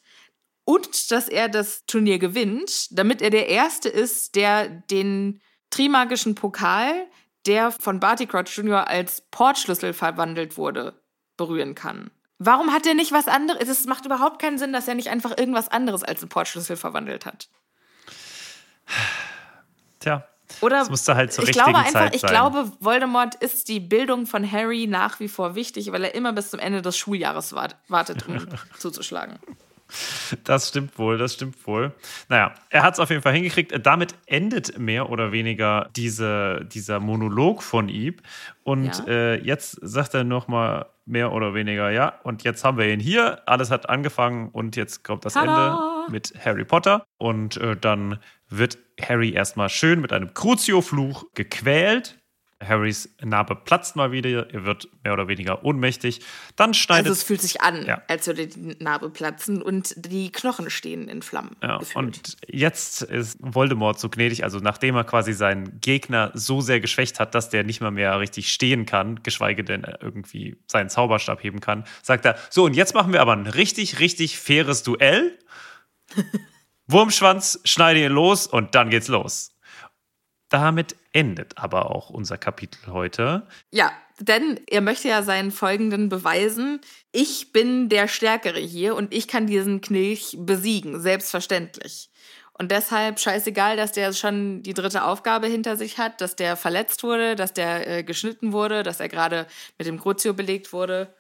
und 0.64 1.12
dass 1.12 1.30
er 1.30 1.50
das 1.50 1.86
Turnier 1.86 2.20
gewinnt, 2.20 2.98
damit 2.98 3.22
er 3.22 3.30
der 3.30 3.48
Erste 3.48 3.90
ist, 3.90 4.36
der 4.36 4.68
den 4.68 5.42
Trimagischen 5.70 6.36
Pokal, 6.36 7.08
der 7.46 7.72
von 7.72 8.00
Barty 8.00 8.26
Crouch 8.26 8.58
Jr. 8.58 8.88
als 8.88 9.22
Portschlüssel 9.32 9.94
verwandelt 9.94 10.58
wurde, 10.58 11.02
berühren 11.38 11.76
kann. 11.76 12.12
Warum 12.40 12.72
hat 12.72 12.86
er 12.86 12.94
nicht 12.94 13.12
was 13.12 13.28
anderes? 13.28 13.68
Es 13.68 13.86
macht 13.86 14.06
überhaupt 14.06 14.40
keinen 14.40 14.58
Sinn, 14.58 14.74
dass 14.74 14.88
er 14.88 14.96
nicht 14.96 15.10
einfach 15.10 15.38
irgendwas 15.38 15.70
anderes 15.70 16.04
als 16.04 16.22
einen 16.22 16.30
Portschlüssel 16.30 16.76
verwandelt 16.76 17.26
hat. 17.26 17.50
Tja. 20.00 20.28
Oder 20.62 20.80
das 20.80 20.90
musste 20.90 21.16
halt 21.16 21.34
zur 21.34 21.44
ich 21.44 21.50
richtigen 21.50 21.66
glaube 21.66 21.80
einfach, 21.80 21.92
Zeit 21.92 22.16
ich 22.16 22.22
sein. 22.22 22.30
glaube, 22.30 22.72
Voldemort 22.80 23.36
ist 23.36 23.68
die 23.68 23.80
Bildung 23.80 24.26
von 24.26 24.50
Harry 24.50 24.88
nach 24.88 25.20
wie 25.20 25.28
vor 25.28 25.56
wichtig, 25.56 25.92
weil 25.92 26.04
er 26.04 26.16
immer 26.16 26.34
bis 26.34 26.50
zum 26.50 26.60
Ende 26.60 26.82
des 26.82 26.98
Schuljahres 26.98 27.54
wart, 27.54 27.76
wartet, 27.88 28.28
um 28.28 28.48
zuzuschlagen. 28.80 29.40
Das 30.44 30.70
stimmt 30.70 30.98
wohl, 31.00 31.18
das 31.18 31.34
stimmt 31.36 31.66
wohl. 31.66 31.94
Naja, 32.30 32.54
er 32.70 32.84
hat 32.84 32.96
es 32.96 33.00
auf 33.00 33.10
jeden 33.10 33.22
Fall 33.22 33.34
hingekriegt. 33.34 33.74
Damit 33.86 34.16
endet 34.26 34.78
mehr 34.78 35.10
oder 35.10 35.32
weniger 35.32 35.90
diese, 35.96 36.66
dieser 36.72 37.00
Monolog 37.00 37.64
von 37.64 37.88
ihm. 37.90 38.16
Und 38.64 38.86
Ja. 39.00 39.06
äh, 39.08 39.36
jetzt 39.42 39.78
sagt 39.82 40.14
er 40.14 40.24
nochmal 40.24 40.88
mehr 41.06 41.32
oder 41.32 41.54
weniger, 41.54 41.90
ja, 41.90 42.20
und 42.24 42.44
jetzt 42.44 42.66
haben 42.66 42.78
wir 42.78 42.92
ihn 42.92 43.00
hier. 43.00 43.42
Alles 43.48 43.72
hat 43.72 43.90
angefangen 43.90 44.50
und 44.50 44.76
jetzt 44.76 45.04
kommt 45.06 45.24
das 45.24 45.34
Tada! 45.34 46.02
Ende 46.02 46.12
mit 46.12 46.34
Harry 46.44 46.66
Potter. 46.66 47.06
Und 47.18 47.56
äh, 47.58 47.78
dann 47.78 48.20
wird 48.50 48.78
Harry 49.02 49.32
erstmal 49.32 49.70
schön 49.70 50.02
mit 50.02 50.12
einem 50.12 50.34
Crucio-Fluch 50.34 51.26
gequält. 51.34 52.17
Harrys 52.64 53.10
Narbe 53.22 53.56
platzt 53.56 53.96
mal 53.96 54.12
wieder, 54.12 54.50
er 54.52 54.66
wird 54.66 54.88
mehr 55.04 55.14
oder 55.14 55.28
weniger 55.28 55.64
ohnmächtig. 55.64 56.22
Dann 56.56 56.74
schneidet 56.74 57.08
Also 57.08 57.14
es 57.20 57.24
fühlt 57.24 57.42
sich 57.42 57.62
an, 57.62 57.86
Ja. 57.86 58.02
als 58.08 58.26
würde 58.26 58.48
die 58.48 58.76
Narbe 58.80 59.10
platzen 59.12 59.62
und 59.62 59.94
die 59.96 60.32
Knochen 60.32 60.70
stehen 60.70 61.08
in 61.08 61.22
Flammen. 61.22 61.56
Ja, 61.62 61.80
und 61.94 62.36
jetzt 62.48 63.04
ist 63.04 63.38
Voldemort 63.42 64.00
so 64.00 64.10
gnädig, 64.10 64.44
also 64.44 64.58
nachdem 64.60 64.96
er 64.96 65.04
quasi 65.04 65.34
seinen 65.34 65.80
Gegner 65.82 66.32
so 66.34 66.62
sehr 66.62 66.80
geschwächt 66.80 67.20
hat, 67.20 67.36
dass 67.36 67.50
der 67.50 67.64
nicht 67.64 67.80
mal 67.82 67.92
mehr 67.92 68.20
richtig 68.20 68.52
stehen 68.52 68.86
kann, 68.88 69.22
geschweige 69.22 69.64
denn 69.64 69.86
irgendwie 70.02 70.58
seinen 70.68 70.90
Zauberstab 70.90 71.44
heben 71.44 71.60
kann, 71.60 71.84
sagt 72.02 72.26
er, 72.26 72.38
so 72.50 72.64
und 72.64 72.76
jetzt 72.76 72.96
machen 72.96 73.14
wir 73.14 73.22
aber 73.22 73.34
ein 73.34 73.46
richtig, 73.48 74.00
richtig 74.00 74.40
faires 74.40 74.82
Duell. 74.84 75.38
Wurmschwanz, 76.88 77.60
schneide 77.66 78.04
ihn 78.04 78.12
los 78.12 78.48
und 78.48 78.74
dann 78.74 78.90
geht's 78.90 79.10
los. 79.10 79.52
Damit 80.50 80.96
endet 81.12 81.58
aber 81.58 81.92
auch 81.92 82.10
unser 82.10 82.38
Kapitel 82.38 82.92
heute. 82.92 83.46
Ja, 83.72 83.92
denn 84.20 84.60
er 84.68 84.82
möchte 84.82 85.10
ja 85.10 85.22
seinen 85.24 85.52
Folgenden 85.52 86.10
beweisen, 86.10 86.80
ich 87.12 87.52
bin 87.52 87.90
der 87.90 88.08
Stärkere 88.08 88.60
hier 88.60 88.96
und 88.96 89.14
ich 89.14 89.28
kann 89.28 89.46
diesen 89.48 89.82
Knilch 89.82 90.38
besiegen, 90.40 91.02
selbstverständlich. 91.02 92.10
Und 92.54 92.72
deshalb 92.72 93.20
scheißegal, 93.20 93.78
dass 93.78 93.92
der 93.92 94.14
schon 94.14 94.64
die 94.64 94.74
dritte 94.74 95.04
Aufgabe 95.04 95.46
hinter 95.46 95.78
sich 95.78 96.00
hat, 96.00 96.22
dass 96.22 96.36
der 96.36 96.56
verletzt 96.56 97.04
wurde, 97.04 97.36
dass 97.36 97.54
der 97.54 97.88
äh, 97.88 98.04
geschnitten 98.04 98.52
wurde, 98.52 98.82
dass 98.82 99.00
er 99.00 99.10
gerade 99.10 99.46
mit 99.78 99.88
dem 99.88 100.00
Crucio 100.00 100.34
belegt 100.34 100.74
wurde. 100.74 101.14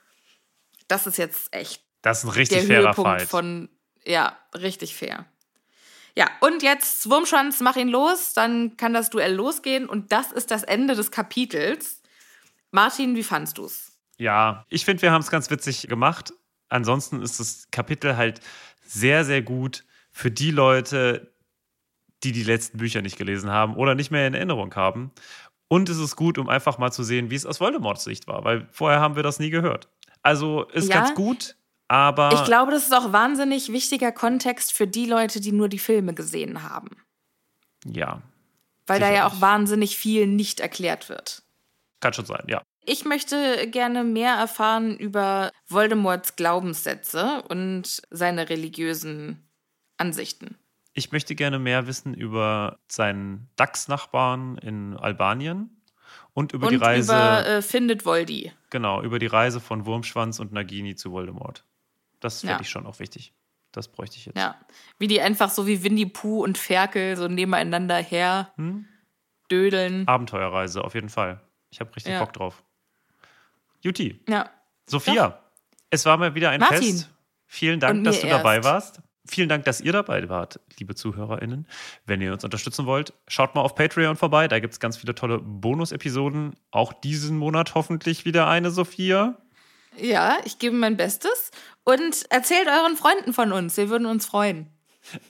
Das 0.88 1.06
ist 1.06 1.18
jetzt 1.18 1.54
echt 1.54 1.84
Das 2.02 2.20
ist 2.20 2.24
ein 2.24 2.30
der 2.30 2.38
richtig 2.38 2.64
fairer 2.66 2.88
Höhepunkt 2.88 3.10
Fight. 3.22 3.30
von, 3.30 3.70
ja, 4.04 4.36
richtig 4.56 4.96
fair. 4.96 5.26
Ja, 6.18 6.32
und 6.42 6.64
jetzt 6.64 7.08
Wurmschwanz, 7.12 7.60
mach 7.60 7.76
ihn 7.76 7.90
los, 7.90 8.34
dann 8.34 8.76
kann 8.76 8.92
das 8.92 9.12
Duell 9.12 9.36
losgehen 9.36 9.88
und 9.88 10.12
das 10.12 10.32
ist 10.32 10.50
das 10.50 10.64
Ende 10.64 10.96
des 10.96 11.12
Kapitels. 11.12 12.02
Martin, 12.72 13.16
wie 13.16 13.22
fandst 13.22 13.60
du's? 13.60 13.92
Ja, 14.18 14.66
ich 14.70 14.84
finde, 14.84 15.04
wir 15.04 15.12
haben 15.12 15.22
es 15.22 15.30
ganz 15.30 15.52
witzig 15.52 15.88
gemacht. 15.88 16.34
Ansonsten 16.70 17.22
ist 17.22 17.40
das 17.40 17.68
Kapitel 17.70 18.18
halt 18.18 18.42
sehr, 18.84 19.26
sehr 19.26 19.44
gut 19.44 19.84
für 20.12 20.32
die 20.32 20.50
Leute, 20.50 21.36
die 22.24 22.32
die 22.32 22.42
letzten 22.42 22.80
Bücher 22.80 23.04
nicht 23.04 23.18
gelesen 23.20 23.52
haben 23.52 23.76
oder 23.76 23.94
nicht 23.94 24.10
mehr 24.10 24.26
in 24.26 24.34
Erinnerung 24.34 24.74
haben. 24.74 25.12
Und 25.68 25.88
es 25.88 26.00
ist 26.00 26.16
gut, 26.16 26.40
um 26.40 26.50
einfach 26.50 26.80
mal 26.80 26.92
zu 26.92 27.04
sehen, 27.04 27.30
wie 27.30 27.36
es 27.36 27.46
aus 27.46 27.60
Voldemorts 27.60 28.06
Sicht 28.06 28.26
war, 28.26 28.44
weil 28.44 28.68
vorher 28.72 29.02
haben 29.02 29.16
wir 29.18 29.22
das 29.22 29.38
nie 29.38 29.52
gehört. 29.52 29.88
Also 30.24 30.64
ist 30.70 30.90
Ja. 30.90 30.96
ganz 30.96 31.14
gut, 31.14 31.58
aber 31.88 32.32
Ich 32.34 32.44
glaube, 32.44 32.72
das 32.72 32.84
ist 32.84 32.94
auch 32.94 33.14
wahnsinnig 33.14 33.72
wichtiger 33.72 34.12
Kontext 34.12 34.74
für 34.74 34.88
die 34.88 35.06
Leute, 35.06 35.40
die 35.40 35.52
nur 35.52 35.70
die 35.70 35.80
Filme 35.80 36.14
gesehen 36.14 36.64
haben. 36.64 36.90
ja, 37.86 38.22
Weil 38.86 39.00
da 39.00 39.12
ja 39.12 39.28
auch 39.28 39.42
wahnsinnig 39.42 39.98
viel 39.98 40.28
nicht 40.28 40.60
erklärt 40.60 41.10
wird. 41.10 41.44
kann 42.00 42.14
schon 42.14 42.26
sein, 42.26 42.44
ja. 42.48 42.62
Ich 42.86 43.04
möchte 43.04 43.68
gerne 43.70 44.06
mehr 44.06 44.36
erfahren 44.36 44.98
über 44.98 45.52
Voldemorts 45.68 46.38
Glaubenssätze 46.38 47.44
und 47.50 48.02
seine 48.10 48.50
religiösen 48.50 49.46
Ansichten. 49.98 50.58
Ich 50.94 51.12
möchte 51.12 51.36
gerne 51.36 51.60
mehr 51.60 51.86
wissen 51.86 52.14
über 52.14 52.80
seinen 52.88 53.50
Dachs-Nachbarn 53.58 54.58
in 54.58 54.96
Albanien 54.96 55.82
und 56.34 56.54
über 56.54 56.68
und 56.68 56.72
die 56.74 56.78
Reise, 56.78 57.14
über 57.14 57.46
äh, 57.46 57.62
Findet 57.62 58.06
Voldy. 58.06 58.52
genau, 58.70 59.02
über 59.04 59.20
die 59.20 59.28
Reise 59.28 59.60
von 59.60 59.86
Wurmschwanz 59.86 60.40
und 60.40 60.54
Nagini 60.54 60.96
zu 60.96 61.12
Voldemort. 61.12 61.66
Das 62.20 62.42
fände 62.42 62.56
Ja. 62.56 62.62
ich 62.62 62.70
schon 62.70 62.86
auch 62.86 63.00
wichtig. 63.00 63.34
Das 63.72 63.88
bräuchte 63.90 64.18
ich 64.18 64.26
jetzt. 64.26 64.38
Ja. 64.38 64.56
Wie 64.98 65.08
die 65.08 65.22
einfach 65.22 65.50
so 65.50 65.68
wie 65.68 65.84
Winnie 65.84 66.06
Pooh 66.08 66.44
und 66.44 66.58
Ferkel 66.58 67.16
so 67.16 67.28
nebeneinander 67.28 67.98
her 67.98 68.52
Hm? 68.56 68.86
dödeln. 69.52 70.08
Abenteuerreise, 70.08 70.84
auf 70.84 70.94
jeden 70.96 71.10
Fall. 71.10 71.42
Ich 71.70 71.80
habe 71.80 71.96
richtig 71.96 72.14
Ja. 72.14 72.20
Bock 72.20 72.34
drauf. 72.34 72.64
Juti, 73.82 74.20
Ja. 74.28 74.50
Sophia, 74.90 75.40
es 75.90 76.06
war 76.06 76.18
mal 76.18 76.34
wieder 76.36 76.50
ein 76.50 76.60
Martin. 76.60 76.80
Fest. 76.98 77.10
Vielen 77.46 77.80
Dank, 77.80 78.04
dass 78.04 78.22
du 78.22 78.28
dabei 78.28 78.56
erst. 78.58 78.66
warst. 78.68 79.02
Vielen 79.30 79.50
Dank, 79.50 79.66
dass 79.66 79.82
ihr 79.82 79.92
dabei 79.92 80.30
wart, 80.30 80.60
liebe 80.80 80.96
ZuhörerInnen. 80.96 81.68
Wenn 82.06 82.22
ihr 82.22 82.32
uns 82.32 82.46
unterstützen 82.46 82.86
wollt, 82.86 83.14
schaut 83.28 83.56
mal 83.56 83.62
auf 83.62 83.76
Patreon 83.76 84.16
vorbei. 84.16 84.48
Da 84.48 84.60
gibt 84.60 84.74
es 84.74 84.80
ganz 84.80 84.96
viele 84.98 85.16
tolle 85.16 85.40
Bonus-Episoden. 85.40 86.56
Auch 86.72 86.94
diesen 86.94 87.38
Monat 87.38 87.76
hoffentlich 87.76 88.24
wieder 88.24 88.48
eine, 88.48 88.72
Sophia. 88.72 89.38
Ja, 90.00 90.38
ich 90.46 90.60
gebe 90.60 90.76
mein 90.76 90.98
Bestes. 90.98 91.52
Und 91.84 92.30
erzählt 92.32 92.68
euren 92.68 92.98
Freunden 92.98 93.34
von 93.34 93.52
uns. 93.54 93.78
Wir 93.78 93.90
würden 93.90 94.06
uns 94.06 94.26
freuen. 94.26 94.68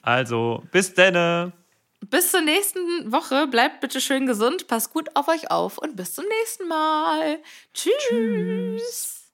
Also, 0.02 0.64
bis 0.72 0.94
denne. 0.94 1.54
Bis 2.02 2.32
zur 2.32 2.42
nächsten 2.42 3.12
Woche. 3.12 3.48
Bleibt 3.48 3.82
bitte 3.82 4.02
schön 4.02 4.26
gesund. 4.26 4.68
Passt 4.68 4.92
gut 4.92 5.10
auf 5.16 5.28
euch 5.28 5.52
auf. 5.52 5.78
Und 5.78 5.96
bis 5.96 6.14
zum 6.14 6.26
nächsten 6.26 6.68
Mal. 6.68 7.40
Tschüss. 7.74 9.32